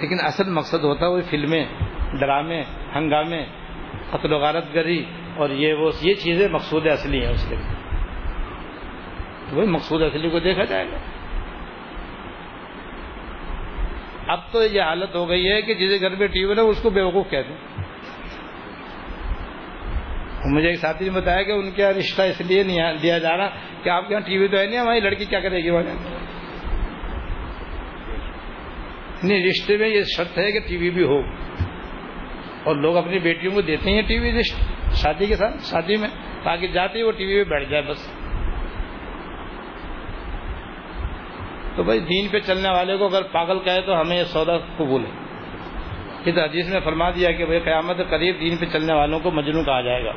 لیکن 0.00 0.16
اصل 0.20 0.50
مقصد 0.50 0.84
ہوتا 0.84 1.06
ہے 1.06 1.10
وہ 1.10 1.20
فلمیں، 1.30 1.64
ڈرامے، 2.20 2.62
ہنگامے 2.94 3.44
قتل 4.12 4.32
و 4.32 4.38
غارت 4.38 4.74
گری 4.74 5.04
اور 5.36 5.50
یہ 5.50 5.74
وہ 5.74 5.90
یہ 6.02 6.14
چیزیں 6.14 6.48
مقصود 6.48 6.86
اصلی 6.86 7.20
ہیں 7.20 7.32
اس 7.32 7.46
کے 7.48 7.56
لیے۔ 7.56 7.66
وہی 9.52 9.66
مقصود 9.66 10.02
اصلی 10.02 10.30
کو 10.30 10.38
دیکھا 10.38 10.64
جائے 10.64 10.86
گا۔ 10.92 10.96
اب 14.32 14.38
تو 14.52 14.64
یہ 14.64 14.82
حالت 14.82 15.14
ہو 15.14 15.28
گئی 15.28 15.52
ہے 15.52 15.62
کہ 15.62 15.74
جسے 15.74 16.00
گھر 16.00 16.16
میں 16.16 16.26
ٹی 16.26 16.44
وی 16.44 16.54
نا 16.54 16.62
اس 16.62 16.82
کو 16.82 16.90
بیوقوف 16.90 17.30
کہتے 17.30 17.52
ہیں 17.52 17.58
مجھے 20.44 20.68
ایک 20.68 20.78
ساتھی 20.78 21.04
نے 21.04 21.10
بتایا 21.10 21.42
کہ 21.42 21.52
ان 21.52 21.70
کا 21.70 21.92
رشتہ 21.92 22.22
اس 22.22 22.40
لیے 22.40 22.62
نہیں 22.62 22.96
دیا 23.02 23.18
جا 23.18 23.36
رہا 23.36 23.48
کہ 23.82 23.88
آپ 23.88 24.08
کے 24.08 24.14
یہاں 24.14 24.26
ٹی 24.26 24.38
وی 24.38 24.48
تو 24.48 24.58
ہے 24.58 24.66
نہیں، 24.66 24.78
ہماری 24.78 25.00
لڑکی 25.00 25.24
کیا 25.24 25.40
کرے 25.40 25.64
گی؟ 25.64 25.70
وہاں 25.70 25.82
نہیں، 29.22 29.46
رشتے 29.46 29.76
میں 29.76 29.88
یہ 29.88 30.00
شرط 30.16 30.38
ہے 30.38 30.52
کہ 30.52 30.60
ٹی 30.60 30.76
وی 30.76 30.90
بھی 30.90 31.04
ہو۔ 31.04 31.22
اور 32.64 32.76
لوگ 32.76 32.96
اپنی 32.96 33.18
بیٹیوں 33.18 33.52
کو 33.52 33.60
دیتے 33.60 33.90
ہیں 33.90 34.02
ٹی 34.02 34.18
وی 34.18 34.42
شادی 34.94 35.26
کے 35.26 35.36
ساتھ، 35.36 35.56
شادی 35.62 35.96
میں، 35.96 36.08
تاکہ 36.42 36.66
جاتے 36.66 36.98
ہی 36.98 37.02
وہ 37.02 37.12
ٹی 37.12 37.24
وی 37.24 37.44
پہ 37.44 37.50
بیٹھ 37.50 37.70
جائے 37.70 37.82
بس۔ 37.82 38.22
تو 41.76 41.82
بھائی، 41.82 42.00
دین 42.00 42.28
پہ 42.28 42.38
چلنے 42.38 42.68
والے 42.68 42.96
کو 42.96 43.06
اگر 43.06 43.22
پاگل 43.22 43.58
کہے 43.58 43.80
تو 43.80 44.00
ہمیں 44.00 44.16
یہ 44.16 44.24
سودا 44.24 44.58
قبول 44.58 45.04
ہے۔ 45.04 45.22
کہ 46.24 46.30
حدیث 46.30 46.72
میں 46.72 46.80
فرما 46.80 47.10
دیا 47.10 47.32
کہ 47.32 47.44
بھائی، 47.44 47.60
قیامت 47.60 47.96
قریب 48.10 48.40
دین 48.40 48.56
پہ 48.56 48.64
چلنے 48.64 48.94
والوں 48.94 49.20
کو 49.20 49.30
مجنو 49.30 49.64
کہا 49.64 49.80
جائے 49.80 50.04
گا۔ 50.04 50.12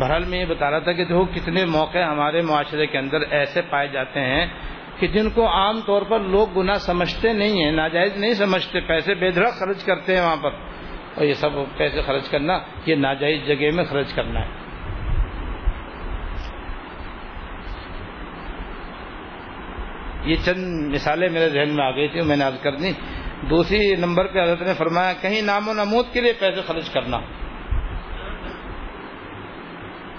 بہرحال 0.00 0.24
میں 0.24 0.38
یہ 0.38 0.44
بتا 0.44 0.70
رہا 0.70 0.78
تھا 0.78 0.92
کہ 0.92 1.04
دیکھو، 1.04 1.24
کتنے 1.24 1.64
موقع 1.64 1.98
ہمارے 1.98 2.40
معاشرے 2.40 2.86
کے 2.86 2.98
اندر 2.98 3.20
ایسے 3.30 3.62
پائے 3.62 3.88
جاتے 3.88 4.20
ہیں 4.20 4.46
کہ 4.98 5.06
جن 5.06 5.30
کو 5.30 5.48
عام 5.48 5.80
طور 5.80 6.02
پر 6.02 6.20
لوگ 6.20 6.48
گناہ 6.56 6.74
سمجھتے 6.74 7.32
نہیں 7.32 7.64
ہیں، 7.64 7.72
ناجائز 7.72 8.16
نہیں 8.16 8.34
سمجھتے، 8.34 8.80
پیسے 8.80 9.14
بے 9.14 9.30
دھڑک 9.30 9.54
خرچ 9.54 9.84
کرتے 9.84 10.16
ہیں 10.16 10.22
وہاں 10.22 10.36
پر۔ 10.36 10.50
اور 11.14 11.24
یہ 11.24 11.34
سب 11.34 11.50
پیسے 11.76 12.02
خرچ 12.02 12.28
کرنا، 12.28 12.58
یہ 12.86 12.94
ناجائز 12.94 13.46
جگہ 13.46 13.74
میں 13.74 13.84
خرچ 13.84 14.12
کرنا 14.14 14.40
ہے۔ 14.40 14.64
یہ 20.24 20.34
چند 20.44 20.92
مثالیں 20.92 21.28
میرے 21.28 21.48
ذہن 21.48 21.76
میں 21.76 21.84
آ 21.84 21.90
گئی 21.90 22.08
تھی 22.08 22.20
میں 22.20 22.36
نے 22.36 22.44
عرض 22.44 22.60
کر 22.62 22.74
دی۔ 22.74 22.92
دوسری 23.50 23.96
نمبر 23.96 24.26
پہ 24.26 24.42
حضرت 24.42 24.62
نے 24.62 24.74
فرمایا، 24.74 25.12
کہیں 25.20 25.42
نام 25.42 25.68
و 25.68 25.72
نمود 25.72 26.06
کے 26.12 26.20
لیے 26.20 26.32
پیسے 26.32 26.60
خرچ 26.60 26.90
کرنا۔ 26.90 27.20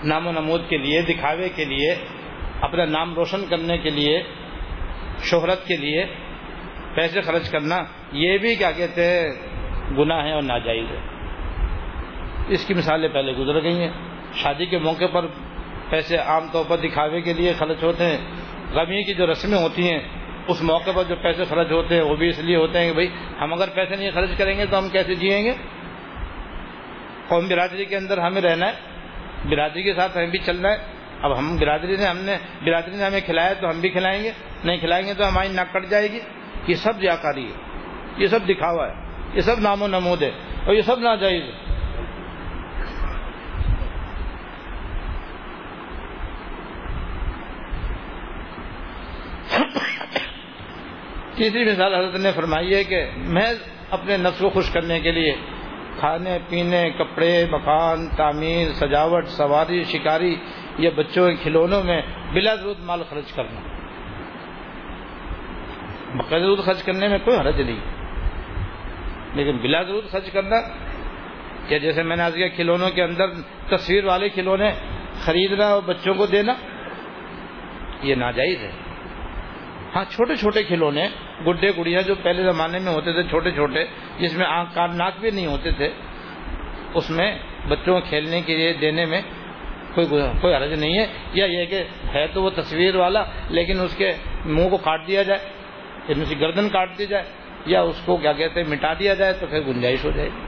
نام 0.03 0.27
و 0.27 0.31
نمود 0.31 0.61
کے 0.69 0.77
لیے، 0.77 1.01
دکھاوے 1.01 1.49
کے 1.49 1.65
لیے، 1.65 1.95
اپنا 2.61 2.85
نام 2.85 3.15
روشن 3.15 3.45
کرنے 3.49 3.77
کے 3.77 3.89
لیے 3.89 4.23
شہرت 5.23 5.67
کے 5.67 5.77
لیے 5.77 6.05
پیسے 6.95 7.21
خرچ 7.21 7.51
کرنا، 7.51 7.83
یہ 8.11 8.37
بھی 8.37 8.55
کیا 8.55 8.71
کہتے 8.71 9.05
ہیں، 9.05 9.27
گناہ 9.97 10.25
ہے 10.25 10.31
اور 10.31 10.41
ناجائز 10.41 10.85
ہے 10.91 10.99
اس 12.47 12.65
کی 12.65 12.73
مثالیں 12.73 13.09
پہلے 13.09 13.31
گزر 13.31 13.63
گئی 13.63 13.79
ہیں۔ 13.79 13.91
شادی 14.33 14.65
کے 14.65 14.77
موقع 14.77 15.05
پر 15.05 15.25
پیسے 15.89 16.17
عام 16.17 16.47
طور 16.51 16.65
پر 16.67 16.77
دکھاوے 16.77 17.21
کے 17.21 17.33
لیے 17.33 17.53
خرچ 17.53 17.83
ہوتے 17.83 18.05
ہیں۔ 18.05 18.17
غمی 18.71 19.03
کی 19.03 19.13
جو 19.13 19.31
رسمیں 19.31 19.57
ہوتی 19.57 19.91
ہیں، 19.91 19.99
اس 20.47 20.63
موقع 20.63 20.89
پر 20.95 21.03
جو 21.03 21.15
پیسے 21.15 21.45
خرچ 21.45 21.71
ہوتے 21.71 21.95
ہیں، 21.95 22.01
وہ 22.01 22.15
بھی 22.15 22.27
اس 22.27 22.39
لیے 22.39 22.55
ہوتے 22.55 22.79
ہیں 22.79 22.87
کہ 22.87 22.93
بھائی 22.93 23.07
ہم 23.41 23.53
اگر 23.53 23.69
پیسے 23.69 23.95
نہیں 23.95 24.11
خرچ 24.11 24.29
کریں 24.37 24.57
گے 24.57 24.65
تو 24.65 24.77
ہم 24.77 24.89
کیسے 24.89 25.15
جیئیں 25.15 25.45
گے؟ 25.45 25.51
قوم 27.27 27.47
برادری 27.47 27.85
کے 27.85 27.97
اندر 27.97 28.17
ہمیں 28.17 28.41
رہنا 28.41 28.65
ہے، 28.67 28.73
برادری 29.49 29.83
کے 29.83 29.93
ساتھ 29.93 30.17
ہمیں 30.17 30.27
بھی 30.27 30.39
چلنا 30.39 30.69
ہے۔ 30.69 30.94
اب 31.25 31.37
ہم 31.37 31.55
برادری 31.55 31.95
نے 31.95 32.05
ہم 32.05 32.17
نے 32.17 32.37
برادری 32.65 32.95
نے 32.95 33.03
ہمیں 33.03 33.21
کھلایا 33.25 33.53
تو 33.53 33.69
ہم 33.69 33.81
بھی 33.81 33.89
کھلائیں 33.89 34.23
گے، 34.23 34.31
نہیں 34.63 34.77
کھلائیں 34.77 35.07
گے 35.07 35.13
تو 35.13 35.27
ہماری 35.27 35.47
ناک 35.49 35.73
کٹ 35.73 35.89
جائے 35.89 36.11
گی۔ 36.11 36.19
یہ 36.67 36.75
سب 36.75 36.99
ریاکاری 36.99 37.45
ہے۔ 37.45 37.57
یہ 38.17 38.27
سب 38.27 38.39
دکھاوا 38.49 38.87
ہے۔ 38.87 38.93
یہ 39.33 39.41
سب 39.41 39.59
نام 39.59 39.81
و 39.81 39.87
نمود 39.87 40.21
ہے۔ 40.21 40.31
اور 40.65 40.73
یہ 40.73 40.81
سب 40.81 40.99
ناجائز 40.99 41.43
ہے۔ 41.43 41.51
تیسری 51.35 51.71
مثال 51.71 51.95
حضرت 51.95 52.19
نے 52.19 52.31
فرمائی 52.31 52.75
ہے 52.75 52.83
کہ 52.83 53.05
میں 53.15 53.53
اپنے 53.89 54.17
نفس 54.17 54.39
کو 54.39 54.49
خوش 54.49 54.71
کرنے 54.71 54.99
کے 54.99 55.11
لیے 55.11 55.35
کھانے 55.99 56.39
پینے، 56.49 56.89
کپڑے، 56.89 57.45
مکان، 57.51 58.09
تعمیر، 58.09 58.73
سجاوٹ، 58.73 59.27
سواری، 59.27 59.83
شکاری 59.83 60.35
یا 60.77 60.89
بچوں 60.95 61.29
کے 61.29 61.35
کھلونوں 61.35 61.83
میں 61.83 62.01
بلا 62.33 62.55
ضرورت 62.55 62.79
مال 62.79 63.03
خرچ 63.09 63.33
کرنا۔ 63.33 63.61
بقیر 66.15 66.39
ضرورت 66.39 66.65
خرچ 66.65 66.83
کرنے 66.83 67.07
میں 67.07 67.19
کوئی 67.25 67.37
حرج 67.37 67.61
نہیں۔ 67.61 67.79
لیکن 69.33 69.57
بلا 69.57 69.81
ضرورت 69.81 70.11
خرچ 70.11 70.31
کرنا، 70.31 70.55
کہ 71.67 71.79
جیسے 71.79 72.03
میں 72.03 72.15
نے 72.15 72.23
آج 72.23 72.33
کیا 72.35 72.47
کھلونوں 72.47 72.89
کے 72.89 73.03
اندر 73.03 73.25
تصویر 73.69 74.03
والے 74.03 74.29
کھلونے 74.29 74.69
خریدنا 75.25 75.67
اور 75.67 75.81
بچوں 75.81 76.13
کو 76.13 76.25
دینا، 76.25 76.53
یہ 78.01 78.15
ناجائز 78.15 78.57
ہے۔ 78.57 78.71
ہاں 79.95 80.03
چھوٹے 80.09 80.35
چھوٹے 80.35 80.63
کھلونے 80.63 81.07
گڈے 81.47 81.71
گڑیاں 81.77 82.01
جو 82.01 82.15
پہلے 82.15 82.51
زمانے 82.51 82.79
میں 82.79 82.93
ہوتے 82.93 83.13
تھے، 83.13 83.23
چھوٹے 83.23 83.51
چھوٹے، 83.51 83.85
جس 84.19 84.37
میں 84.37 84.45
آنکھ 84.45 84.75
کان 84.75 84.97
ناک 84.97 85.13
بھی 85.19 85.31
نہیں 85.31 85.45
ہوتے 85.45 85.71
تھے، 85.71 85.89
اس 86.93 87.09
میں 87.09 87.39
بچوں 87.67 87.99
کو 87.99 88.05
کھیلنے 88.09 88.41
کے 88.41 88.57
لیے 88.57 88.73
دینے 88.73 89.05
میں 89.05 89.21
کوئی 89.95 90.07
کوئی 90.41 90.55
حرج 90.55 90.73
نہیں 90.73 90.97
ہے۔ 90.97 91.05
یا 91.33 91.45
یہ 91.45 91.65
کہ 91.65 91.83
ہے 92.13 92.27
تو 92.27 92.43
وہ 92.43 92.49
تصویر 92.49 92.95
والا، 92.95 93.23
لیکن 93.49 93.79
اس 93.79 93.95
کے 93.95 94.11
منہ 94.45 94.69
کو 94.69 94.77
کاٹ 94.77 95.07
دیا 95.07 95.23
جائے 95.23 95.39
پھر 96.07 96.21
اس 96.21 96.29
کی 96.29 96.41
گردن 96.41 96.69
کاٹ 96.69 96.97
دی 96.97 97.05
جائے، 97.05 97.23
یا 97.65 97.81
اس 97.81 98.01
کو 98.05 98.17
کیا 98.17 98.33
کہتے 98.33 98.63
ہیں، 98.63 98.69
مٹا 98.69 98.93
دیا 98.93 99.13
جائے 99.13 99.33
تو 99.33 99.45
پھر 99.45 99.61
گنجائش 99.61 100.05
ہو 100.05 100.11
جائے 100.11 100.29
گی۔ 100.29 100.45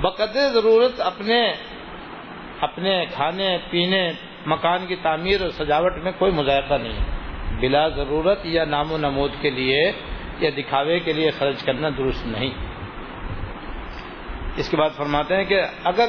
بقدر 0.00 0.48
ضرورت 0.54 1.00
اپنے 1.00 1.52
اپنے 2.60 3.04
کھانے، 3.12 3.58
پینے، 3.70 4.12
مکان 4.46 4.86
کی 4.86 4.96
تعمیر 4.96 5.42
اور 5.42 5.50
سجاوٹ 5.50 5.96
میں 5.96 6.12
کوئی 6.18 6.32
مذائقہ 6.32 6.74
نہیں 6.74 6.92
ہے۔ 6.92 7.18
بلا 7.60 7.88
ضرورت 7.88 8.38
یا 8.44 8.64
نام 8.64 8.92
و 8.92 8.96
نمود 8.96 9.30
کے 9.40 9.50
لیے 9.50 9.92
یا 10.38 10.50
دکھاوے 10.56 11.00
کے 11.00 11.12
لیے 11.12 11.30
خرچ 11.30 11.64
کرنا 11.64 11.88
درست 11.98 12.26
نہیں۔ 12.26 12.50
اس 14.56 14.68
کے 14.68 14.76
بعد 14.76 14.90
فرماتے 14.90 15.36
ہیں 15.36 15.44
کہ 15.44 15.62
اگر 15.84 16.08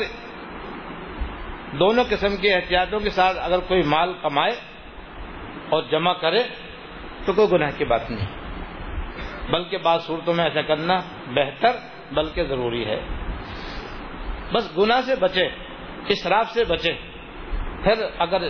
دونوں 1.72 2.03
قسم 2.09 2.38
کے 2.38 2.53
احتیاطوں 2.53 2.99
کے 2.99 3.09
ساتھ 3.09 3.38
اگر 3.41 3.59
کوئی 3.59 3.82
مال 3.84 4.13
کمائے 4.22 4.51
اور 5.70 5.84
جمع 5.91 6.13
کرے 6.13 6.43
تو 7.26 7.34
کوئی 7.34 7.47
گناہ 7.51 7.72
کی 7.78 7.86
بات 7.86 8.11
نہیں۔ 8.11 8.28
بلکہ 9.51 9.78
بعض 9.78 10.03
صورتوں 10.03 10.34
میں 10.34 10.43
ایسا 10.43 10.61
کرنا 10.61 10.97
بہتر 11.28 11.72
بلکہ 12.11 12.43
ضروری 12.43 12.86
ہے۔ 12.86 13.01
بس 14.53 14.78
گناہ 14.78 15.01
سے 15.01 15.15
بچے، 15.20 15.49
اسراف 16.07 16.51
سے 16.51 16.63
بچے۔ 16.63 16.93
پھر 17.84 17.93
اگر 18.17 18.49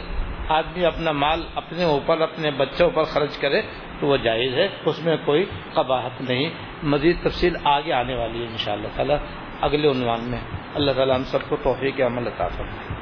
آدمی 0.50 0.86
اپنا 0.86 1.12
مال 1.12 1.42
اپنے 1.56 1.84
اوپر، 1.84 2.22
اپنے 2.22 2.52
بچوں 2.52 2.90
پر 2.90 3.04
خرچ 3.04 3.38
کرے 3.38 3.62
تو 4.00 4.08
وہ 4.08 4.18
جائز 4.18 4.54
ہے۔ 4.54 4.68
اس 4.86 5.06
میں 5.06 5.18
کوئی 5.26 5.46
قباحت 5.74 6.22
نہیں۔ 6.22 6.50
مزید 6.84 7.24
تفصیل 7.24 7.56
آگے 7.64 7.94
آنے 7.94 8.16
والی 8.16 8.42
ہے 8.42 8.48
ان 8.48 8.58
شاء 8.58 8.74
اللہ 8.74 8.88
تعالیٰ۔ 8.96 9.18
اگلے 9.62 9.92
عنوان 9.92 10.32
میں۔ 10.32 10.40
اللہ 10.76 10.92
تعالیٰ 10.92 11.16
ہم 11.16 11.24
سب 11.24 11.50
کو 11.50 11.58
توفیق 11.64 12.02
عمل 12.02 12.28
عطا 12.28 12.48
فرمائے۔ 12.48 12.99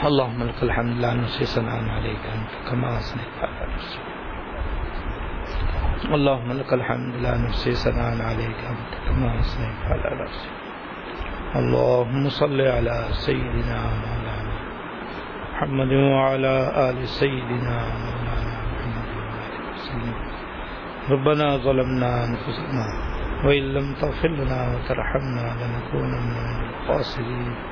اللهم 0.00 0.42
لك 0.42 0.62
الحمد 0.62 0.96
لا 1.04 1.14
نحصي 1.14 1.44
ثناء 1.44 1.76
عليك 1.76 2.24
انت 2.36 2.52
كما 2.70 2.98
اثنيت 2.98 3.36
على 3.42 3.74
نفسك. 3.74 4.04
اللهم 6.16 6.52
لك 6.52 6.72
الحمد 6.72 7.14
لا 7.20 7.36
نحصي 7.36 7.72
ثناء 7.74 8.16
عليك 8.30 8.60
انت 8.72 8.92
كما 9.08 9.28
اثنيت 9.40 9.80
على 9.90 10.08
نفسك. 10.24 10.52
اللهم 11.56 12.28
صل 12.28 12.60
على 12.60 12.96
سيدنا 13.12 13.78
مولانا 14.04 14.56
محمد 15.52 15.92
وعلى 15.92 16.54
ال 16.88 17.08
سيدنا 17.08 17.76
مولانا 18.04 18.56
محمد 18.72 19.10
وعلى 19.20 19.58
وسلم. 19.72 20.16
ربنا 21.12 21.46
ظلمنا 21.56 22.10
انفسنا 22.24 22.86
وان 23.44 23.64
لم 23.76 23.86
تغفر 24.00 24.28
لنا 24.28 24.60
وترحمنا 24.72 25.44
لنكونن 25.60 26.24
من 26.36 26.56
الخاسرين. 26.68 27.69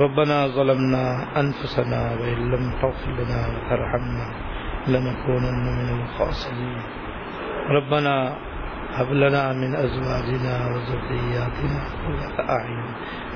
ربنا 0.00 0.46
ظلمنا 0.46 1.04
أنفسنا 1.40 2.00
وإن 2.20 2.40
لم 2.52 2.64
تغفر 2.82 3.12
لنا 3.20 3.40
وترحمنا 3.52 4.26
لنكونن 4.88 5.64
من 5.78 5.88
الخاسرين. 6.00 6.82
ربنا 7.70 8.36
هب 8.94 9.10
لنا 9.12 9.52
من 9.52 9.76
أزواجنا 9.76 10.54
وذرياتنا 10.72 11.80
قرة 12.04 12.36
أعين 12.50 12.86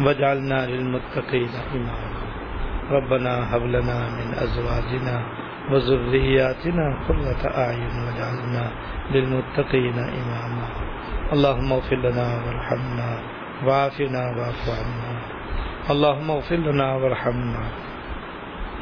واجعلنا 0.07 0.67
للمتقين 0.67 1.53
إماما. 1.75 2.21
ربنا 2.91 3.57
هب 3.57 3.63
لنا 3.63 3.99
من 4.19 4.29
أزواجنا 4.35 5.17
وذرياتنا 5.71 6.87
قرة 7.09 7.43
أعين 7.57 7.95
واجعلنا 8.05 8.65
للمتقين 9.11 9.99
إماما. 9.99 10.69
اللهم 11.33 11.73
اغفر 11.73 11.97
لنا 11.97 12.27
وارحمنا 12.45 13.09
وعافنا 13.67 14.23
واعف 14.37 14.65
عنا. 14.69 15.34
اللهم 15.91 16.31
اغفر 16.31 16.57
لنا 16.57 16.95
وارحمنا 16.97 17.65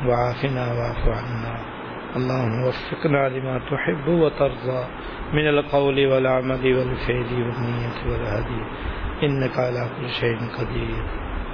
وعافنا 0.07 0.65
واعف 0.73 1.09
عنا 1.09 1.55
اللهم 2.17 2.63
وفقنا 2.67 3.29
لما 3.29 3.59
تحب 3.71 4.09
وترضى 4.09 4.85
من 5.33 5.49
القول 5.49 6.07
والعمل 6.07 6.65
والفعل 6.77 7.31
والنية 7.33 7.99
والهدي 8.11 8.63
إنك 9.23 9.59
على 9.59 9.89
كل 9.97 10.09
شيء 10.09 10.39
قدير 10.59 11.05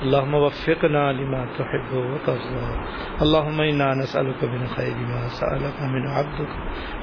اللهم 0.03 0.35
وفقنا 0.35 1.13
لما 1.13 1.47
تحب 1.59 1.91
وترضى 1.97 2.69
اللهم 3.23 3.61
إنا 3.61 3.95
نسألك 3.95 4.45
من 4.45 4.67
خير 4.77 4.97
ما 4.97 5.29
سألك 5.29 5.83
من 5.83 6.09
عبدك 6.09 6.53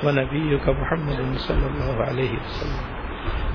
ونبيك 0.04 0.70
محمد 0.70 1.38
صلى 1.38 1.66
الله 1.68 1.96
عليه 2.04 2.34
وسلم 2.46 2.95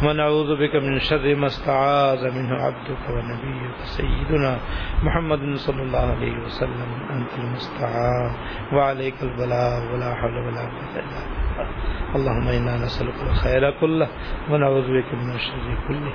ونعوذ 0.03 0.57
بك 0.57 0.75
من 0.77 0.99
شر 1.01 1.35
ما 1.35 1.47
استعاذ 1.47 2.31
منه 2.37 2.55
عبدك 2.55 3.03
ونبيك 3.11 3.77
سيدنا 3.97 4.59
محمد 5.03 5.55
صلى 5.57 5.83
الله 5.83 5.99
عليه 6.17 6.37
وسلم 6.45 6.89
أنت 7.11 7.33
المستعان 7.39 8.33
وعليك 8.73 9.15
البلاء 9.23 9.93
ولا 9.93 10.15
حول 10.15 10.37
ولا 10.47 10.61
قوة 10.61 10.95
إلا 10.97 11.21
بالله. 11.21 11.69
اللهم 12.17 12.49
إنا 12.49 12.77
نسألك 12.77 13.15
الخير 13.23 13.71
كله 13.81 14.09
ونعوذ 14.51 14.87
بك 14.99 15.15
من 15.15 15.35
الشر 15.35 15.67
كله 15.89 16.13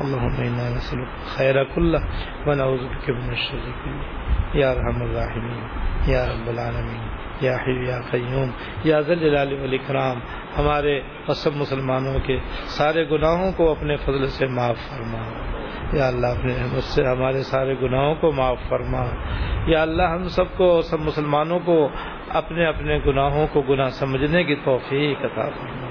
اللهم 0.00 0.36
إنا 0.40 0.70
نسألك 0.76 1.08
الخير 1.24 1.64
كله 1.74 2.00
ونعوذ 2.46 2.82
بك 2.88 3.10
من 3.10 3.30
الشر 3.32 3.64
كله 3.84 4.04
يا 4.54 4.72
أرحم 4.72 5.02
الراحمين 5.02 5.62
يا 6.08 6.20
رب 6.32 6.46
العالمين 6.54 7.02
یا 7.40 7.56
حی 7.56 7.88
یا 7.88 8.00
قیوم، 8.10 8.50
یا 8.84 9.00
ذل 9.00 9.18
جلال 9.18 9.52
والاکرام 9.52 10.20
ہمارے 10.58 11.00
سب 11.36 11.56
مسلمانوں 11.56 12.18
کے 12.26 12.38
سارے 12.66 13.08
گناہوں 13.10 13.52
کو 13.52 13.70
اپنے 13.70 13.96
فضل 13.96 14.26
سے 14.26 14.46
معاف 14.46 14.76
فرما۔ 14.76 15.48
یا 15.92 16.08
اللہ 16.08 16.26
اپنے 16.26 16.52
رحمت 16.52 16.82
سے 16.82 17.04
ہمارے 17.04 17.42
سارے 17.42 17.74
گناہوں 17.82 18.14
کو 18.14 18.32
معاف 18.32 18.56
فرما۔ 18.68 19.04
یا 19.66 19.82
اللہ 19.82 20.02
ہم 20.02 20.28
سب 20.28 20.56
کو، 20.56 20.82
سب 20.82 21.00
مسلمانوں 21.00 21.58
کو 21.58 21.88
اپنے 22.28 22.66
اپنے 22.66 22.98
گناہوں 23.06 23.46
کو 23.52 23.60
گناہ 23.60 23.88
سمجھنے 23.88 24.44
کی 24.44 24.54
توفیق 24.54 25.24
عطا 25.24 25.48
فرما۔ 25.48 25.88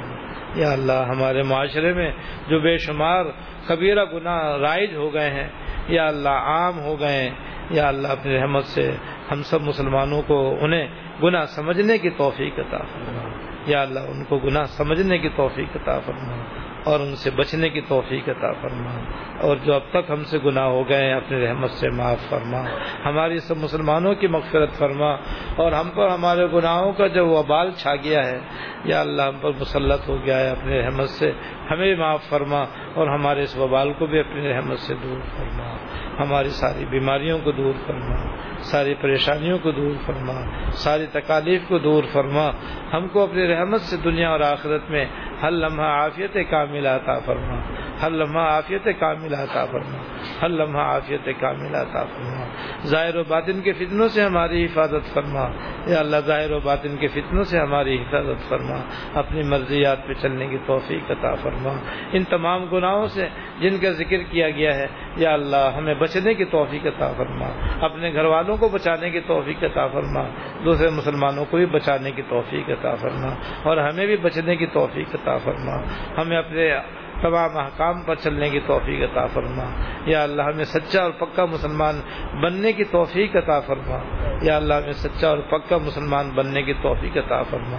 یا 0.55 0.71
اللہ 0.71 1.05
ہمارے 1.09 1.43
معاشرے 1.43 1.93
میں 1.93 2.11
جو 2.47 2.59
بے 2.59 2.77
شمار 2.77 3.25
کبیرہ 3.67 4.05
گناہ 4.05 4.57
رائج 4.57 4.95
ہو 4.95 5.13
گئے 5.13 5.29
ہیں، 5.29 5.47
یا 5.87 6.07
اللہ 6.07 6.29
عام 6.29 6.79
ہو 6.79 6.99
گئے 6.99 7.21
ہیں، 7.21 7.31
یا 7.69 7.87
اللہ 7.87 8.07
اپنی 8.07 8.39
رحمت 8.39 8.65
سے 8.65 8.91
ہم 9.31 9.43
سب 9.43 9.61
مسلمانوں 9.61 10.21
کو 10.21 10.57
انہیں 10.61 10.87
گناہ 11.23 11.45
سمجھنے 11.45 11.97
کی 11.97 12.09
توفیق 12.09 12.59
عطا 12.59 12.77
فرما۔ 12.77 13.29
یا 13.65 13.81
اللہ 13.81 13.99
ان 13.99 14.23
کو 14.23 14.37
گناہ 14.37 14.65
سمجھنے 14.65 15.17
کی 15.17 15.29
توفیق 15.29 15.75
عطا 15.75 15.99
فرما۔ 15.99 16.66
اور 16.87 16.99
ان 16.99 17.15
سے 17.15 17.31
بچنے 17.31 17.69
کی 17.69 17.81
توفیق 17.81 18.29
عطا 18.29 18.51
فرما۔ 18.61 18.99
اور 19.41 19.57
جو 19.57 19.73
اب 19.73 19.81
تک 19.89 20.11
ہم 20.11 20.23
سے 20.23 20.37
گناہ 20.45 20.63
ہو 20.63 20.89
گئے 20.89 21.05
ہیں، 21.05 21.13
اپنی 21.13 21.47
رحمت 21.47 21.71
سے 21.71 21.89
معاف 21.89 22.29
فرما۔ 22.29 22.63
ہماری 23.05 23.39
سب 23.39 23.57
مسلمانوں 23.57 24.15
کی 24.15 24.27
مغفرت 24.27 24.71
فرما۔ 24.71 25.11
اور 25.55 25.71
ہم 25.71 25.89
پر 25.89 26.09
ہمارے 26.09 26.47
گناہوں 26.53 26.93
کا 26.93 27.07
جو 27.07 27.27
وبال 27.27 27.71
چھا 27.71 27.95
گیا 27.95 28.25
ہے، 28.25 28.39
یا 28.85 29.01
اللہ 29.01 29.21
ہم 29.21 29.37
پر 29.41 29.49
مسلط 29.49 30.09
ہو 30.09 30.25
گیا 30.25 30.39
ہے 30.39 30.49
اپنی 30.49 30.79
رحمت 30.79 31.09
سے، 31.09 31.31
ہمیں 31.71 31.95
معاف 31.95 32.23
فرما۔ 32.29 32.65
اور 32.93 33.07
ہمارے 33.07 33.43
اس 33.43 33.57
وبال 33.57 33.93
کو 33.93 34.05
بھی 34.05 34.19
اپنی 34.19 34.49
رحمت 34.49 34.79
سے 34.79 34.93
دور 35.03 35.17
فرما۔ 35.37 35.77
ہماری 36.19 36.49
ساری 36.49 36.85
بیماریوں 36.85 37.39
کو 37.39 37.51
دور 37.51 37.73
فرما۔ 37.87 38.15
ساری 38.59 38.93
پریشانیوں 38.93 39.57
کو 39.57 39.71
دور 39.71 39.95
فرما۔ 40.05 40.69
ساری 40.71 41.05
تکالیف 41.05 41.61
کو 41.67 41.77
دور 41.77 42.03
فرما۔ 42.13 42.49
ہم 42.93 43.07
کو 43.07 43.23
اپنی 43.23 43.47
رحمت 43.47 43.81
سے 43.81 43.97
دنیا 43.97 44.29
اور 44.29 44.39
آخرت 44.39 44.89
میں 44.89 45.05
ہر 45.41 45.51
لمحہ 45.51 45.85
عافیت 45.85 46.37
کامل 46.49 46.85
عطا 46.85 47.19
فرما۔ 47.19 47.59
ہر 48.01 48.09
لمحہ 48.09 48.43
عافیت 48.43 48.87
کامل 48.99 49.33
عطا 49.33 49.65
فرما۔ 49.65 49.97
ہر 50.41 50.49
لمحہ 50.49 50.81
عافیت 50.81 51.29
کامل 51.39 51.75
عطا 51.75 52.03
فرما۔ 52.03 52.45
ظاہر 52.85 53.15
و 53.15 53.23
باطن 53.23 53.61
کے 53.61 53.73
فتنوں 53.73 54.07
سے 54.07 54.21
ہماری 54.21 54.65
حفاظت 54.65 55.13
فرما۔ 55.13 55.51
یا 55.87 55.99
اللہ، 55.99 56.17
ظاہر 56.25 56.51
و 56.51 56.59
باطن 56.59 56.97
کے 56.97 57.07
فتنوں 57.07 57.43
سے 57.43 57.59
ہماری 57.59 57.95
حفاظت 57.95 58.49
فرما۔ 58.49 58.79
اپنی 59.13 59.41
مرضیات 59.43 60.07
پہ 60.07 60.13
چلنے 60.13 60.47
کی 60.47 60.57
توفیق 60.65 61.11
عطا 61.11 61.35
فرما۔ 61.35 61.73
ان 62.11 62.23
تمام 62.23 62.65
گناہوں 62.65 63.07
سے 63.07 63.27
جن 63.59 63.77
کا 63.77 63.91
ذکر 63.91 64.23
کیا 64.23 64.49
گیا 64.49 64.75
ہے، 64.75 64.87
یا 65.15 65.33
اللہ، 65.33 65.71
ہمیں 65.77 65.93
بچنے 65.93 66.33
کی 66.33 66.45
توفیق 66.45 66.85
عطا 66.85 67.11
فرما۔ 67.17 67.49
اپنے 67.81 68.13
گھر 68.13 68.25
والوں 68.25 68.57
کو 68.57 68.69
بچانے 68.69 69.09
کی 69.09 69.19
توفیق 69.19 69.63
عطا 69.63 69.87
فرما۔ 69.87 70.23
دوسرے 70.65 70.89
مسلمانوں 70.89 71.45
کو 71.45 71.57
بھی 71.57 71.65
بچانے 71.65 72.11
کی 72.11 72.21
توفیق 72.21 72.69
عطا 72.69 72.95
فرما۔ 72.95 73.29
اور 73.63 73.77
ہمیں 73.77 74.05
بھی 74.05 74.17
بچنے 74.17 74.55
کی 74.55 74.65
توفیق 74.65 75.15
عطا 75.15 75.26
عطا 75.27 75.37
فرما۔ 75.37 75.81
ہمیں 76.17 76.37
اپنے 76.37 76.73
تمام 77.21 77.57
احکام 77.57 78.01
پر 78.01 78.15
چلنے 78.15 78.49
کی 78.49 78.59
توفیق 78.59 79.11
عطا 79.11 79.25
فرما۔ 79.25 79.63
یا 80.05 80.23
اللہ 80.23 80.41
ہمیں 80.41 80.63
سچا 80.63 81.03
اور 81.03 81.11
پکا 81.11 81.45
مسلمان 81.45 82.01
بننے 82.41 82.73
کی 82.73 82.83
توفیق 82.83 83.35
عطا 83.35 83.59
فرما۔ 83.59 83.97
یا 84.41 84.55
اللہ 84.55 84.73
ہمیں 84.73 84.93
سچا 84.93 85.27
اور 85.27 85.37
پکا 85.37 85.77
مسلمان 85.77 86.29
بننے 86.29 86.61
کی 86.61 86.73
توفیق 86.73 87.17
عطا 87.17 87.43
فرما۔ 87.43 87.77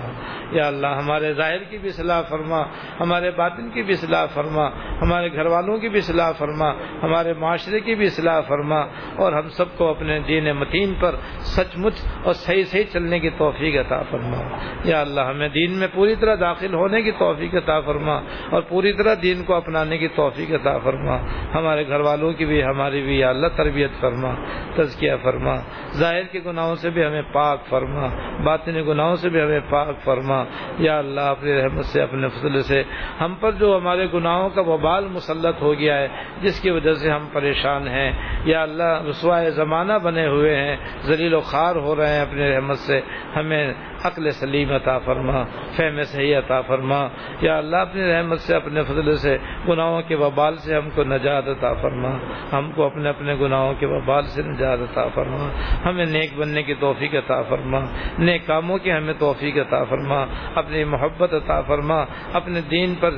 یا 0.52 0.66
اللہ 0.66 0.86
ہمارے 0.86 1.34
ظاہر 1.34 1.64
کی 1.64 1.78
بھی 1.78 1.90
صلاح 1.90 2.22
فرما، 2.22 2.62
ہمارے 3.00 3.30
باطن 3.30 3.70
کی 3.70 3.82
بھی 3.82 3.94
صلاح 3.94 4.26
فرما، 4.26 4.68
ہمارے 5.02 5.32
گھر 5.32 5.46
والوں 5.46 5.78
کی 5.78 5.88
بھی 5.88 6.00
صلاح 6.00 6.32
فرما، 6.32 6.72
ہمارے 7.02 7.32
معاشرے 7.32 7.80
کی 7.80 7.94
بھی 7.94 8.08
صلاح 8.08 8.40
فرما۔ 8.40 8.80
اور 9.16 9.32
ہم 9.32 9.48
سب 9.48 9.76
کو 9.76 9.90
اپنے 9.90 10.20
دین 10.20 10.52
متین 10.56 10.94
پر 11.00 11.14
سچ 11.38 11.76
مچ 11.76 11.94
اور 12.24 12.32
صحیح 12.32 12.64
صحیح 12.64 12.84
چلنے 12.92 13.18
کی 13.18 13.30
توفیق 13.30 13.86
عطا 13.86 14.02
فرما۔ 14.02 14.56
یا 14.84 15.00
اللہ 15.00 15.20
ہمیں 15.20 15.48
دین 15.48 15.78
میں 15.78 15.88
پوری 15.94 16.16
طرح 16.16 16.34
داخل 16.40 16.74
ہونے 16.74 17.02
کی 17.02 17.10
توفیق 17.10 17.54
عطا 17.54 17.80
فرما 17.80 18.16
اور 18.50 18.62
پوری 18.62 18.92
طرح 18.92 19.14
دین 19.22 19.27
کو 19.34 19.54
اپنانے 19.54 19.98
کی 19.98 20.08
توفیق 20.08 20.50
عطا 20.50 20.78
فرما۔ 20.78 21.16
ہمارے 21.54 21.88
گھر 21.88 22.00
والوں 22.00 22.32
کی 22.32 22.44
بھی، 22.44 22.64
ہماری 22.64 23.02
بھی، 23.02 23.18
یا 23.18 23.30
اللہ 23.30 23.46
تربیت 23.56 23.90
فرما، 24.00 24.34
تزکیہ 24.74 25.12
فرما۔ 25.22 25.54
ظاہر 25.92 26.22
کے 26.22 26.40
گناہوں 26.46 26.74
سے 26.74 26.90
بھی 26.90 27.04
ہمیں 27.04 27.22
پاک 27.32 27.66
فرما۔ 27.68 28.08
باطنی 28.44 28.80
گناہوں 28.80 29.16
سے 29.16 29.28
بھی 29.28 29.40
ہمیں 29.40 29.60
پاک 29.70 30.04
فرما۔ 30.04 30.44
یا 30.78 30.98
اللہ، 30.98 31.20
اپنی 31.20 31.62
رحمت 31.62 31.84
سے، 31.84 32.02
اپنے 32.02 32.28
فضل 32.28 32.62
سے۔ 32.62 32.82
ہم 33.20 33.34
پر 33.40 33.52
جو 33.52 33.78
ہمارے 33.82 34.06
گناہوں 34.14 34.48
کا 34.48 34.60
وبال 34.60 35.08
مسلط 35.08 35.62
ہو 35.62 35.74
گیا 35.74 35.98
ہے، 35.98 36.08
جس 36.42 36.60
کی 36.60 36.70
وجہ 36.70 36.92
سے 36.92 37.10
ہم 37.10 37.28
پریشان 37.32 37.88
ہیں۔ 37.88 38.12
یا 38.44 38.62
اللہ، 38.62 39.02
رسوائے 39.08 39.50
زمانہ 39.50 39.92
بنے 40.02 40.26
ہوئے 40.26 40.56
ہیں۔ 40.56 40.76
ذلیل 41.02 41.34
و 41.34 41.40
خار 41.40 41.76
ہو 41.76 41.96
رہے 41.96 42.08
ہیں 42.08 42.20
اپنی 42.20 42.50
رحمت 42.50 42.78
سے۔ 42.78 43.00
ہمیں 43.36 43.74
عقل 44.04 44.30
سلیم 44.30 44.72
عطا 44.72 44.98
فرما، 44.98 45.44
فہم 45.76 46.02
صحیح 46.02 46.38
عطا 46.38 46.60
فرما۔ 46.60 47.08
یا 47.40 47.58
اللہ، 47.58 47.76
اپنی 47.76 48.12
رحمت 48.12 48.40
سے، 48.40 48.56
اپنے 48.56 48.82
فضل 48.82 49.16
سے 49.18 49.36
گناہوں 49.68 50.02
کے 50.02 50.14
وبال 50.14 50.56
سے 50.56 50.74
ہم 50.74 50.90
کو 50.94 51.04
نجات 51.04 51.48
عطا 51.48 51.72
فرما۔ 51.72 52.08
ہم 52.52 52.70
کو 52.74 52.84
اپنے 52.84 53.08
اپنے 53.08 53.34
گناہوں 53.34 53.74
کے 53.78 53.86
وبال 53.86 54.24
سے 54.24 54.42
نجات 54.42 54.78
عطا 54.80 55.08
فرما۔ 55.14 55.48
ہمیں 55.84 56.04
نیک 56.04 56.36
بننے 56.36 56.62
کی 56.62 56.74
توفیق 56.74 57.14
عطا 57.14 57.42
فرما۔ 57.42 57.78
نیک 58.18 58.46
کاموں 58.46 58.78
کی 58.78 58.92
ہمیں 58.92 59.14
توفیق 59.18 59.56
عطا 59.56 59.84
فرما۔ 59.84 60.26
اپنی 60.54 60.84
محبت 60.84 61.34
عطا 61.34 61.60
فرما۔ 61.60 62.04
اپنے 62.32 62.60
دین 62.60 62.94
پر 63.00 63.10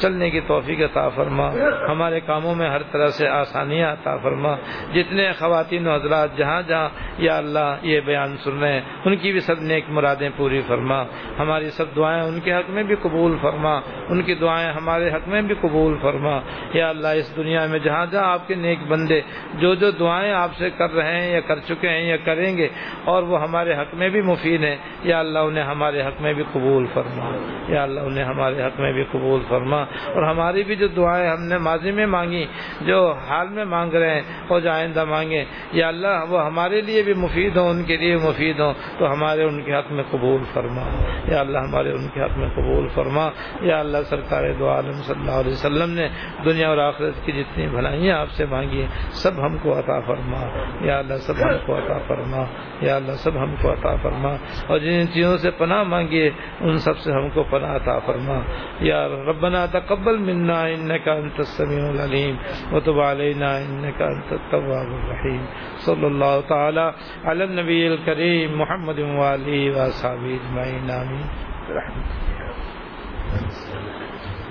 چلنے 0.00 0.30
کی 0.30 0.40
توفیق 0.40 0.80
عطا 0.80 1.08
فرما۔ 1.08 1.50
ہمارے 1.88 2.20
کاموں 2.20 2.54
میں 2.54 2.70
ہر 2.70 2.82
طرح 2.82 3.06
سے 3.06 3.28
آسانیاں 3.28 3.92
عطا 3.92 4.16
فرما۔ 4.16 4.56
جتنے 4.94 5.32
خواتین 5.32 5.88
و 5.88 5.94
حضرات 5.94 6.36
جہاں 6.36 6.62
جہاں 6.62 6.88
یا 7.18 7.36
اللہ 7.36 7.76
یہ 7.82 8.00
بیان 8.00 8.36
سن 8.44 8.58
رہے 8.58 8.72
ہیں، 8.72 8.80
ان 9.04 9.16
کی 9.16 9.32
بھی 9.32 9.40
سب 9.40 9.54
نیک 9.60 9.84
مرادیں 9.88 10.30
پوری 10.36 10.60
فرما۔ 10.66 11.04
ہماری 11.38 11.70
سب 11.70 11.84
دعائیں 11.96 12.22
ان 12.22 12.40
کے 12.40 12.52
حق 12.52 12.70
میں 12.70 12.82
بھی 12.82 12.94
قبول 13.02 13.36
فرما۔ 13.42 13.80
ان 14.08 14.22
کی 14.22 14.34
دعائیں 14.34 14.72
ہمارے 14.72 15.08
حق 15.08 15.28
میں 15.28 15.37
بھی 15.42 15.54
قبول 15.60 15.96
فرما۔ 16.02 16.40
یا 16.74 16.88
اللہ، 16.88 17.08
اس 17.08 17.36
دنیا 17.36 17.66
میں 17.66 17.78
جہاں 17.78 18.06
جہاں 18.06 18.32
آپ 18.32 18.48
کے 18.48 18.54
نیک 18.54 18.78
بندے 18.88 19.20
جو 19.54 19.74
جو 19.74 19.90
دعائیں 19.90 20.32
آپ 20.32 20.50
سے 20.58 20.70
کر 20.70 20.90
رہے 20.92 21.20
ہیں 21.20 21.32
یا 21.32 21.40
کر 21.40 21.58
چکے 21.58 21.88
ہیں 21.88 22.02
یا 22.02 22.16
کریں 22.16 22.56
گے، 22.56 22.68
اور 23.04 23.22
وہ 23.22 23.42
ہمارے 23.42 23.74
حق 23.74 23.94
میں 23.94 24.08
بھی 24.08 24.22
مفید 24.22 24.64
ہیں، 24.64 24.76
یا 25.02 25.18
اللہ 25.18 25.38
انہیں 25.38 25.64
ہمارے 25.64 26.02
حق 26.02 26.22
میں 26.22 26.32
بھی 26.32 26.44
قبول 26.52 26.86
فرما۔ 26.94 27.30
یا 27.68 27.82
اللہ، 27.82 28.00
انہیں 28.00 28.24
ہمارے 28.24 28.62
حق 28.62 28.80
میں 28.80 28.92
بھی 28.92 29.04
قبول 29.04 29.40
فرما۔ 29.48 29.82
اور 30.14 30.22
ہماری 30.22 30.64
بھی 30.64 30.76
جو 30.76 30.86
دعائیں 30.86 31.30
ہم 31.30 31.42
نے 31.42 31.58
ماضی 31.58 31.90
میں 31.90 32.06
مانگی، 32.06 32.46
جو 32.80 33.14
حال 33.28 33.48
میں 33.48 33.64
مانگ 33.64 33.94
رہے 33.94 34.14
ہیں 34.14 34.22
اور 34.48 34.60
جو 34.60 34.70
آئندہ 34.70 35.04
مانگے 35.04 35.44
یا 35.72 35.88
اللہ، 35.88 36.24
وہ 36.28 36.46
ہمارے 36.46 36.80
لیے 36.80 37.02
بھی 37.02 37.14
مفید 37.14 37.56
ہوں، 37.56 37.70
ان 37.70 37.82
کے 37.82 37.96
لیے 37.96 38.16
مفید 38.16 38.60
ہوں، 38.60 38.72
تو 38.98 39.12
ہمارے 39.12 39.44
ان 39.44 39.62
کے 39.62 39.74
حق 39.74 39.92
میں 39.92 40.04
قبول 40.10 40.40
فرما۔ 40.54 40.82
یا 41.28 41.40
اللہ، 41.40 41.58
ہمارے 41.58 41.92
ان 41.92 42.08
کے 42.08 42.20
حق 42.22 42.38
میں 42.38 42.48
قبول 42.54 42.88
فرما۔ 42.88 43.30
یا 43.60 43.80
اللہ، 43.80 43.98
سرکار 44.10 44.52
دو 44.58 44.68
عالم 44.68 44.92
صلی 44.92 45.27
اللہ 45.28 45.40
علیہ 45.40 45.52
وسلم 45.52 45.90
نے 45.90 46.08
دنیا 46.44 46.68
اور 46.68 46.78
آخرت 46.78 47.26
کی 47.26 47.32
جتنی 47.32 47.66
بھلائیاں 47.66 48.18
آپ 48.18 48.30
سے 48.30 48.46
مانگی 48.46 48.80
ہیں، 48.80 48.88
سب 49.10 49.46
ہم 49.46 49.56
کو 49.62 49.78
عطا 49.78 50.00
فرما۔ 50.00 50.46
یا 50.80 50.98
اللہ، 50.98 51.14
سب 51.14 51.42
ہم 51.42 51.56
کو 51.66 51.78
عطا 51.78 51.98
فرما۔ 52.06 52.44
یا 52.80 52.96
اللہ، 52.96 53.12
سب 53.12 53.42
ہم 53.42 53.54
کو 53.62 53.72
عطا 53.72 53.96
فرما۔ 53.96 54.32
اور 54.66 54.78
جن 54.78 55.08
چیزوں 55.08 55.36
سے 55.36 55.50
پناہ 55.50 55.82
مانگیے 55.82 56.30
ان 56.60 56.78
سب 56.78 56.98
سے 56.98 57.12
ہم 57.12 57.28
کو 57.28 57.42
پناہ 57.42 57.76
عطا 57.76 57.98
فرما۔ 57.98 58.38
یا 58.80 59.08
ربنا 59.08 59.66
تقبل 59.66 60.16
منا 60.18 60.64
انك 60.64 61.08
انت 61.08 61.38
السميع 61.38 61.88
العليم 61.88 62.36
وتب 62.72 63.00
علينا 63.00 63.56
انك 63.56 64.02
انت 64.02 64.32
التواب 64.32 64.86
الرحيم 64.86 65.44
صلى 65.78 66.06
الله 66.06 66.40
تعالى 66.48 66.90
على 67.24 67.44
النبي 67.44 67.86
الكريم 67.86 68.58
محمد 68.58 68.98
وآله 68.98 69.70
وصحبه 69.76 70.34
اجمعين 70.34 70.90
آمين 70.90 71.22
برحمتك 71.68 72.28